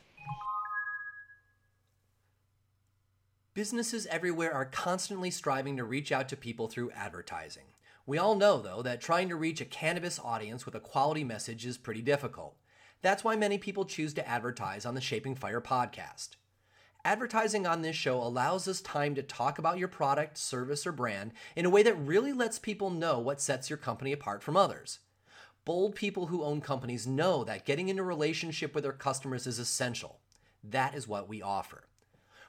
Businesses 3.54 4.06
everywhere 4.08 4.52
are 4.52 4.66
constantly 4.66 5.30
striving 5.30 5.78
to 5.78 5.84
reach 5.84 6.12
out 6.12 6.28
to 6.28 6.36
people 6.36 6.68
through 6.68 6.90
advertising. 6.90 7.64
We 8.08 8.18
all 8.18 8.36
know, 8.36 8.58
though, 8.58 8.82
that 8.82 9.00
trying 9.00 9.28
to 9.30 9.36
reach 9.36 9.60
a 9.60 9.64
cannabis 9.64 10.20
audience 10.22 10.64
with 10.64 10.76
a 10.76 10.80
quality 10.80 11.24
message 11.24 11.66
is 11.66 11.76
pretty 11.76 12.02
difficult. 12.02 12.56
That's 13.02 13.24
why 13.24 13.34
many 13.34 13.58
people 13.58 13.84
choose 13.84 14.14
to 14.14 14.28
advertise 14.28 14.86
on 14.86 14.94
the 14.94 15.00
Shaping 15.00 15.34
Fire 15.34 15.60
podcast. 15.60 16.36
Advertising 17.04 17.66
on 17.66 17.82
this 17.82 17.96
show 17.96 18.22
allows 18.22 18.68
us 18.68 18.80
time 18.80 19.16
to 19.16 19.24
talk 19.24 19.58
about 19.58 19.78
your 19.78 19.88
product, 19.88 20.38
service, 20.38 20.86
or 20.86 20.92
brand 20.92 21.32
in 21.56 21.64
a 21.64 21.70
way 21.70 21.82
that 21.82 21.94
really 21.94 22.32
lets 22.32 22.60
people 22.60 22.90
know 22.90 23.18
what 23.18 23.40
sets 23.40 23.68
your 23.68 23.76
company 23.76 24.12
apart 24.12 24.40
from 24.40 24.56
others. 24.56 25.00
Bold 25.64 25.96
people 25.96 26.26
who 26.26 26.44
own 26.44 26.60
companies 26.60 27.08
know 27.08 27.42
that 27.42 27.64
getting 27.64 27.88
into 27.88 28.04
relationship 28.04 28.72
with 28.72 28.84
their 28.84 28.92
customers 28.92 29.48
is 29.48 29.58
essential. 29.58 30.20
That 30.62 30.94
is 30.94 31.08
what 31.08 31.28
we 31.28 31.42
offer. 31.42 31.88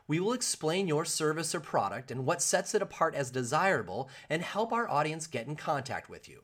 We 0.07 0.19
will 0.19 0.33
explain 0.33 0.87
your 0.87 1.03
service 1.03 1.53
or 1.53 1.59
product 1.59 2.11
and 2.11 2.25
what 2.25 2.41
sets 2.41 2.73
it 2.73 2.81
apart 2.81 3.13
as 3.13 3.29
desirable 3.29 4.09
and 4.29 4.41
help 4.41 4.71
our 4.71 4.89
audience 4.89 5.27
get 5.27 5.47
in 5.47 5.55
contact 5.57 6.09
with 6.09 6.29
you. 6.29 6.43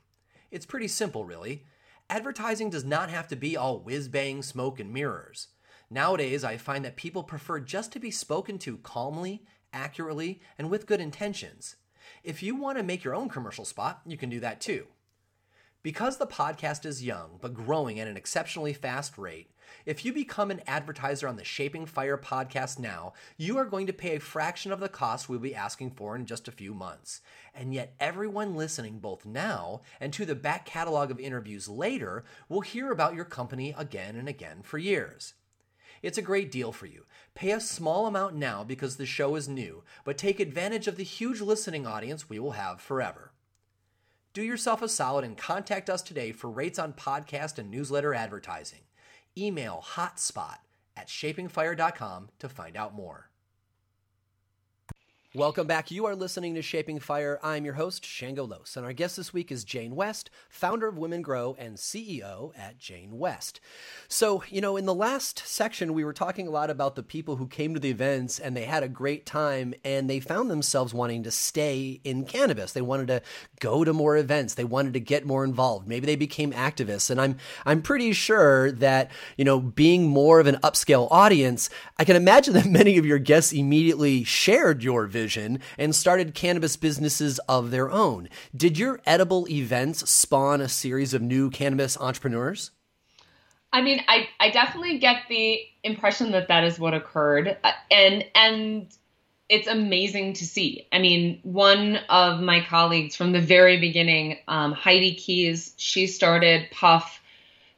It's 0.51 0.65
pretty 0.65 0.89
simple, 0.89 1.23
really. 1.23 1.65
Advertising 2.09 2.69
does 2.69 2.83
not 2.83 3.09
have 3.09 3.27
to 3.29 3.35
be 3.35 3.55
all 3.55 3.79
whiz 3.79 4.09
bang, 4.09 4.43
smoke, 4.43 4.79
and 4.79 4.91
mirrors. 4.91 5.47
Nowadays, 5.89 6.43
I 6.43 6.57
find 6.57 6.83
that 6.83 6.97
people 6.97 7.23
prefer 7.23 7.59
just 7.59 7.91
to 7.93 7.99
be 7.99 8.11
spoken 8.11 8.57
to 8.59 8.77
calmly, 8.77 9.45
accurately, 9.71 10.41
and 10.57 10.69
with 10.69 10.85
good 10.85 10.99
intentions. 10.99 11.77
If 12.23 12.43
you 12.43 12.55
want 12.55 12.77
to 12.77 12.83
make 12.83 13.03
your 13.03 13.15
own 13.15 13.29
commercial 13.29 13.65
spot, 13.65 14.01
you 14.05 14.17
can 14.17 14.29
do 14.29 14.39
that 14.41 14.59
too. 14.59 14.87
Because 15.83 16.15
the 16.15 16.25
podcast 16.25 16.85
is 16.85 17.03
young 17.03 17.39
but 17.41 17.53
growing 17.53 17.99
at 17.99 18.07
an 18.07 18.15
exceptionally 18.15 18.71
fast 18.71 19.17
rate, 19.17 19.51
if 19.85 20.05
you 20.05 20.13
become 20.13 20.49
an 20.49 20.61
advertiser 20.65 21.27
on 21.27 21.35
the 21.35 21.43
Shaping 21.43 21.85
Fire 21.85 22.17
podcast 22.17 22.79
now, 22.79 23.11
you 23.35 23.57
are 23.57 23.65
going 23.65 23.87
to 23.87 23.93
pay 23.93 24.15
a 24.15 24.21
fraction 24.21 24.71
of 24.71 24.79
the 24.79 24.87
cost 24.87 25.27
we'll 25.27 25.39
be 25.39 25.53
asking 25.53 25.91
for 25.91 26.15
in 26.15 26.25
just 26.25 26.47
a 26.47 26.53
few 26.53 26.73
months. 26.73 27.19
And 27.53 27.73
yet, 27.73 27.95
everyone 27.99 28.55
listening 28.55 28.99
both 28.99 29.25
now 29.25 29.81
and 29.99 30.13
to 30.13 30.25
the 30.25 30.35
back 30.35 30.65
catalog 30.65 31.11
of 31.11 31.19
interviews 31.19 31.67
later 31.67 32.23
will 32.47 32.61
hear 32.61 32.89
about 32.89 33.13
your 33.13 33.25
company 33.25 33.75
again 33.77 34.15
and 34.15 34.29
again 34.29 34.61
for 34.63 34.77
years. 34.77 35.33
It's 36.01 36.17
a 36.17 36.21
great 36.21 36.49
deal 36.49 36.71
for 36.71 36.85
you. 36.85 37.03
Pay 37.35 37.51
a 37.51 37.59
small 37.59 38.07
amount 38.07 38.35
now 38.35 38.63
because 38.63 38.95
the 38.95 39.05
show 39.05 39.35
is 39.35 39.49
new, 39.49 39.83
but 40.05 40.17
take 40.17 40.39
advantage 40.39 40.87
of 40.87 40.95
the 40.95 41.03
huge 41.03 41.41
listening 41.41 41.85
audience 41.85 42.29
we 42.29 42.39
will 42.39 42.51
have 42.51 42.79
forever. 42.79 43.32
Do 44.33 44.41
yourself 44.41 44.81
a 44.81 44.89
solid 44.89 45.23
and 45.23 45.37
contact 45.37 45.91
us 45.91 46.01
today 46.01 46.31
for 46.31 46.49
rates 46.49 46.79
on 46.79 46.93
podcast 46.93 47.59
and 47.59 47.69
newsletter 47.69 48.15
advertising 48.15 48.81
email 49.37 49.83
hotspot 49.93 50.57
at 50.97 51.07
shapingfire.com 51.07 52.29
to 52.39 52.49
find 52.49 52.75
out 52.75 52.95
more. 52.95 53.29
Welcome 55.35 55.65
back. 55.65 55.89
You 55.89 56.05
are 56.05 56.15
listening 56.15 56.53
to 56.53 56.61
Shaping 56.61 56.99
Fire. 56.99 57.39
I'm 57.41 57.65
your 57.65 57.73
host, 57.73 58.05
Shango 58.05 58.45
Los, 58.45 58.77
and 58.77 58.85
our 58.85 58.93
guest 58.93 59.17
this 59.17 59.33
week 59.33 59.51
is 59.51 59.63
Jane 59.63 59.95
West, 59.95 60.29
founder 60.47 60.87
of 60.87 60.99
Women 60.99 61.23
Grow 61.23 61.55
and 61.57 61.75
CEO 61.75 62.51
at 62.55 62.77
Jane 62.77 63.17
West. 63.17 63.59
So, 64.07 64.43
you 64.49 64.61
know, 64.61 64.77
in 64.77 64.85
the 64.85 64.93
last 64.93 65.39
section, 65.39 65.95
we 65.95 66.05
were 66.05 66.13
talking 66.13 66.47
a 66.47 66.51
lot 66.51 66.69
about 66.69 66.93
the 66.93 67.01
people 67.01 67.37
who 67.37 67.47
came 67.47 67.73
to 67.73 67.79
the 67.79 67.89
events 67.89 68.37
and 68.37 68.55
they 68.55 68.65
had 68.65 68.83
a 68.83 68.87
great 68.87 69.25
time 69.25 69.73
and 69.83 70.07
they 70.07 70.19
found 70.19 70.51
themselves 70.51 70.93
wanting 70.93 71.23
to 71.23 71.31
stay 71.31 71.99
in 72.03 72.25
cannabis. 72.25 72.73
They 72.73 72.83
wanted 72.83 73.07
to 73.07 73.23
go 73.59 73.83
to 73.83 73.91
more 73.91 74.15
events. 74.15 74.53
They 74.53 74.63
wanted 74.63 74.93
to 74.93 74.99
get 74.99 75.25
more 75.25 75.43
involved. 75.43 75.87
Maybe 75.87 76.05
they 76.05 76.15
became 76.15 76.53
activists. 76.53 77.09
And 77.09 77.19
I'm 77.19 77.37
I'm 77.65 77.81
pretty 77.81 78.13
sure 78.13 78.71
that, 78.73 79.09
you 79.35 79.45
know, 79.45 79.59
being 79.59 80.07
more 80.07 80.39
of 80.39 80.45
an 80.45 80.57
upscale 80.57 81.07
audience, 81.09 81.71
I 81.97 82.05
can 82.05 82.15
imagine 82.15 82.53
that 82.53 82.67
many 82.67 82.99
of 82.99 83.05
your 83.07 83.17
guests 83.17 83.51
immediately 83.51 84.23
shared 84.23 84.83
your 84.83 85.07
vision 85.07 85.22
vision 85.23 85.59
and 85.77 85.95
started 85.95 86.33
cannabis 86.33 86.75
businesses 86.75 87.39
of 87.47 87.71
their 87.71 87.89
own. 87.89 88.27
Did 88.55 88.77
your 88.77 88.99
edible 89.05 89.47
events 89.49 90.09
spawn 90.09 90.59
a 90.59 90.67
series 90.67 91.13
of 91.13 91.21
new 91.21 91.49
cannabis 91.49 91.97
entrepreneurs? 91.97 92.71
I 93.71 93.81
mean, 93.81 94.01
I, 94.07 94.27
I 94.39 94.49
definitely 94.51 94.99
get 94.99 95.23
the 95.29 95.59
impression 95.83 96.31
that 96.31 96.49
that 96.49 96.63
is 96.63 96.77
what 96.77 96.93
occurred, 96.93 97.57
uh, 97.63 97.71
and 97.89 98.23
and 98.35 98.93
it's 99.49 99.67
amazing 99.67 100.33
to 100.33 100.45
see. 100.45 100.87
I 100.91 100.99
mean, 100.99 101.39
one 101.43 101.97
of 102.09 102.39
my 102.39 102.61
colleagues 102.61 103.15
from 103.15 103.31
the 103.31 103.41
very 103.41 103.79
beginning, 103.79 104.37
um, 104.47 104.73
Heidi 104.73 105.15
Keyes, 105.15 105.73
she 105.77 106.07
started 106.07 106.69
Puff 106.71 107.21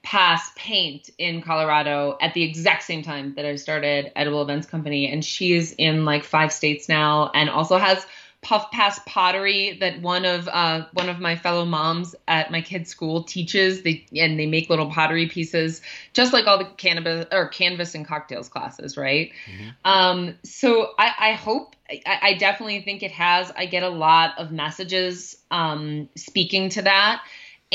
Pass 0.05 0.51
Paint 0.55 1.09
in 1.17 1.41
Colorado 1.41 2.15
at 2.21 2.35
the 2.35 2.43
exact 2.43 2.83
same 2.83 3.01
time 3.01 3.33
that 3.35 3.45
I 3.45 3.55
started 3.55 4.11
Edible 4.15 4.43
Events 4.43 4.67
Company, 4.67 5.11
and 5.11 5.25
she's 5.25 5.71
in 5.73 6.05
like 6.05 6.23
five 6.23 6.53
states 6.53 6.87
now, 6.87 7.31
and 7.33 7.49
also 7.49 7.77
has 7.79 8.05
Puff 8.43 8.69
Pass 8.69 8.99
Pottery 9.07 9.77
that 9.79 9.99
one 10.03 10.23
of 10.23 10.47
uh, 10.47 10.85
one 10.93 11.09
of 11.09 11.19
my 11.19 11.35
fellow 11.35 11.65
moms 11.65 12.13
at 12.27 12.51
my 12.51 12.61
kids' 12.61 12.91
school 12.91 13.23
teaches. 13.23 13.81
They 13.81 14.05
and 14.15 14.39
they 14.39 14.45
make 14.45 14.69
little 14.69 14.91
pottery 14.91 15.27
pieces, 15.27 15.81
just 16.13 16.33
like 16.33 16.45
all 16.45 16.59
the 16.59 16.65
cannabis 16.65 17.25
or 17.31 17.47
canvas 17.47 17.95
and 17.95 18.05
cocktails 18.07 18.47
classes, 18.47 18.97
right? 18.97 19.31
Mm-hmm. 19.51 19.91
Um, 19.91 20.35
so 20.43 20.91
I, 20.99 21.13
I 21.17 21.31
hope 21.31 21.75
I, 21.89 22.19
I, 22.21 22.33
definitely 22.35 22.81
think 22.81 23.01
it 23.01 23.11
has. 23.11 23.51
I 23.57 23.65
get 23.65 23.81
a 23.81 23.89
lot 23.89 24.37
of 24.37 24.51
messages 24.51 25.35
um, 25.49 26.09
speaking 26.15 26.69
to 26.69 26.83
that 26.83 27.23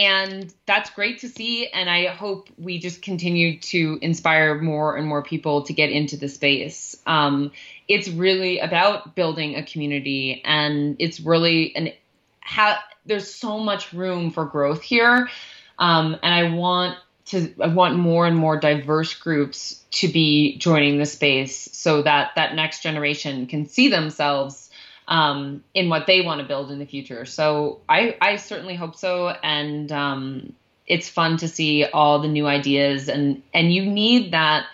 and 0.00 0.52
that's 0.64 0.88
great 0.88 1.20
to 1.20 1.28
see. 1.28 1.68
And 1.68 1.88
i 1.88 2.06
hope 2.06 2.48
we 2.56 2.78
just 2.78 3.02
continue 3.02 3.60
to 3.60 3.98
inspire 4.00 4.58
more 4.58 4.96
and 4.96 5.06
more 5.06 5.22
people 5.22 5.62
to 5.64 5.74
get 5.74 5.90
into 5.90 6.16
the 6.16 6.28
space. 6.28 6.96
Um, 7.06 7.52
it's 7.86 8.08
really 8.08 8.60
about 8.60 9.14
building 9.14 9.56
a 9.56 9.62
community. 9.62 10.40
And 10.44 10.96
it's 10.98 11.20
really 11.20 11.76
and 11.76 11.92
ha- 12.42 12.82
there's 13.04 13.32
so 13.32 13.58
much 13.58 13.92
room 13.92 14.30
for 14.30 14.46
growth 14.46 14.82
here. 14.82 15.28
Um, 15.78 16.16
and 16.22 16.34
i 16.34 16.54
want 16.54 16.98
to 17.26 17.54
i 17.60 17.68
want 17.68 17.96
more 17.96 18.26
and 18.26 18.36
more 18.36 18.58
diverse 18.58 19.14
groups 19.14 19.82
to 19.90 20.08
be 20.08 20.58
joining 20.58 20.98
the 20.98 21.06
space 21.06 21.68
so 21.72 22.02
that 22.02 22.32
that 22.36 22.54
next 22.54 22.82
generation 22.82 23.46
can 23.46 23.66
see 23.66 23.88
themselves 23.88 24.69
um, 25.10 25.64
in 25.74 25.88
what 25.88 26.06
they 26.06 26.22
want 26.22 26.40
to 26.40 26.46
build 26.46 26.70
in 26.70 26.78
the 26.78 26.86
future. 26.86 27.26
So 27.26 27.80
I, 27.88 28.16
I 28.20 28.36
certainly 28.36 28.76
hope 28.76 28.94
so. 28.94 29.28
And 29.28 29.90
um, 29.90 30.52
it's 30.86 31.08
fun 31.08 31.36
to 31.38 31.48
see 31.48 31.84
all 31.84 32.20
the 32.20 32.28
new 32.28 32.46
ideas 32.46 33.08
and, 33.08 33.42
and 33.52 33.74
you 33.74 33.84
need 33.84 34.32
that 34.32 34.66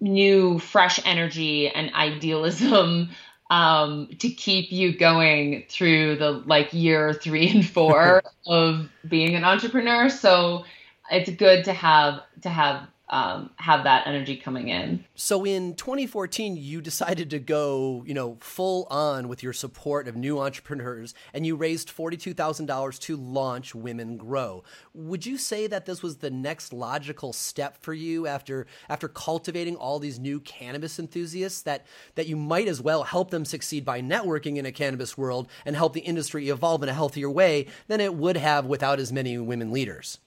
new 0.00 0.58
fresh 0.58 1.00
energy 1.06 1.68
and 1.68 1.94
idealism 1.94 3.10
um, 3.50 4.08
to 4.18 4.28
keep 4.28 4.72
you 4.72 4.96
going 4.96 5.64
through 5.68 6.16
the 6.16 6.30
like 6.30 6.72
year 6.72 7.12
three 7.14 7.48
and 7.48 7.66
four 7.66 8.22
of 8.46 8.88
being 9.06 9.36
an 9.36 9.44
entrepreneur. 9.44 10.08
So 10.08 10.64
it's 11.10 11.30
good 11.30 11.66
to 11.66 11.72
have 11.72 12.22
to 12.42 12.48
have 12.48 12.88
um, 13.08 13.50
have 13.56 13.84
that 13.84 14.06
energy 14.06 14.36
coming 14.36 14.68
in. 14.68 15.04
So 15.14 15.44
in 15.44 15.74
2014, 15.74 16.56
you 16.56 16.80
decided 16.80 17.28
to 17.30 17.38
go, 17.38 18.02
you 18.06 18.14
know, 18.14 18.38
full 18.40 18.86
on 18.90 19.28
with 19.28 19.42
your 19.42 19.52
support 19.52 20.08
of 20.08 20.16
new 20.16 20.38
entrepreneurs, 20.38 21.14
and 21.34 21.46
you 21.46 21.54
raised 21.54 21.94
$42,000 21.94 22.98
to 23.00 23.16
launch 23.16 23.74
Women 23.74 24.16
Grow. 24.16 24.64
Would 24.94 25.26
you 25.26 25.36
say 25.36 25.66
that 25.66 25.84
this 25.84 26.02
was 26.02 26.16
the 26.16 26.30
next 26.30 26.72
logical 26.72 27.32
step 27.32 27.76
for 27.82 27.92
you 27.92 28.26
after 28.26 28.66
after 28.88 29.08
cultivating 29.08 29.76
all 29.76 29.98
these 29.98 30.18
new 30.18 30.40
cannabis 30.40 30.98
enthusiasts 30.98 31.62
that 31.62 31.86
that 32.14 32.28
you 32.28 32.36
might 32.36 32.68
as 32.68 32.80
well 32.80 33.02
help 33.02 33.30
them 33.30 33.44
succeed 33.44 33.84
by 33.84 34.00
networking 34.00 34.56
in 34.56 34.64
a 34.66 34.72
cannabis 34.72 35.18
world 35.18 35.48
and 35.66 35.76
help 35.76 35.92
the 35.92 36.00
industry 36.00 36.48
evolve 36.48 36.82
in 36.82 36.88
a 36.88 36.94
healthier 36.94 37.28
way 37.28 37.66
than 37.88 38.00
it 38.00 38.14
would 38.14 38.36
have 38.36 38.64
without 38.64 38.98
as 38.98 39.12
many 39.12 39.36
women 39.36 39.70
leaders? 39.70 40.18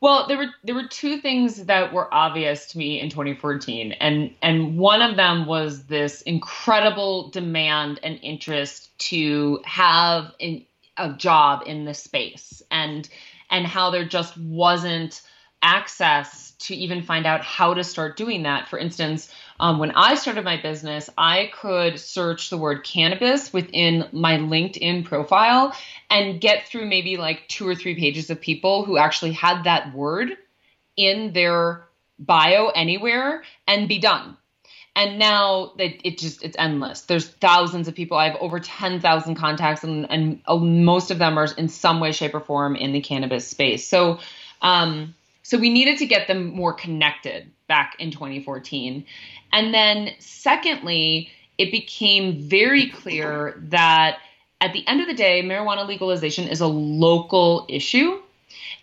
Well, 0.00 0.28
there 0.28 0.38
were 0.38 0.50
there 0.62 0.76
were 0.76 0.86
two 0.86 1.18
things 1.18 1.64
that 1.66 1.92
were 1.92 2.12
obvious 2.14 2.66
to 2.68 2.78
me 2.78 3.00
in 3.00 3.10
2014, 3.10 3.92
and 3.92 4.34
and 4.42 4.78
one 4.78 5.02
of 5.02 5.16
them 5.16 5.46
was 5.46 5.86
this 5.86 6.22
incredible 6.22 7.30
demand 7.30 7.98
and 8.04 8.18
interest 8.22 8.96
to 9.10 9.60
have 9.64 10.32
an, 10.40 10.64
a 10.96 11.14
job 11.14 11.64
in 11.66 11.84
this 11.84 12.00
space, 12.00 12.62
and 12.70 13.08
and 13.50 13.66
how 13.66 13.90
there 13.90 14.04
just 14.04 14.38
wasn't 14.38 15.22
access 15.62 16.52
to 16.52 16.76
even 16.76 17.02
find 17.02 17.26
out 17.26 17.42
how 17.42 17.74
to 17.74 17.82
start 17.82 18.16
doing 18.16 18.44
that. 18.44 18.68
For 18.68 18.78
instance, 18.78 19.32
um, 19.60 19.78
when 19.78 19.90
I 19.90 20.14
started 20.14 20.44
my 20.44 20.60
business, 20.60 21.10
I 21.18 21.50
could 21.60 21.98
search 21.98 22.50
the 22.50 22.56
word 22.56 22.84
cannabis 22.84 23.52
within 23.52 24.08
my 24.12 24.36
LinkedIn 24.36 25.04
profile 25.04 25.74
and 26.10 26.40
get 26.40 26.68
through 26.68 26.86
maybe 26.86 27.16
like 27.16 27.48
two 27.48 27.66
or 27.66 27.74
three 27.74 27.96
pages 27.96 28.30
of 28.30 28.40
people 28.40 28.84
who 28.84 28.96
actually 28.96 29.32
had 29.32 29.64
that 29.64 29.92
word 29.94 30.36
in 30.96 31.32
their 31.32 31.86
bio 32.18 32.68
anywhere 32.68 33.42
and 33.66 33.88
be 33.88 33.98
done. 33.98 34.36
And 34.94 35.18
now 35.18 35.72
that 35.78 36.06
it 36.06 36.18
just 36.18 36.42
it's 36.42 36.56
endless. 36.58 37.02
There's 37.02 37.28
thousands 37.28 37.86
of 37.86 37.94
people. 37.94 38.16
I 38.16 38.28
have 38.28 38.40
over 38.40 38.58
10,000 38.58 39.34
contacts 39.36 39.84
and, 39.84 40.10
and 40.10 40.42
most 40.48 41.10
of 41.12 41.18
them 41.18 41.38
are 41.38 41.48
in 41.56 41.68
some 41.68 42.00
way 42.00 42.10
shape 42.10 42.34
or 42.34 42.40
form 42.40 42.74
in 42.74 42.92
the 42.92 43.00
cannabis 43.00 43.46
space. 43.46 43.86
So 43.86 44.18
um 44.62 45.14
so 45.42 45.56
we 45.56 45.70
needed 45.70 45.98
to 45.98 46.06
get 46.06 46.26
them 46.26 46.46
more 46.54 46.74
connected 46.74 47.50
back 47.68 47.96
in 47.98 48.10
2014. 48.10 49.04
And 49.52 49.74
then 49.74 50.10
secondly, 50.18 51.30
it 51.58 51.70
became 51.70 52.40
very 52.40 52.88
clear 52.88 53.60
that 53.68 54.18
at 54.60 54.72
the 54.72 54.86
end 54.88 55.00
of 55.00 55.06
the 55.06 55.14
day, 55.14 55.42
marijuana 55.42 55.86
legalization 55.86 56.48
is 56.48 56.60
a 56.60 56.66
local 56.66 57.66
issue. 57.68 58.20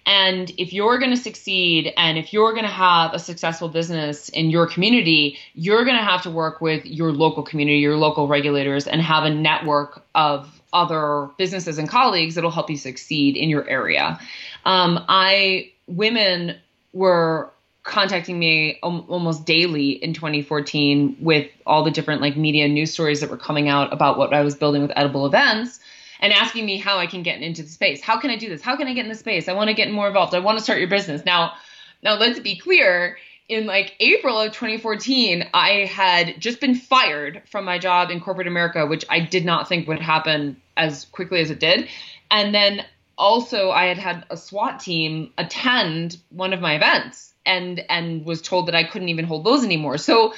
And 0.06 0.52
if 0.58 0.72
you're 0.72 1.00
going 1.00 1.12
to 1.12 1.18
succeed 1.18 1.92
and 1.98 2.18
if 2.18 2.32
you're 2.32 2.52
going 2.52 2.66
to 2.66 2.72
have 2.72 3.14
a 3.14 3.20
successful 3.20 3.70
business 3.70 4.30
in 4.30 4.52
your 4.52 4.68
community, 4.68 5.38
you're 5.56 5.84
going 5.84 5.98
to 5.98 6.04
have 6.04 6.22
to 6.24 6.30
work 6.30 6.62
with 6.62 6.86
your 6.86 7.12
local 7.12 7.44
community, 7.44 7.80
your 7.80 7.98
local 7.98 8.28
regulators, 8.28 8.86
and 8.86 9.02
have 9.02 9.24
a 9.24 9.30
network 9.30 10.04
of 10.14 10.62
other 10.74 11.30
businesses 11.38 11.78
and 11.78 11.90
colleagues 11.90 12.36
that'll 12.36 12.52
help 12.52 12.70
you 12.70 12.78
succeed 12.78 13.36
in 13.36 13.50
your 13.50 13.68
area. 13.68 14.20
Um, 14.66 15.04
I 15.08 15.72
women 15.88 16.58
were 16.94 17.52
contacting 17.86 18.38
me 18.38 18.80
almost 18.82 19.46
daily 19.46 19.92
in 19.92 20.14
2014 20.14 21.18
with 21.22 21.50
all 21.68 21.84
the 21.84 21.92
different 21.92 22.20
like 22.20 22.36
media 22.36 22.68
news 22.68 22.92
stories 22.92 23.22
that 23.22 23.30
were 23.30 23.38
coming 23.38 23.70
out 23.70 23.94
about 23.94 24.18
what 24.18 24.34
I 24.34 24.42
was 24.42 24.56
building 24.56 24.82
with 24.82 24.92
edible 24.96 25.28
events 25.28 25.80
and 26.20 26.34
asking 26.34 26.66
me 26.66 26.80
how 26.80 26.98
I 26.98 27.06
can 27.06 27.22
get 27.22 27.42
into 27.42 27.62
the 27.62 27.70
space. 27.70 28.02
How 28.02 28.20
can 28.20 28.32
I 28.32 28.38
do 28.38 28.50
this? 28.50 28.64
How 28.64 28.76
can 28.76 28.88
I 28.88 28.94
get 28.94 29.06
in 29.06 29.10
the 29.10 29.18
space? 29.18 29.48
I 29.48 29.54
want 29.54 29.68
to 29.68 29.76
get 29.76 29.92
more 29.92 30.08
involved. 30.08 30.34
I 30.34 30.40
want 30.40 30.58
to 30.58 30.64
start 30.64 30.80
your 30.80 30.90
business. 30.90 31.24
Now, 31.26 31.54
now 32.02 32.16
let's 32.16 32.40
be 32.40 32.58
clear. 32.58 33.18
In 33.48 33.68
like 33.68 33.96
April 34.00 34.40
of 34.40 34.52
2014, 34.54 35.48
I 35.54 35.86
had 35.86 36.42
just 36.42 36.60
been 36.60 36.74
fired 36.74 37.44
from 37.52 37.66
my 37.66 37.78
job 37.78 38.10
in 38.10 38.20
corporate 38.20 38.48
America, 38.48 38.88
which 38.88 39.06
I 39.08 39.20
did 39.20 39.46
not 39.46 39.70
think 39.70 39.88
would 39.88 40.02
happen 40.02 40.60
as 40.76 41.06
quickly 41.06 41.42
as 41.42 41.52
it 41.52 41.60
did. 41.60 41.88
And 42.32 42.56
then 42.56 42.84
also 43.18 43.72
I 43.72 43.86
had 43.86 43.98
had 43.98 44.26
a 44.30 44.38
SWAT 44.38 44.80
team 44.80 45.32
attend 45.38 46.18
one 46.30 46.54
of 46.54 46.62
my 46.62 46.76
events 46.76 47.34
and 47.46 47.84
and 47.90 48.26
was 48.26 48.42
told 48.42 48.68
that 48.68 48.76
I 48.76 48.84
couldn't 48.84 49.10
even 49.10 49.26
hold 49.26 49.44
those 49.44 49.64
anymore. 49.64 49.98
So 49.98 50.34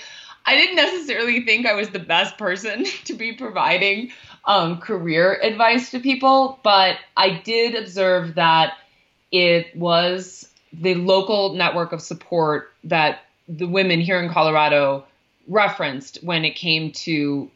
I 0.45 0.55
didn't 0.55 0.77
necessarily 0.77 1.43
think 1.43 1.65
I 1.65 1.73
was 1.73 1.89
the 1.89 1.99
best 1.99 2.37
person 2.37 2.85
to 3.05 3.13
be 3.13 3.33
providing 3.33 4.11
um, 4.45 4.79
career 4.79 5.37
advice 5.41 5.91
to 5.91 5.99
people, 5.99 6.59
but 6.63 6.97
I 7.15 7.41
did 7.43 7.75
observe 7.75 8.35
that 8.35 8.77
it 9.31 9.75
was 9.75 10.49
the 10.71 10.95
local 10.95 11.53
network 11.53 11.91
of 11.91 12.01
support 12.01 12.71
that 12.85 13.21
the 13.49 13.67
women 13.67 13.99
here 13.99 14.21
in 14.21 14.31
Colorado 14.31 15.05
referenced 15.47 16.23
when 16.23 16.45
it 16.45 16.55
came 16.55 16.91
to 16.91 17.49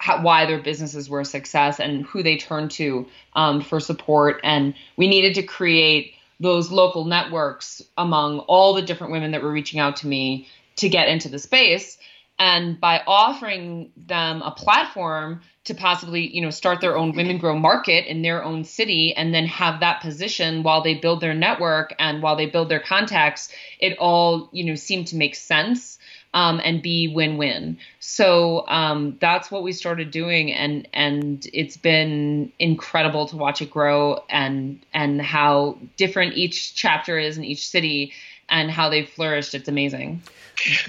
how, 0.00 0.22
why 0.22 0.46
their 0.46 0.60
businesses 0.60 1.10
were 1.10 1.20
a 1.20 1.24
success 1.26 1.78
and 1.78 2.06
who 2.06 2.22
they 2.22 2.38
turned 2.38 2.70
to 2.70 3.06
um, 3.36 3.60
for 3.60 3.80
support. 3.80 4.40
And 4.42 4.74
we 4.96 5.06
needed 5.06 5.34
to 5.34 5.42
create 5.42 6.14
those 6.40 6.70
local 6.70 7.04
networks 7.04 7.82
among 7.98 8.38
all 8.40 8.72
the 8.72 8.80
different 8.80 9.12
women 9.12 9.32
that 9.32 9.42
were 9.42 9.52
reaching 9.52 9.78
out 9.78 9.96
to 9.96 10.06
me 10.06 10.48
to 10.76 10.88
get 10.88 11.08
into 11.08 11.28
the 11.28 11.38
space 11.38 11.98
and 12.38 12.80
by 12.80 13.02
offering 13.06 13.92
them 13.94 14.40
a 14.40 14.50
platform 14.50 15.42
to 15.64 15.74
possibly 15.74 16.34
you 16.34 16.40
know 16.40 16.48
start 16.48 16.80
their 16.80 16.96
own 16.96 17.14
women 17.14 17.36
grow 17.36 17.54
market 17.58 18.06
in 18.06 18.22
their 18.22 18.42
own 18.42 18.64
city 18.64 19.14
and 19.14 19.34
then 19.34 19.44
have 19.44 19.80
that 19.80 20.00
position 20.00 20.62
while 20.62 20.82
they 20.82 20.94
build 20.94 21.20
their 21.20 21.34
network 21.34 21.94
and 21.98 22.22
while 22.22 22.36
they 22.36 22.46
build 22.46 22.70
their 22.70 22.80
contacts 22.80 23.50
it 23.78 23.98
all 23.98 24.48
you 24.52 24.64
know 24.64 24.74
seemed 24.74 25.08
to 25.08 25.16
make 25.16 25.34
sense 25.34 25.98
um, 26.34 26.60
and 26.64 26.82
be 26.82 27.12
win-win. 27.14 27.78
So 27.98 28.66
um, 28.68 29.16
that's 29.20 29.50
what 29.50 29.62
we 29.62 29.72
started 29.72 30.10
doing, 30.10 30.52
and 30.52 30.86
and 30.92 31.46
it's 31.52 31.76
been 31.76 32.52
incredible 32.58 33.26
to 33.26 33.36
watch 33.36 33.62
it 33.62 33.70
grow 33.70 34.22
and 34.28 34.84
and 34.94 35.20
how 35.20 35.78
different 35.96 36.34
each 36.34 36.74
chapter 36.74 37.18
is 37.18 37.38
in 37.38 37.44
each 37.44 37.68
city 37.68 38.12
and 38.50 38.70
how 38.70 38.88
they've 38.88 39.08
flourished. 39.08 39.54
It's 39.54 39.68
amazing 39.68 40.22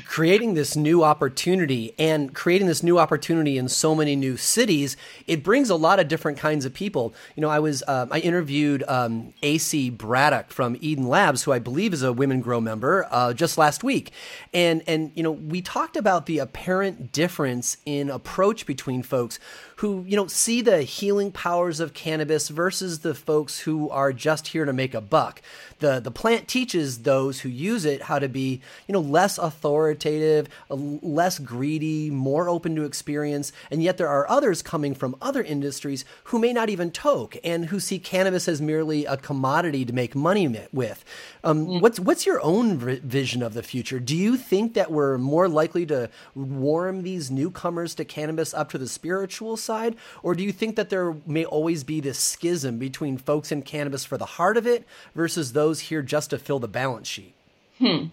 creating 0.05 0.53
this 0.53 0.75
new 0.75 1.03
opportunity 1.03 1.93
and 1.97 2.33
creating 2.33 2.67
this 2.67 2.83
new 2.83 2.99
opportunity 2.99 3.57
in 3.57 3.67
so 3.67 3.95
many 3.95 4.15
new 4.15 4.35
cities, 4.37 4.97
it 5.27 5.43
brings 5.43 5.69
a 5.69 5.75
lot 5.75 5.99
of 5.99 6.07
different 6.07 6.37
kinds 6.37 6.65
of 6.65 6.73
people. 6.73 7.13
You 7.35 7.41
know, 7.41 7.49
I 7.49 7.59
was 7.59 7.83
uh, 7.87 8.07
I 8.11 8.19
interviewed 8.19 8.83
um, 8.87 9.33
AC 9.41 9.89
Braddock 9.89 10.51
from 10.51 10.77
Eden 10.81 11.07
Labs, 11.07 11.43
who 11.43 11.51
I 11.51 11.59
believe 11.59 11.93
is 11.93 12.03
a 12.03 12.11
Women 12.11 12.41
Grow 12.41 12.59
member, 12.59 13.07
uh, 13.11 13.33
just 13.33 13.57
last 13.57 13.83
week, 13.83 14.11
and 14.53 14.83
and 14.87 15.11
you 15.15 15.23
know 15.23 15.31
we 15.31 15.61
talked 15.61 15.95
about 15.95 16.25
the 16.25 16.39
apparent 16.39 17.11
difference 17.11 17.77
in 17.85 18.09
approach 18.09 18.65
between 18.65 19.03
folks 19.03 19.39
who 19.81 20.05
you 20.07 20.15
know 20.15 20.27
see 20.27 20.61
the 20.61 20.83
healing 20.83 21.31
powers 21.31 21.79
of 21.79 21.95
cannabis 21.95 22.49
versus 22.49 22.99
the 22.99 23.15
folks 23.15 23.61
who 23.61 23.89
are 23.89 24.13
just 24.13 24.49
here 24.49 24.63
to 24.63 24.71
make 24.71 24.93
a 24.93 25.01
buck. 25.01 25.41
The 25.79 25.99
the 25.99 26.11
plant 26.11 26.47
teaches 26.47 26.99
those 26.99 27.39
who 27.39 27.49
use 27.49 27.83
it 27.83 28.03
how 28.03 28.19
to 28.19 28.29
be 28.29 28.61
you 28.87 28.93
know 28.93 28.99
less 28.99 29.39
authoritative, 29.39 30.47
less 30.69 31.39
greedy, 31.39 32.11
more 32.11 32.47
open 32.47 32.75
to 32.75 32.83
experience, 32.83 33.51
and 33.71 33.81
yet 33.81 33.97
there 33.97 34.07
are 34.07 34.29
others 34.29 34.61
coming 34.61 34.93
from 34.93 35.15
other 35.19 35.41
industries 35.41 36.05
who 36.25 36.37
may 36.37 36.53
not 36.53 36.69
even 36.69 36.91
toke 36.91 37.35
and 37.43 37.65
who 37.65 37.79
see 37.79 37.97
cannabis 37.97 38.47
as 38.47 38.61
merely 38.61 39.05
a 39.05 39.17
commodity 39.17 39.83
to 39.83 39.93
make 39.93 40.13
money 40.15 40.47
with. 40.71 41.03
Um, 41.43 41.65
mm. 41.65 41.81
What's 41.81 41.99
what's 41.99 42.27
your 42.27 42.39
own 42.41 42.77
vision 42.77 43.41
of 43.41 43.55
the 43.55 43.63
future? 43.63 43.99
Do 43.99 44.15
you 44.15 44.37
think 44.37 44.75
that 44.75 44.91
we're 44.91 45.17
more 45.17 45.49
likely 45.49 45.87
to 45.87 46.11
warm 46.35 47.01
these 47.01 47.31
newcomers 47.31 47.95
to 47.95 48.05
cannabis 48.05 48.53
up 48.53 48.69
to 48.73 48.77
the 48.77 48.87
spiritual 48.87 49.57
side? 49.57 49.70
Side? 49.71 49.95
Or 50.21 50.35
do 50.35 50.43
you 50.43 50.51
think 50.51 50.75
that 50.75 50.89
there 50.89 51.15
may 51.25 51.45
always 51.45 51.83
be 51.83 51.99
this 52.01 52.19
schism 52.19 52.77
between 52.77 53.17
folks 53.17 53.51
in 53.51 53.61
cannabis 53.61 54.03
for 54.03 54.17
the 54.17 54.25
heart 54.37 54.57
of 54.57 54.67
it 54.67 54.85
versus 55.15 55.53
those 55.53 55.79
here 55.89 56.01
just 56.01 56.29
to 56.31 56.37
fill 56.37 56.59
the 56.59 56.67
balance 56.67 57.07
sheet? 57.07 57.33
Hmm. 57.79 58.07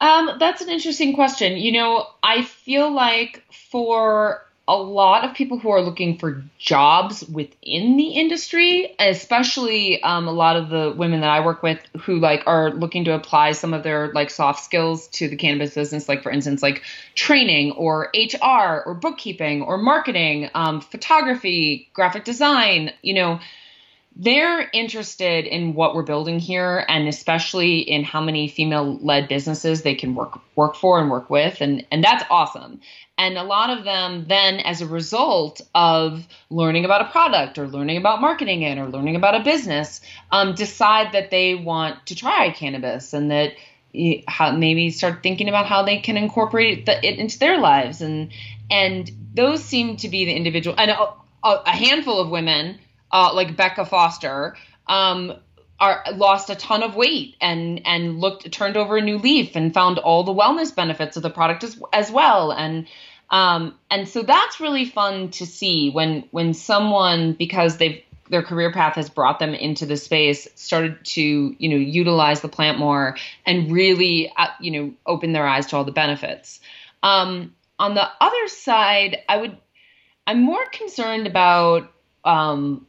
Um, 0.00 0.36
that's 0.38 0.60
an 0.60 0.68
interesting 0.68 1.14
question. 1.14 1.56
You 1.56 1.72
know, 1.72 2.06
I 2.22 2.42
feel 2.42 2.92
like 2.92 3.42
for 3.70 4.44
a 4.66 4.76
lot 4.76 5.24
of 5.24 5.34
people 5.34 5.58
who 5.58 5.68
are 5.70 5.82
looking 5.82 6.16
for 6.16 6.42
jobs 6.58 7.22
within 7.22 7.98
the 7.98 8.08
industry, 8.08 8.94
especially 8.98 10.02
um, 10.02 10.26
a 10.26 10.32
lot 10.32 10.56
of 10.56 10.70
the 10.70 10.94
women 10.96 11.20
that 11.20 11.28
I 11.28 11.44
work 11.44 11.62
with 11.62 11.78
who 12.04 12.18
like 12.18 12.42
are 12.46 12.70
looking 12.70 13.04
to 13.04 13.14
apply 13.14 13.52
some 13.52 13.74
of 13.74 13.82
their 13.82 14.10
like 14.12 14.30
soft 14.30 14.64
skills 14.64 15.08
to 15.08 15.28
the 15.28 15.36
cannabis 15.36 15.74
business, 15.74 16.08
like 16.08 16.22
for 16.22 16.32
instance, 16.32 16.62
like 16.62 16.82
training 17.14 17.72
or 17.72 18.10
HR 18.14 18.82
or 18.86 18.94
bookkeeping 18.94 19.62
or 19.62 19.76
marketing, 19.76 20.48
um, 20.54 20.80
photography, 20.80 21.88
graphic 21.92 22.24
design, 22.24 22.90
you 23.02 23.12
know, 23.12 23.40
they're 24.16 24.68
interested 24.72 25.44
in 25.44 25.74
what 25.74 25.94
we're 25.94 26.04
building 26.04 26.38
here 26.38 26.84
and 26.88 27.08
especially 27.08 27.78
in 27.78 28.04
how 28.04 28.20
many 28.20 28.46
female 28.46 28.96
led 28.98 29.28
businesses 29.28 29.82
they 29.82 29.94
can 29.94 30.14
work 30.14 30.38
work 30.54 30.76
for 30.76 31.00
and 31.00 31.10
work 31.10 31.28
with 31.30 31.60
and 31.60 31.84
and 31.90 32.04
that's 32.04 32.24
awesome. 32.30 32.80
And 33.18 33.36
a 33.36 33.42
lot 33.42 33.76
of 33.76 33.84
them 33.84 34.26
then 34.28 34.60
as 34.60 34.82
a 34.82 34.86
result 34.86 35.60
of 35.74 36.26
learning 36.48 36.84
about 36.84 37.02
a 37.02 37.10
product 37.10 37.58
or 37.58 37.66
learning 37.66 37.96
about 37.96 38.20
marketing 38.20 38.62
it 38.62 38.78
or 38.78 38.88
learning 38.88 39.16
about 39.16 39.40
a 39.40 39.44
business 39.44 40.00
um, 40.30 40.54
decide 40.54 41.12
that 41.12 41.30
they 41.30 41.54
want 41.54 42.06
to 42.06 42.14
try 42.14 42.50
cannabis 42.50 43.12
and 43.12 43.30
that 43.30 43.52
how, 44.26 44.52
maybe 44.52 44.90
start 44.90 45.22
thinking 45.22 45.48
about 45.48 45.66
how 45.66 45.84
they 45.84 46.00
can 46.00 46.16
incorporate 46.16 46.86
the, 46.86 47.04
it 47.04 47.18
into 47.18 47.38
their 47.38 47.58
lives. 47.58 48.00
And 48.00 48.30
and 48.70 49.10
those 49.34 49.64
seem 49.64 49.96
to 49.98 50.08
be 50.08 50.24
the 50.24 50.34
individual 50.34 50.76
and 50.78 50.92
a, 50.92 51.14
a 51.42 51.70
handful 51.70 52.20
of 52.20 52.30
women 52.30 52.78
uh, 53.14 53.32
like 53.32 53.56
Becca 53.56 53.86
Foster, 53.86 54.56
um, 54.88 55.32
are 55.80 56.04
lost 56.14 56.50
a 56.50 56.54
ton 56.54 56.82
of 56.82 56.96
weight 56.96 57.36
and 57.40 57.80
and 57.86 58.20
looked 58.20 58.50
turned 58.52 58.76
over 58.76 58.96
a 58.96 59.00
new 59.00 59.18
leaf 59.18 59.56
and 59.56 59.72
found 59.72 59.98
all 59.98 60.24
the 60.24 60.34
wellness 60.34 60.74
benefits 60.74 61.16
of 61.16 61.22
the 61.22 61.30
product 61.30 61.64
as 61.64 61.80
as 61.92 62.10
well. 62.10 62.52
And 62.52 62.86
um, 63.30 63.78
and 63.90 64.08
so 64.08 64.22
that's 64.22 64.60
really 64.60 64.84
fun 64.84 65.30
to 65.30 65.46
see 65.46 65.90
when 65.90 66.24
when 66.32 66.54
someone 66.54 67.32
because 67.32 67.78
they've 67.78 68.02
their 68.30 68.42
career 68.42 68.72
path 68.72 68.94
has 68.94 69.10
brought 69.10 69.38
them 69.38 69.54
into 69.54 69.86
the 69.86 69.96
space 69.96 70.48
started 70.54 71.04
to 71.04 71.22
you 71.58 71.68
know 71.68 71.76
utilize 71.76 72.40
the 72.40 72.48
plant 72.48 72.78
more 72.78 73.16
and 73.46 73.70
really 73.70 74.32
uh, 74.36 74.48
you 74.60 74.70
know 74.70 74.94
open 75.06 75.32
their 75.32 75.46
eyes 75.46 75.66
to 75.66 75.76
all 75.76 75.84
the 75.84 75.92
benefits. 75.92 76.60
Um, 77.02 77.54
on 77.78 77.94
the 77.94 78.08
other 78.20 78.48
side 78.48 79.18
i 79.28 79.36
would 79.36 79.56
i'm 80.28 80.42
more 80.42 80.64
concerned 80.66 81.26
about 81.26 81.92
um, 82.24 82.86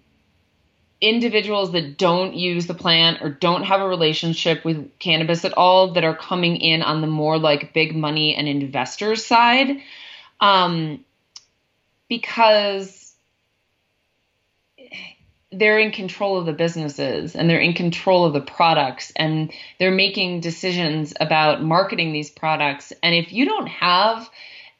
individuals 1.01 1.73
that 1.73 1.97
don't 1.97 2.33
use 2.33 2.67
the 2.67 2.73
plant 2.73 3.21
or 3.21 3.29
don't 3.29 3.63
have 3.63 3.81
a 3.81 3.87
relationship 3.87 4.63
with 4.63 4.89
cannabis 4.99 5.43
at 5.43 5.53
all 5.53 5.93
that 5.93 6.03
are 6.03 6.15
coming 6.15 6.55
in 6.55 6.81
on 6.81 7.01
the 7.01 7.07
more 7.07 7.37
like 7.37 7.73
big 7.73 7.95
money 7.95 8.35
and 8.35 8.47
investors 8.47 9.25
side 9.25 9.81
um, 10.39 11.03
because 12.07 13.13
they're 15.51 15.79
in 15.79 15.91
control 15.91 16.37
of 16.37 16.45
the 16.45 16.53
businesses 16.53 17.35
and 17.35 17.49
they're 17.49 17.59
in 17.59 17.73
control 17.73 18.25
of 18.25 18.33
the 18.33 18.41
products 18.41 19.11
and 19.15 19.51
they're 19.79 19.91
making 19.91 20.41
decisions 20.41 21.13
about 21.19 21.61
marketing 21.61 22.13
these 22.13 22.29
products. 22.29 22.91
And 23.03 23.15
if 23.15 23.31
you 23.31 23.45
don't 23.45 23.67
have 23.67 24.29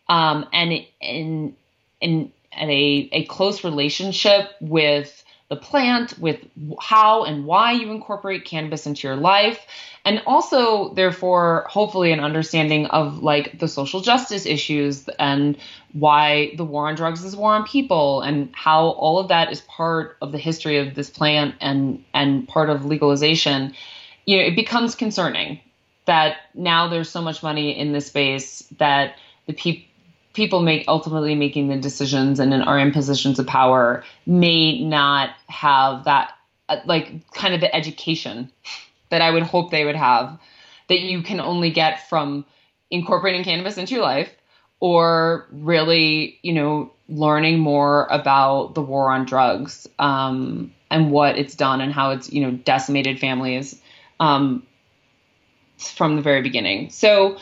um, 0.09 0.45
an, 0.53 0.86
an, 1.01 1.55
an, 2.01 2.32
a, 2.57 3.09
a 3.11 3.26
close 3.26 3.63
relationship 3.63 4.49
with 4.59 5.24
the 5.50 5.56
plant, 5.56 6.18
with 6.18 6.39
how 6.82 7.24
and 7.24 7.46
why 7.46 7.72
you 7.72 7.91
incorporate 7.91 8.46
cannabis 8.46 8.88
into 8.88 9.08
your 9.08 9.16
life, 9.16 9.66
and 10.04 10.22
also, 10.26 10.93
therefore, 10.93 11.66
hopefully, 11.70 12.12
an 12.12 12.20
understanding 12.20 12.88
of 12.88 13.22
like 13.22 13.60
the 13.60 13.68
social 13.68 14.02
justice 14.02 14.46
issues 14.46 15.08
and 15.20 15.58
why 15.93 16.54
the 16.58 16.66
war 16.66 16.88
on 16.89 16.96
drugs 16.96 17.24
is 17.24 17.36
war 17.36 17.54
on 17.54 17.64
people, 17.64 18.22
and 18.22 18.50
how 18.54 18.89
all 18.89 19.20
of 19.20 19.28
that 19.28 19.52
is 19.52 19.62
part 19.62 20.18
of 20.22 20.32
the 20.32 20.38
history 20.38 20.78
of 20.78 20.96
this 20.96 21.10
plant 21.10 21.56
and 21.62 22.04
and 22.14 22.48
part 22.48 22.70
of 22.70 22.86
legalization. 22.86 23.74
You 24.26 24.38
know, 24.38 24.43
it 24.43 24.56
becomes 24.56 24.96
concerning 24.96 25.60
that 26.06 26.38
now 26.54 26.88
there's 26.88 27.10
so 27.10 27.22
much 27.22 27.43
money 27.43 27.78
in 27.78 27.91
this 27.91 28.08
space 28.08 28.62
that 28.78 29.16
the 29.46 29.54
people 29.54 29.86
people 30.36 30.62
make 30.62 30.86
ultimately 30.88 31.34
making 31.34 31.70
the 31.70 31.78
decisions 31.78 32.40
and 32.40 32.54
are 32.54 32.78
in 32.78 32.92
positions 32.92 33.40
of 33.40 33.48
power 33.48 34.04
may 34.26 34.84
not 34.84 35.32
have 35.48 36.04
that 36.06 36.32
uh, 36.70 36.78
like 36.86 37.32
kind 37.32 37.56
of 37.56 37.62
the 37.62 37.74
education 37.74 38.52
that 39.10 39.22
I 39.22 39.32
would 39.32 39.44
hope 39.44 39.72
they 39.72 39.86
would 39.86 39.96
have 39.96 40.38
that 40.90 41.00
you 41.00 41.24
can 41.24 41.40
only 41.40 41.72
get 41.72 42.08
from 42.10 42.46
incorporating 42.92 43.44
cannabis 43.44 43.78
into 43.78 43.96
your 43.96 44.04
life 44.04 44.30
or 44.80 45.48
really, 45.52 46.38
you 46.42 46.54
know, 46.54 46.92
learning 47.08 47.60
more 47.60 48.08
about 48.12 48.76
the 48.76 48.82
war 48.82 49.12
on 49.12 49.26
drugs 49.26 49.88
um, 50.00 50.74
and 50.92 51.12
what 51.12 51.38
it's 51.38 51.56
done 51.56 51.82
and 51.82 51.94
how 51.94 52.12
it's, 52.12 52.32
you 52.32 52.42
know, 52.42 52.52
decimated 52.52 53.20
families 53.20 53.80
um, 54.20 54.66
from 55.78 56.16
the 56.16 56.22
very 56.22 56.42
beginning. 56.42 56.90
So, 56.90 57.38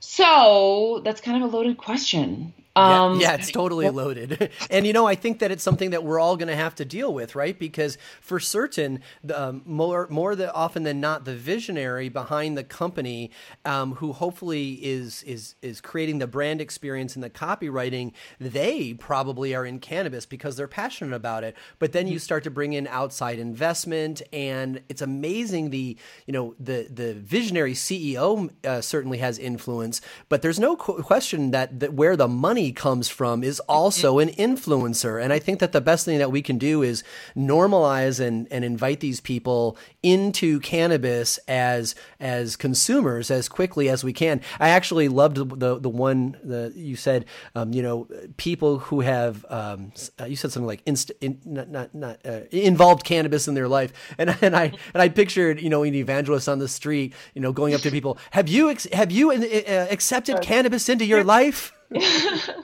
so 0.00 1.00
that's 1.04 1.20
kind 1.20 1.42
of 1.42 1.52
a 1.52 1.56
loaded 1.56 1.78
question. 1.78 2.54
Um, 2.78 3.20
yeah, 3.20 3.30
yeah, 3.30 3.34
it's 3.34 3.50
totally 3.50 3.88
loaded. 3.90 4.50
and, 4.70 4.86
you 4.86 4.92
know, 4.92 5.06
I 5.06 5.14
think 5.14 5.40
that 5.40 5.50
it's 5.50 5.62
something 5.62 5.90
that 5.90 6.04
we're 6.04 6.20
all 6.20 6.36
going 6.36 6.48
to 6.48 6.56
have 6.56 6.74
to 6.76 6.84
deal 6.84 7.12
with, 7.12 7.34
right? 7.34 7.58
Because 7.58 7.98
for 8.20 8.38
certain, 8.40 9.00
um, 9.34 9.62
more, 9.64 10.06
more 10.10 10.34
the, 10.34 10.52
often 10.52 10.82
than 10.82 11.00
not, 11.00 11.24
the 11.24 11.34
visionary 11.34 12.08
behind 12.08 12.56
the 12.56 12.64
company 12.64 13.30
um, 13.64 13.94
who 13.94 14.12
hopefully 14.12 14.74
is, 14.74 15.22
is, 15.24 15.54
is 15.62 15.80
creating 15.80 16.18
the 16.18 16.26
brand 16.26 16.60
experience 16.60 17.14
and 17.14 17.22
the 17.22 17.30
copywriting, 17.30 18.12
they 18.40 18.94
probably 18.94 19.54
are 19.54 19.66
in 19.66 19.80
cannabis 19.80 20.26
because 20.26 20.56
they're 20.56 20.68
passionate 20.68 21.14
about 21.14 21.44
it. 21.44 21.56
But 21.78 21.92
then 21.92 22.06
you 22.06 22.14
mm-hmm. 22.14 22.20
start 22.20 22.44
to 22.44 22.50
bring 22.50 22.72
in 22.72 22.86
outside 22.86 23.38
investment 23.38 24.22
and 24.32 24.82
it's 24.88 25.02
amazing 25.02 25.70
the, 25.70 25.96
you 26.26 26.32
know, 26.32 26.54
the, 26.58 26.88
the 26.90 27.14
visionary 27.14 27.74
CEO 27.74 28.50
uh, 28.64 28.80
certainly 28.80 29.18
has 29.18 29.38
influence, 29.38 30.00
but 30.28 30.42
there's 30.42 30.58
no 30.58 30.76
question 30.76 31.50
that, 31.50 31.80
that 31.80 31.94
where 31.94 32.16
the 32.16 32.28
money 32.28 32.67
comes 32.72 33.08
from 33.08 33.42
is 33.42 33.60
also 33.60 34.18
an 34.18 34.28
influencer. 34.30 35.22
And 35.22 35.32
I 35.32 35.38
think 35.38 35.58
that 35.60 35.72
the 35.72 35.80
best 35.80 36.04
thing 36.04 36.18
that 36.18 36.30
we 36.30 36.42
can 36.42 36.58
do 36.58 36.82
is 36.82 37.02
normalize 37.36 38.20
and, 38.20 38.46
and 38.50 38.64
invite 38.64 39.00
these 39.00 39.20
people 39.20 39.76
into 40.02 40.60
cannabis 40.60 41.38
as 41.48 41.94
as 42.20 42.56
consumers 42.56 43.30
as 43.30 43.48
quickly 43.48 43.88
as 43.88 44.04
we 44.04 44.12
can. 44.12 44.40
I 44.60 44.70
actually 44.70 45.08
loved 45.08 45.36
the 45.36 45.78
the 45.78 45.88
one 45.88 46.36
the 46.42 46.72
you 46.74 46.96
said 46.96 47.24
um, 47.54 47.72
you 47.72 47.82
know 47.82 48.06
people 48.36 48.78
who 48.78 49.00
have 49.00 49.44
um, 49.48 49.92
you 50.26 50.36
said 50.36 50.52
something 50.52 50.66
like 50.66 50.82
inst, 50.86 51.10
in, 51.20 51.40
not 51.44 51.68
not, 51.68 51.94
not 51.94 52.20
uh, 52.24 52.40
involved 52.50 53.04
cannabis 53.04 53.48
in 53.48 53.54
their 53.54 53.68
life 53.68 53.92
and 54.18 54.36
and 54.42 54.56
I 54.56 54.72
and 54.94 55.02
I 55.02 55.08
pictured 55.08 55.60
you 55.60 55.70
know 55.70 55.82
an 55.82 55.94
evangelist 55.94 56.48
on 56.48 56.58
the 56.58 56.68
street 56.68 57.14
you 57.34 57.40
know 57.40 57.52
going 57.52 57.74
up 57.74 57.80
to 57.82 57.90
people 57.90 58.18
have 58.30 58.48
you 58.48 58.74
have 58.92 59.10
you 59.10 59.30
uh, 59.30 59.86
accepted 59.90 60.40
cannabis 60.40 60.88
into 60.88 61.04
your 61.04 61.24
life 61.24 61.72
yeah. 61.90 62.54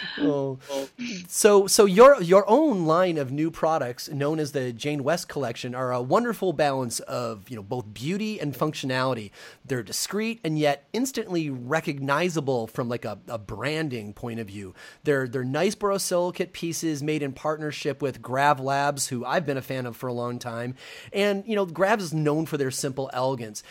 So, 1.28 1.66
so 1.66 1.84
your 1.84 2.20
your 2.22 2.48
own 2.48 2.86
line 2.86 3.18
of 3.18 3.30
new 3.30 3.50
products, 3.50 4.08
known 4.08 4.40
as 4.40 4.52
the 4.52 4.72
Jane 4.72 5.04
West 5.04 5.28
collection, 5.28 5.74
are 5.74 5.92
a 5.92 6.00
wonderful 6.02 6.52
balance 6.52 7.00
of 7.00 7.48
you 7.48 7.56
know 7.56 7.62
both 7.62 7.92
beauty 7.92 8.40
and 8.40 8.54
functionality. 8.54 9.30
They're 9.64 9.82
discreet 9.82 10.40
and 10.42 10.58
yet 10.58 10.88
instantly 10.92 11.50
recognizable 11.50 12.66
from 12.66 12.88
like 12.88 13.04
a, 13.04 13.18
a 13.28 13.38
branding 13.38 14.14
point 14.14 14.40
of 14.40 14.46
view. 14.46 14.74
They're 15.04 15.28
they're 15.28 15.44
nice 15.44 15.74
borosilicate 15.74 16.52
pieces 16.52 17.02
made 17.02 17.22
in 17.22 17.32
partnership 17.32 18.02
with 18.02 18.22
Grav 18.22 18.58
Labs, 18.60 19.08
who 19.08 19.24
I've 19.24 19.46
been 19.46 19.56
a 19.56 19.62
fan 19.62 19.86
of 19.86 19.96
for 19.96 20.08
a 20.08 20.12
long 20.12 20.38
time, 20.38 20.74
and 21.12 21.44
you 21.46 21.54
know 21.54 21.66
Grav 21.66 22.00
is 22.00 22.14
known 22.14 22.46
for 22.46 22.56
their 22.56 22.70
simple 22.70 23.10
elegance. 23.12 23.62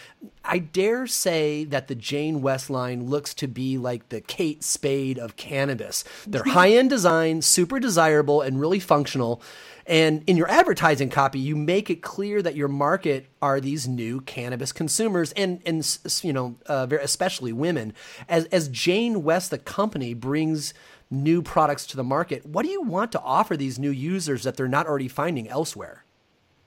I 0.44 0.60
dare 0.60 1.08
say 1.08 1.66
that 1.66 1.88
the 1.88 1.96
Jane 1.96 2.42
West 2.42 2.70
line 2.70 3.08
looks 3.08 3.34
to 3.36 3.48
be 3.48 3.78
like 3.78 4.10
the 4.10 4.22
Kate 4.22 4.64
Spade 4.64 5.18
of 5.20 5.36
cannabis. 5.36 6.04
They're 6.44 6.54
high 6.54 6.72
end 6.72 6.90
design, 6.90 7.42
super 7.42 7.80
desirable, 7.80 8.42
and 8.42 8.60
really 8.60 8.80
functional. 8.80 9.42
And 9.86 10.24
in 10.28 10.36
your 10.36 10.50
advertising 10.52 11.10
copy, 11.10 11.40
you 11.40 11.56
make 11.56 11.90
it 11.90 12.02
clear 12.02 12.42
that 12.42 12.56
your 12.56 12.68
market 12.68 13.28
are 13.42 13.62
these 13.62 13.88
new 13.88 14.20
cannabis 14.22 14.72
consumers, 14.72 15.32
and 15.34 15.62
and 15.66 15.98
you 16.22 16.34
know, 16.34 16.58
uh, 16.68 16.88
especially 17.02 17.54
women. 17.54 17.94
As 18.28 18.46
as 18.46 18.68
Jane 18.68 19.24
West, 19.24 19.50
the 19.50 19.58
company, 19.58 20.14
brings 20.14 20.74
new 21.10 21.42
products 21.42 21.86
to 21.88 21.98
the 21.98 22.04
market, 22.04 22.46
what 22.46 22.66
do 22.66 22.72
you 22.72 22.82
want 22.82 23.12
to 23.14 23.22
offer 23.22 23.56
these 23.56 23.80
new 23.80 23.92
users 23.92 24.44
that 24.44 24.58
they're 24.58 24.68
not 24.68 24.88
already 24.88 25.08
finding 25.08 25.48
elsewhere? 25.48 26.04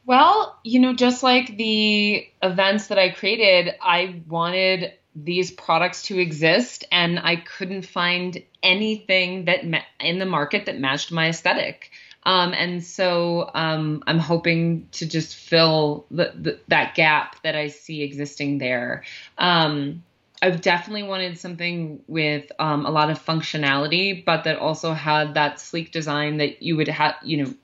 Well, 0.06 0.58
you 0.64 0.80
know, 0.80 0.94
just 0.94 1.22
like 1.22 1.56
the 1.56 2.26
events 2.42 2.86
that 2.86 2.98
I 2.98 3.10
created, 3.10 3.74
I 3.82 4.22
wanted 4.26 4.94
these 5.24 5.50
products 5.50 6.02
to 6.04 6.18
exist 6.18 6.84
and 6.90 7.18
I 7.18 7.36
couldn't 7.36 7.82
find 7.82 8.42
anything 8.62 9.46
that 9.46 9.66
ma- 9.66 9.78
in 10.00 10.18
the 10.18 10.26
market 10.26 10.66
that 10.66 10.78
matched 10.78 11.12
my 11.12 11.28
aesthetic. 11.28 11.90
Um, 12.24 12.52
and 12.52 12.84
so 12.84 13.50
um, 13.54 14.02
I'm 14.06 14.18
hoping 14.18 14.88
to 14.92 15.06
just 15.06 15.36
fill 15.36 16.06
the, 16.10 16.32
the, 16.38 16.60
that 16.68 16.94
gap 16.94 17.42
that 17.42 17.56
I 17.56 17.68
see 17.68 18.02
existing 18.02 18.58
there. 18.58 19.04
Um, 19.38 20.02
I've 20.42 20.60
definitely 20.60 21.02
wanted 21.02 21.38
something 21.38 22.02
with 22.06 22.50
um, 22.58 22.86
a 22.86 22.90
lot 22.90 23.10
of 23.10 23.24
functionality, 23.24 24.24
but 24.24 24.44
that 24.44 24.58
also 24.58 24.92
had 24.92 25.34
that 25.34 25.60
sleek 25.60 25.92
design 25.92 26.38
that 26.38 26.62
you 26.62 26.76
would 26.76 26.88
have, 26.88 27.16
you 27.22 27.44
know, 27.44 27.54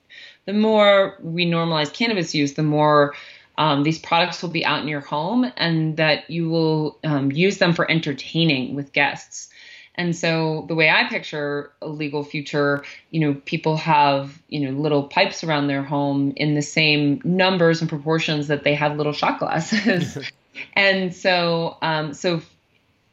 the 0.45 0.53
more 0.53 1.19
we 1.21 1.47
normalize 1.47 1.93
cannabis 1.93 2.35
use, 2.35 2.55
the 2.55 2.63
more 2.63 3.15
um, 3.59 3.83
these 3.83 3.99
products 3.99 4.43
will 4.43 4.51
be 4.51 4.65
out 4.65 4.83
in 4.83 4.89
your 4.89 5.01
home 5.01 5.51
and 5.57 5.97
that 5.97 6.31
you 6.31 6.49
will 6.49 6.99
um, 7.05 7.33
use 7.33 7.59
them 7.59 7.73
for 7.73 7.91
entertaining 7.91 8.75
with 8.75 8.93
guests. 8.93 9.49
And 9.95 10.15
so 10.15 10.67
the 10.69 10.75
way 10.75 10.91
I 10.91 11.09
picture 11.09 11.73
a 11.81 11.89
legal 11.89 12.23
future, 12.23 12.85
you 13.11 13.21
know, 13.21 13.41
people 13.47 13.79
have, 13.79 14.39
you 14.49 14.61
know, 14.61 14.79
little 14.79 15.05
pipes 15.05 15.43
around 15.43 15.69
their 15.69 15.83
home 15.83 16.35
in 16.37 16.55
the 16.55 16.63
same 16.63 17.23
numbers 17.25 17.81
and 17.81 17.89
proportions 17.89 18.49
that 18.49 18.63
they 18.63 18.75
have 18.75 18.97
little 18.97 19.15
shot 19.15 19.39
glasses. 19.39 20.19
and 20.75 21.15
so, 21.15 21.79
um, 21.81 22.13
so 22.13 22.43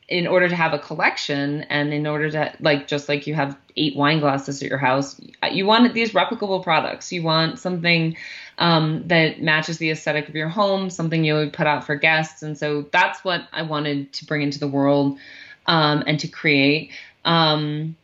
in 0.10 0.28
order 0.28 0.50
to 0.50 0.56
have 0.56 0.74
a 0.74 0.80
collection 0.80 1.62
and 1.64 1.94
in 1.94 2.06
order 2.06 2.30
to 2.30 2.54
like 2.60 2.88
just 2.88 3.08
like 3.08 3.26
you 3.26 3.34
have 3.34 3.58
eight 3.78 3.96
wine 3.96 4.20
glasses 4.20 4.62
at 4.62 4.70
your 4.70 4.78
house 4.78 5.20
you 5.52 5.66
want 5.66 5.91
these 5.94 6.12
replicable 6.12 6.62
products 6.62 7.12
you 7.12 7.24
want 7.24 7.58
something 7.58 8.16
um, 8.58 9.08
that 9.08 9.41
matches 9.41 9.78
the 9.78 9.91
aesthetic 9.91 10.30
of 10.30 10.36
your 10.36 10.49
home 10.49 10.89
something 10.89 11.24
you 11.24 11.36
would 11.36 11.54
put 11.54 11.68
out 11.68 11.86
for 11.86 11.95
guests. 11.95 12.43
And 12.43 12.58
so 12.58 12.84
that's 12.91 13.24
what 13.24 13.47
i 13.51 13.64
wanted 13.64 14.14
to 14.14 14.26
bring 14.26 14.41
into 14.41 14.60
the 14.60 14.68
world 14.68 15.18
um, 15.66 16.04
and 16.06 16.20
to 16.20 16.28
create. 16.28 16.91
Um, 17.26 17.95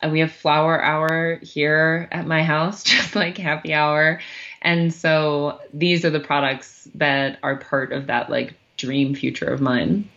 and 0.00 0.12
we 0.12 0.20
have 0.20 0.32
flower 0.32 0.80
hour 0.80 1.36
here 1.42 2.08
at 2.12 2.26
my 2.26 2.42
house 2.42 2.84
just 2.84 3.16
like 3.16 3.38
happy 3.38 3.74
hour. 3.74 4.20
And 4.62 4.92
so 4.92 5.60
these 5.72 6.04
are 6.04 6.10
the 6.10 6.20
products 6.20 6.88
that 6.94 7.38
are 7.42 7.56
part 7.56 7.92
of 7.92 8.06
that 8.06 8.30
like 8.30 8.54
dream 8.76 9.14
future 9.14 9.46
of 9.46 9.60
mine 9.60 10.08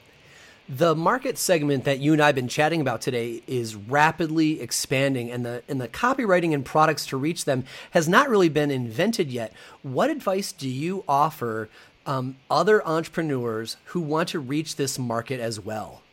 The 0.74 0.96
market 0.96 1.38
segment 1.38 1.84
that 1.84 2.00
you 2.00 2.14
and 2.14 2.22
I 2.22 2.28
have 2.28 2.36
been 2.36 2.48
chatting 2.48 2.80
about 2.80 3.02
today 3.02 3.44
is 3.46 3.76
rapidly 3.76 4.62
expanding, 4.62 5.30
and 5.30 5.46
the 5.46 5.64
and 5.68 5.82
the 5.82 5.90
copywriting 5.90 6.54
and 6.54 6.64
products 6.64 7.06
to 7.08 7.18
reach 7.18 7.44
them 7.44 7.66
has 7.92 8.08
not 8.08 8.30
really 8.30 8.48
been 8.48 8.72
invented 8.72 9.30
yet. 9.30 9.52
What 9.84 10.10
advice 10.10 10.54
do 10.54 10.70
you 10.70 11.04
offer 11.10 11.68
um, 12.06 12.38
other 12.50 12.88
entrepreneurs 12.88 13.76
who 13.88 14.00
want 14.00 14.30
to 14.30 14.40
reach 14.40 14.78
this 14.78 14.98
market 14.98 15.42
as 15.42 15.60
well? 15.60 16.04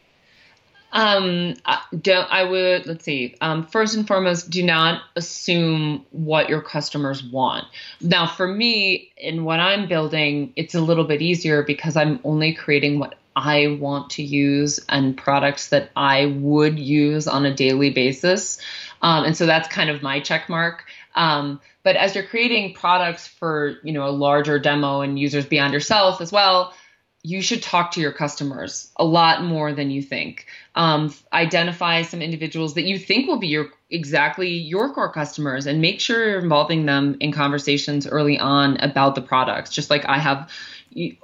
Um, 0.91 1.55
don't, 2.01 2.29
I 2.29 2.43
would, 2.43 2.87
let's 2.87 3.05
see. 3.05 3.37
Um, 3.41 3.65
first 3.65 3.95
and 3.95 4.09
foremost, 4.09 4.51
do 4.51 4.65
not 4.65 5.03
assume 5.15 6.05
what 6.11 6.49
your 6.49 6.63
customers 6.63 7.23
want. 7.23 7.67
Now, 8.01 8.27
for 8.27 8.49
me, 8.49 9.13
in 9.19 9.45
what 9.45 9.61
I'm 9.61 9.87
building, 9.87 10.53
it's 10.57 10.75
a 10.75 10.81
little 10.81 11.05
bit 11.05 11.23
easier 11.23 11.63
because 11.63 11.95
I'm 11.95 12.19
only 12.25 12.55
creating 12.55 12.99
what 12.99 13.15
I 13.39 13.79
want 13.81 14.11
to 14.11 14.23
use 14.23 14.81
and 14.89 15.17
products 15.17 15.69
that 15.69 15.91
I 15.95 16.27
would 16.27 16.79
use 16.79 17.29
on 17.29 17.47
a 17.47 17.55
daily 17.55 17.91
basis. 17.91 18.61
Um, 19.01 19.25
and 19.25 19.37
so 19.37 19.47
that's 19.47 19.69
kind 19.69 19.91
of 19.91 20.03
my 20.03 20.21
check 20.21 20.49
mark. 20.49 20.85
Um, 21.15 21.61
but 21.85 21.97
as 21.97 22.15
you're 22.15 22.25
creating 22.25 22.75
products 22.75 23.27
for 23.27 23.77
you 23.83 23.93
know 23.93 24.09
a 24.09 24.11
larger 24.11 24.59
demo 24.59 25.01
and 25.01 25.19
users 25.19 25.47
beyond 25.47 25.73
yourself 25.73 26.21
as 26.21 26.33
well, 26.33 26.75
you 27.23 27.43
should 27.43 27.63
talk 27.63 27.93
to 27.93 28.01
your 28.01 28.13
customers 28.13 28.91
a 28.97 29.05
lot 29.05 29.43
more 29.43 29.73
than 29.73 29.91
you 29.91 30.03
think. 30.03 30.47
Um, 30.75 31.13
identify 31.33 32.03
some 32.03 32.23
individuals 32.23 32.75
that 32.75 32.85
you 32.85 32.99
think 32.99 33.27
will 33.27 33.39
be 33.39 33.49
your 33.49 33.71
exactly 33.91 34.51
your 34.51 34.93
core 34.93 35.13
customers 35.13 35.67
and 35.67 35.81
make 35.81 36.01
sure 36.01 36.29
you're 36.29 36.41
involving 36.41 36.87
them 36.87 37.17
in 37.21 37.33
conversations 37.33 38.07
early 38.07 38.39
on 38.39 38.77
about 38.79 39.15
the 39.15 39.23
products. 39.23 39.71
Just 39.71 39.91
like 39.91 40.05
I 40.07 40.19
have 40.19 40.51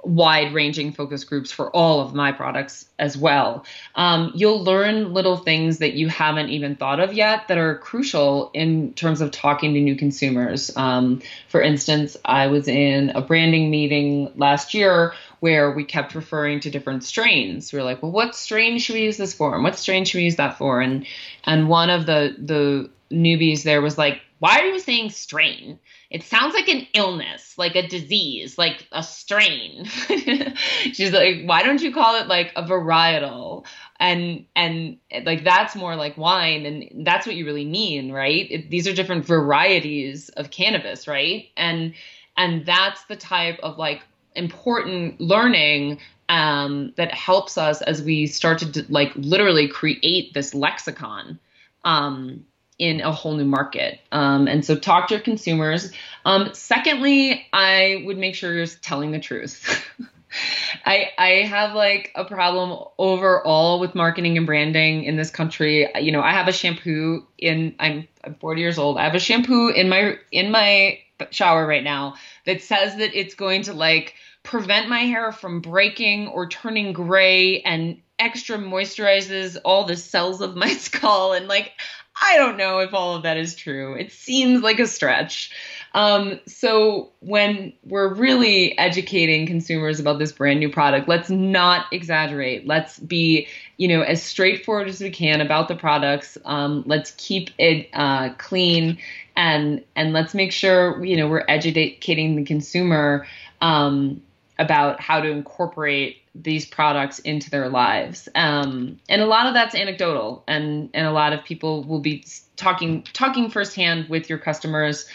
wide 0.03 0.53
ranging 0.53 0.91
focus 0.91 1.23
groups 1.23 1.51
for 1.51 1.69
all 1.71 2.01
of 2.01 2.13
my 2.13 2.31
products 2.31 2.87
as 2.97 3.17
well. 3.17 3.65
Um, 3.95 4.31
you'll 4.35 4.63
learn 4.63 5.13
little 5.13 5.37
things 5.37 5.79
that 5.79 5.93
you 5.93 6.07
haven't 6.07 6.49
even 6.49 6.75
thought 6.75 6.99
of 6.99 7.13
yet 7.13 7.47
that 7.47 7.57
are 7.57 7.77
crucial 7.77 8.51
in 8.53 8.93
terms 8.93 9.21
of 9.21 9.31
talking 9.31 9.73
to 9.73 9.81
new 9.81 9.95
consumers. 9.95 10.75
Um, 10.77 11.21
for 11.49 11.61
instance, 11.61 12.15
I 12.23 12.47
was 12.47 12.67
in 12.67 13.09
a 13.09 13.21
branding 13.21 13.69
meeting 13.69 14.31
last 14.35 14.73
year 14.73 15.13
where 15.39 15.71
we 15.71 15.83
kept 15.83 16.15
referring 16.15 16.59
to 16.61 16.71
different 16.71 17.03
strains. 17.03 17.73
We 17.73 17.79
were 17.79 17.85
like, 17.85 18.01
well, 18.01 18.11
what 18.11 18.35
strain 18.35 18.79
should 18.79 18.95
we 18.95 19.03
use 19.03 19.17
this 19.17 19.33
for? 19.33 19.53
And 19.53 19.63
what 19.63 19.77
strain 19.77 20.05
should 20.05 20.19
we 20.19 20.25
use 20.25 20.37
that 20.37 20.57
for? 20.57 20.81
And 20.81 21.05
and 21.43 21.69
one 21.69 21.89
of 21.89 22.05
the 22.05 22.35
the 22.37 22.89
newbies 23.11 23.63
there 23.63 23.81
was 23.81 23.97
like, 23.97 24.21
why 24.39 24.59
are 24.59 24.65
you 24.65 24.79
saying 24.79 25.11
strain? 25.11 25.79
It 26.09 26.23
sounds 26.23 26.53
like 26.53 26.67
an 26.67 26.87
illness, 26.93 27.57
like 27.57 27.75
a 27.75 27.87
disease, 27.87 28.57
like 28.57 28.87
a 28.91 29.01
strain. 29.01 29.85
She's 29.85 31.11
like, 31.11 31.43
why 31.45 31.63
don't 31.63 31.81
you 31.81 31.93
call 31.93 32.21
it 32.21 32.27
like 32.27 32.51
a 32.55 32.63
varietal? 32.63 33.65
And 33.99 34.45
and 34.55 34.97
like 35.23 35.43
that's 35.43 35.75
more 35.75 35.95
like 35.95 36.17
wine, 36.17 36.65
and 36.65 37.05
that's 37.05 37.25
what 37.25 37.35
you 37.35 37.45
really 37.45 37.65
mean, 37.65 38.11
right? 38.11 38.47
It, 38.49 38.69
these 38.69 38.87
are 38.87 38.93
different 38.93 39.25
varieties 39.25 40.29
of 40.29 40.51
cannabis, 40.51 41.07
right? 41.07 41.47
And 41.57 41.93
and 42.37 42.65
that's 42.65 43.03
the 43.05 43.15
type 43.15 43.59
of 43.63 43.77
like 43.77 44.03
important 44.35 45.19
learning 45.19 45.99
um, 46.29 46.93
that 46.97 47.13
helps 47.13 47.57
us 47.57 47.81
as 47.81 48.01
we 48.01 48.27
start 48.27 48.59
to 48.59 48.85
like 48.89 49.11
literally 49.15 49.67
create 49.67 50.33
this 50.33 50.53
lexicon 50.53 51.39
um, 51.83 52.45
in 52.77 53.01
a 53.01 53.11
whole 53.11 53.35
new 53.35 53.45
market. 53.45 53.99
Um, 54.11 54.47
and 54.47 54.65
so 54.65 54.75
talk 54.75 55.07
to 55.07 55.15
your 55.15 55.23
consumers. 55.23 55.91
Um, 56.25 56.49
secondly, 56.53 57.45
I 57.53 58.03
would 58.05 58.17
make 58.17 58.35
sure 58.35 58.53
you're 58.53 58.65
telling 58.67 59.11
the 59.11 59.19
truth. 59.19 59.83
I 60.85 61.11
I 61.17 61.29
have 61.43 61.73
like 61.73 62.11
a 62.15 62.25
problem 62.25 62.77
overall 62.97 63.79
with 63.79 63.95
marketing 63.95 64.37
and 64.37 64.45
branding 64.45 65.05
in 65.05 65.15
this 65.15 65.29
country. 65.29 65.87
You 65.99 66.11
know, 66.11 66.21
I 66.21 66.31
have 66.31 66.47
a 66.47 66.51
shampoo 66.51 67.25
in 67.37 67.75
I'm 67.79 68.07
I'm 68.23 68.35
40 68.35 68.61
years 68.61 68.77
old. 68.77 68.97
I 68.97 69.03
have 69.03 69.15
a 69.15 69.19
shampoo 69.19 69.69
in 69.69 69.87
my 69.87 70.17
in 70.31 70.51
my 70.51 70.99
shower 71.29 71.65
right 71.65 71.83
now 71.83 72.15
that 72.45 72.61
says 72.61 72.97
that 72.97 73.17
it's 73.17 73.35
going 73.35 73.63
to 73.63 73.73
like 73.73 74.15
prevent 74.43 74.89
my 74.89 74.99
hair 74.99 75.31
from 75.31 75.61
breaking 75.61 76.27
or 76.27 76.47
turning 76.47 76.93
gray 76.93 77.61
and 77.61 78.01
extra 78.19 78.57
moisturizes 78.57 79.57
all 79.65 79.85
the 79.85 79.97
cells 79.97 80.41
of 80.41 80.55
my 80.55 80.69
skull 80.73 81.33
and 81.33 81.47
like 81.47 81.73
I 82.21 82.37
don't 82.37 82.55
know 82.55 82.79
if 82.79 82.93
all 82.93 83.15
of 83.15 83.23
that 83.23 83.35
is 83.35 83.55
true. 83.55 83.93
It 83.95 84.09
seems 84.09 84.63
like 84.63 84.79
a 84.79 84.87
stretch. 84.87 85.51
Um, 85.93 86.39
so 86.47 87.11
when 87.19 87.73
we're 87.83 88.13
really 88.13 88.77
educating 88.77 89.45
consumers 89.45 89.99
about 89.99 90.19
this 90.19 90.31
brand 90.31 90.61
new 90.61 90.69
product, 90.69 91.09
let's 91.09 91.29
not 91.29 91.87
exaggerate. 91.91 92.65
Let's 92.65 92.99
be, 92.99 93.47
you 93.75 93.89
know, 93.89 94.01
as 94.01 94.23
straightforward 94.23 94.87
as 94.87 95.01
we 95.01 95.09
can 95.09 95.41
about 95.41 95.67
the 95.67 95.75
products. 95.75 96.37
Um, 96.45 96.83
let's 96.85 97.11
keep 97.17 97.49
it 97.57 97.89
uh, 97.93 98.29
clean 98.37 98.97
and 99.35 99.83
and 99.95 100.13
let's 100.13 100.33
make 100.33 100.51
sure 100.51 101.03
you 101.03 101.17
know 101.17 101.27
we're 101.27 101.45
educating 101.47 102.37
the 102.37 102.45
consumer 102.45 103.27
um, 103.61 104.21
about 104.57 104.99
how 104.99 105.19
to 105.19 105.29
incorporate 105.29 106.17
these 106.33 106.65
products 106.65 107.19
into 107.19 107.49
their 107.49 107.69
lives. 107.69 108.27
Um, 108.35 108.99
and 109.09 109.21
a 109.21 109.25
lot 109.25 109.47
of 109.47 109.53
that's 109.53 109.75
anecdotal, 109.75 110.43
and 110.47 110.89
and 110.93 111.07
a 111.07 111.11
lot 111.11 111.33
of 111.33 111.43
people 111.43 111.83
will 111.83 111.99
be 111.99 112.25
talking 112.55 113.03
talking 113.13 113.49
firsthand 113.49 114.09
with 114.09 114.29
your 114.29 114.39
customers. 114.39 115.07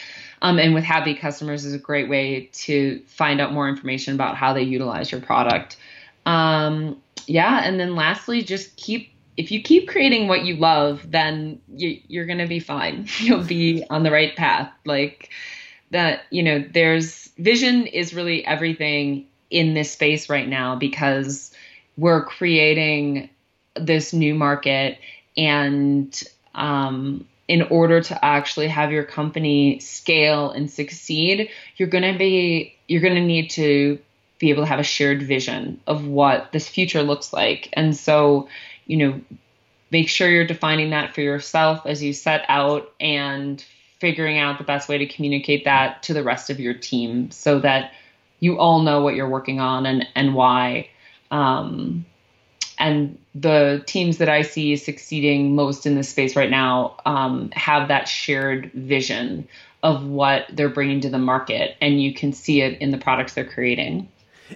Um, 0.43 0.59
and 0.59 0.72
with 0.72 0.84
happy 0.84 1.14
customers 1.14 1.66
is 1.66 1.74
a 1.74 1.78
great 1.78 2.09
way 2.09 2.49
to 2.53 3.03
find 3.07 3.43
out 3.43 3.53
more 3.53 3.68
information 3.68 4.14
about 4.14 4.36
how 4.36 4.55
they 4.55 4.62
utilize 4.62 5.12
your 5.12 5.20
product. 5.20 5.76
Um, 6.24 7.03
yeah, 7.26 7.61
and 7.62 7.78
then 7.78 7.95
lastly, 7.95 8.43
just 8.43 8.74
keep 8.76 9.11
if 9.36 9.51
you 9.51 9.62
keep 9.62 9.88
creating 9.88 10.28
what 10.28 10.45
you 10.45 10.57
love, 10.57 11.11
then 11.11 11.61
you, 11.68 12.01
you're 12.09 12.26
gonna 12.26 12.47
be 12.47 12.61
fine. 12.61 13.07
You'll 13.18 13.45
be 13.45 13.84
on 13.91 14.03
the 14.03 14.11
right 14.11 14.34
path. 14.36 14.70
Like 14.84 15.30
that, 15.91 16.22
you 16.30 16.43
know, 16.43 16.64
there's 16.72 17.28
vision 17.38 17.86
is 17.86 18.14
really 18.14 18.45
everything 18.45 19.26
in 19.51 19.74
this 19.74 19.92
space 19.92 20.28
right 20.28 20.48
now 20.48 20.76
because 20.76 21.53
we're 21.96 22.24
creating 22.24 23.28
this 23.74 24.12
new 24.12 24.34
market 24.34 24.98
and 25.36 26.22
um, 26.55 27.26
in 27.48 27.62
order 27.62 28.01
to 28.01 28.24
actually 28.24 28.68
have 28.68 28.92
your 28.92 29.05
company 29.05 29.78
scale 29.80 30.51
and 30.51 30.70
succeed 30.70 31.51
you're 31.76 31.88
going 31.88 32.12
to 32.12 32.18
be 32.18 32.74
you're 32.88 33.03
going 33.03 33.14
to 33.14 33.20
need 33.20 33.51
to 33.51 33.98
be 34.38 34.51
able 34.51 34.62
to 34.62 34.68
have 34.68 34.80
a 34.80 34.84
shared 34.84 35.22
vision 35.22 35.80
of 35.86 36.07
what 36.07 36.51
this 36.51 36.66
future 36.66 37.03
looks 37.03 37.32
like. 37.32 37.68
And 37.74 37.96
so 37.96 38.48
you 38.86 38.96
know 38.96 39.20
make 39.90 40.09
sure 40.09 40.28
you're 40.28 40.46
defining 40.46 40.90
that 40.90 41.14
for 41.14 41.20
yourself 41.20 41.84
as 41.84 42.03
you 42.03 42.12
set 42.12 42.44
out 42.48 42.92
and 43.01 43.64
figuring 43.98 44.38
out 44.38 44.59
the 44.59 44.64
best 44.64 44.88
way 44.88 44.98
to 44.98 45.07
communicate 45.07 45.64
that 45.64 46.03
to 46.05 46.14
the 46.14 46.22
rest 46.22 46.48
of 46.48 46.59
your 46.59 46.74
team 46.74 47.30
so 47.30 47.59
that 47.59 47.92
you 48.41 48.59
all 48.59 48.80
know 48.80 49.03
what 49.03 49.14
you're 49.14 49.28
working 49.28 49.61
on 49.61 49.86
and 49.86 50.07
and 50.14 50.34
why. 50.34 50.88
Um, 51.30 52.05
and 52.78 53.18
the 53.34 53.84
teams 53.86 54.18
that 54.18 54.28
I 54.28 54.43
see 54.43 54.74
succeeding 54.76 55.55
most 55.55 55.86
in 55.86 55.95
this 55.95 56.09
space 56.09 56.34
right 56.34 56.51
now 56.51 56.97
um, 57.05 57.51
have 57.53 57.88
that 57.88 58.09
shared 58.09 58.72
vision 58.72 59.47
of 59.82 60.05
what 60.05 60.47
they're 60.53 60.70
bringing 60.70 61.01
to 61.03 61.11
the 61.11 61.18
market, 61.18 61.76
and 61.80 62.03
you 62.03 62.12
can 62.12 62.32
see 62.32 62.62
it 62.62 62.80
in 62.80 62.91
the 62.91 62.99
products 62.99 63.34
they're 63.34 63.45
creating. 63.45 64.09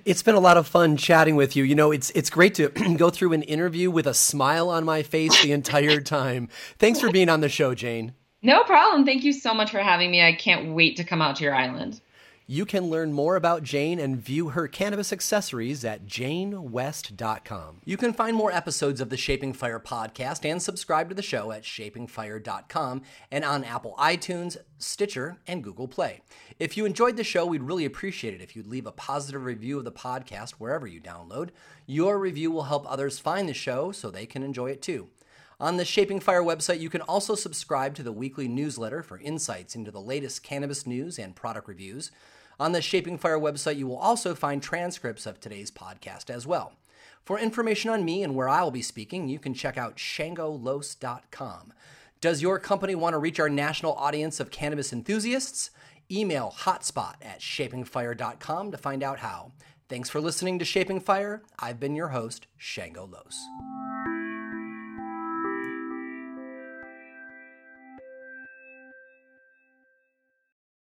It's 0.04 0.22
been 0.22 0.34
a 0.34 0.40
lot 0.40 0.56
of 0.56 0.66
fun 0.66 0.96
chatting 0.96 1.36
with 1.36 1.54
you. 1.54 1.62
You 1.64 1.74
know, 1.74 1.92
it's 1.92 2.10
it's 2.10 2.30
great 2.30 2.54
to 2.54 2.68
go 2.96 3.10
through 3.10 3.32
an 3.32 3.42
interview 3.42 3.90
with 3.90 4.06
a 4.06 4.14
smile 4.14 4.70
on 4.70 4.84
my 4.84 5.02
face 5.02 5.42
the 5.42 5.52
entire 5.52 6.00
time. 6.18 6.48
Thanks 6.78 7.00
for 7.00 7.12
being 7.12 7.28
on 7.28 7.40
the 7.40 7.48
show, 7.48 7.74
Jane. 7.74 8.14
No 8.42 8.62
problem. 8.64 9.06
Thank 9.06 9.24
you 9.24 9.32
so 9.32 9.54
much 9.54 9.70
for 9.70 9.78
having 9.78 10.10
me. 10.10 10.22
I 10.22 10.34
can't 10.34 10.74
wait 10.74 10.96
to 10.96 11.04
come 11.04 11.22
out 11.22 11.36
to 11.36 11.44
your 11.44 11.54
island. 11.54 12.00
You 12.46 12.66
can 12.66 12.90
learn 12.90 13.14
more 13.14 13.36
about 13.36 13.62
Jane 13.62 13.98
and 13.98 14.18
view 14.18 14.50
her 14.50 14.68
cannabis 14.68 15.14
accessories 15.14 15.82
at 15.82 16.04
janewest.com. 16.04 17.80
You 17.86 17.96
can 17.96 18.12
find 18.12 18.36
more 18.36 18.52
episodes 18.52 19.00
of 19.00 19.08
the 19.08 19.16
Shaping 19.16 19.54
Fire 19.54 19.80
podcast 19.80 20.44
and 20.44 20.60
subscribe 20.60 21.08
to 21.08 21.14
the 21.14 21.22
show 21.22 21.52
at 21.52 21.62
shapingfire.com 21.62 23.00
and 23.30 23.46
on 23.46 23.64
Apple 23.64 23.94
iTunes, 23.98 24.58
Stitcher, 24.76 25.38
and 25.46 25.64
Google 25.64 25.88
Play. 25.88 26.20
If 26.58 26.76
you 26.76 26.84
enjoyed 26.84 27.16
the 27.16 27.24
show, 27.24 27.46
we'd 27.46 27.62
really 27.62 27.86
appreciate 27.86 28.34
it 28.34 28.42
if 28.42 28.54
you'd 28.54 28.66
leave 28.66 28.86
a 28.86 28.92
positive 28.92 29.46
review 29.46 29.78
of 29.78 29.86
the 29.86 29.90
podcast 29.90 30.50
wherever 30.58 30.86
you 30.86 31.00
download. 31.00 31.48
Your 31.86 32.18
review 32.18 32.50
will 32.50 32.64
help 32.64 32.84
others 32.86 33.18
find 33.18 33.48
the 33.48 33.54
show 33.54 33.90
so 33.90 34.10
they 34.10 34.26
can 34.26 34.42
enjoy 34.42 34.68
it 34.70 34.82
too. 34.82 35.08
On 35.60 35.78
the 35.78 35.84
Shaping 35.84 36.20
Fire 36.20 36.42
website, 36.42 36.80
you 36.80 36.90
can 36.90 37.00
also 37.00 37.34
subscribe 37.34 37.94
to 37.94 38.02
the 38.02 38.12
weekly 38.12 38.48
newsletter 38.48 39.02
for 39.02 39.18
insights 39.18 39.74
into 39.74 39.90
the 39.90 40.00
latest 40.00 40.42
cannabis 40.42 40.86
news 40.86 41.18
and 41.18 41.34
product 41.34 41.68
reviews. 41.68 42.10
On 42.58 42.72
the 42.72 42.82
Shaping 42.82 43.18
Fire 43.18 43.38
website, 43.38 43.76
you 43.76 43.86
will 43.86 43.96
also 43.96 44.34
find 44.34 44.62
transcripts 44.62 45.26
of 45.26 45.40
today's 45.40 45.70
podcast 45.70 46.30
as 46.30 46.46
well. 46.46 46.72
For 47.24 47.38
information 47.38 47.90
on 47.90 48.04
me 48.04 48.22
and 48.22 48.34
where 48.34 48.48
I 48.48 48.62
will 48.62 48.70
be 48.70 48.82
speaking, 48.82 49.28
you 49.28 49.38
can 49.38 49.54
check 49.54 49.78
out 49.78 49.96
shangolos.com. 49.96 51.72
Does 52.20 52.42
your 52.42 52.58
company 52.58 52.94
want 52.94 53.14
to 53.14 53.18
reach 53.18 53.40
our 53.40 53.48
national 53.48 53.94
audience 53.94 54.40
of 54.40 54.50
cannabis 54.50 54.92
enthusiasts? 54.92 55.70
Email 56.10 56.54
hotspot 56.60 57.14
at 57.22 57.40
shapingfire.com 57.40 58.70
to 58.70 58.78
find 58.78 59.02
out 59.02 59.20
how. 59.20 59.52
Thanks 59.88 60.08
for 60.08 60.20
listening 60.20 60.58
to 60.58 60.64
Shaping 60.64 61.00
Fire. 61.00 61.42
I've 61.58 61.80
been 61.80 61.94
your 61.94 62.08
host, 62.08 62.46
Shango 62.56 63.06
Los. 63.06 64.13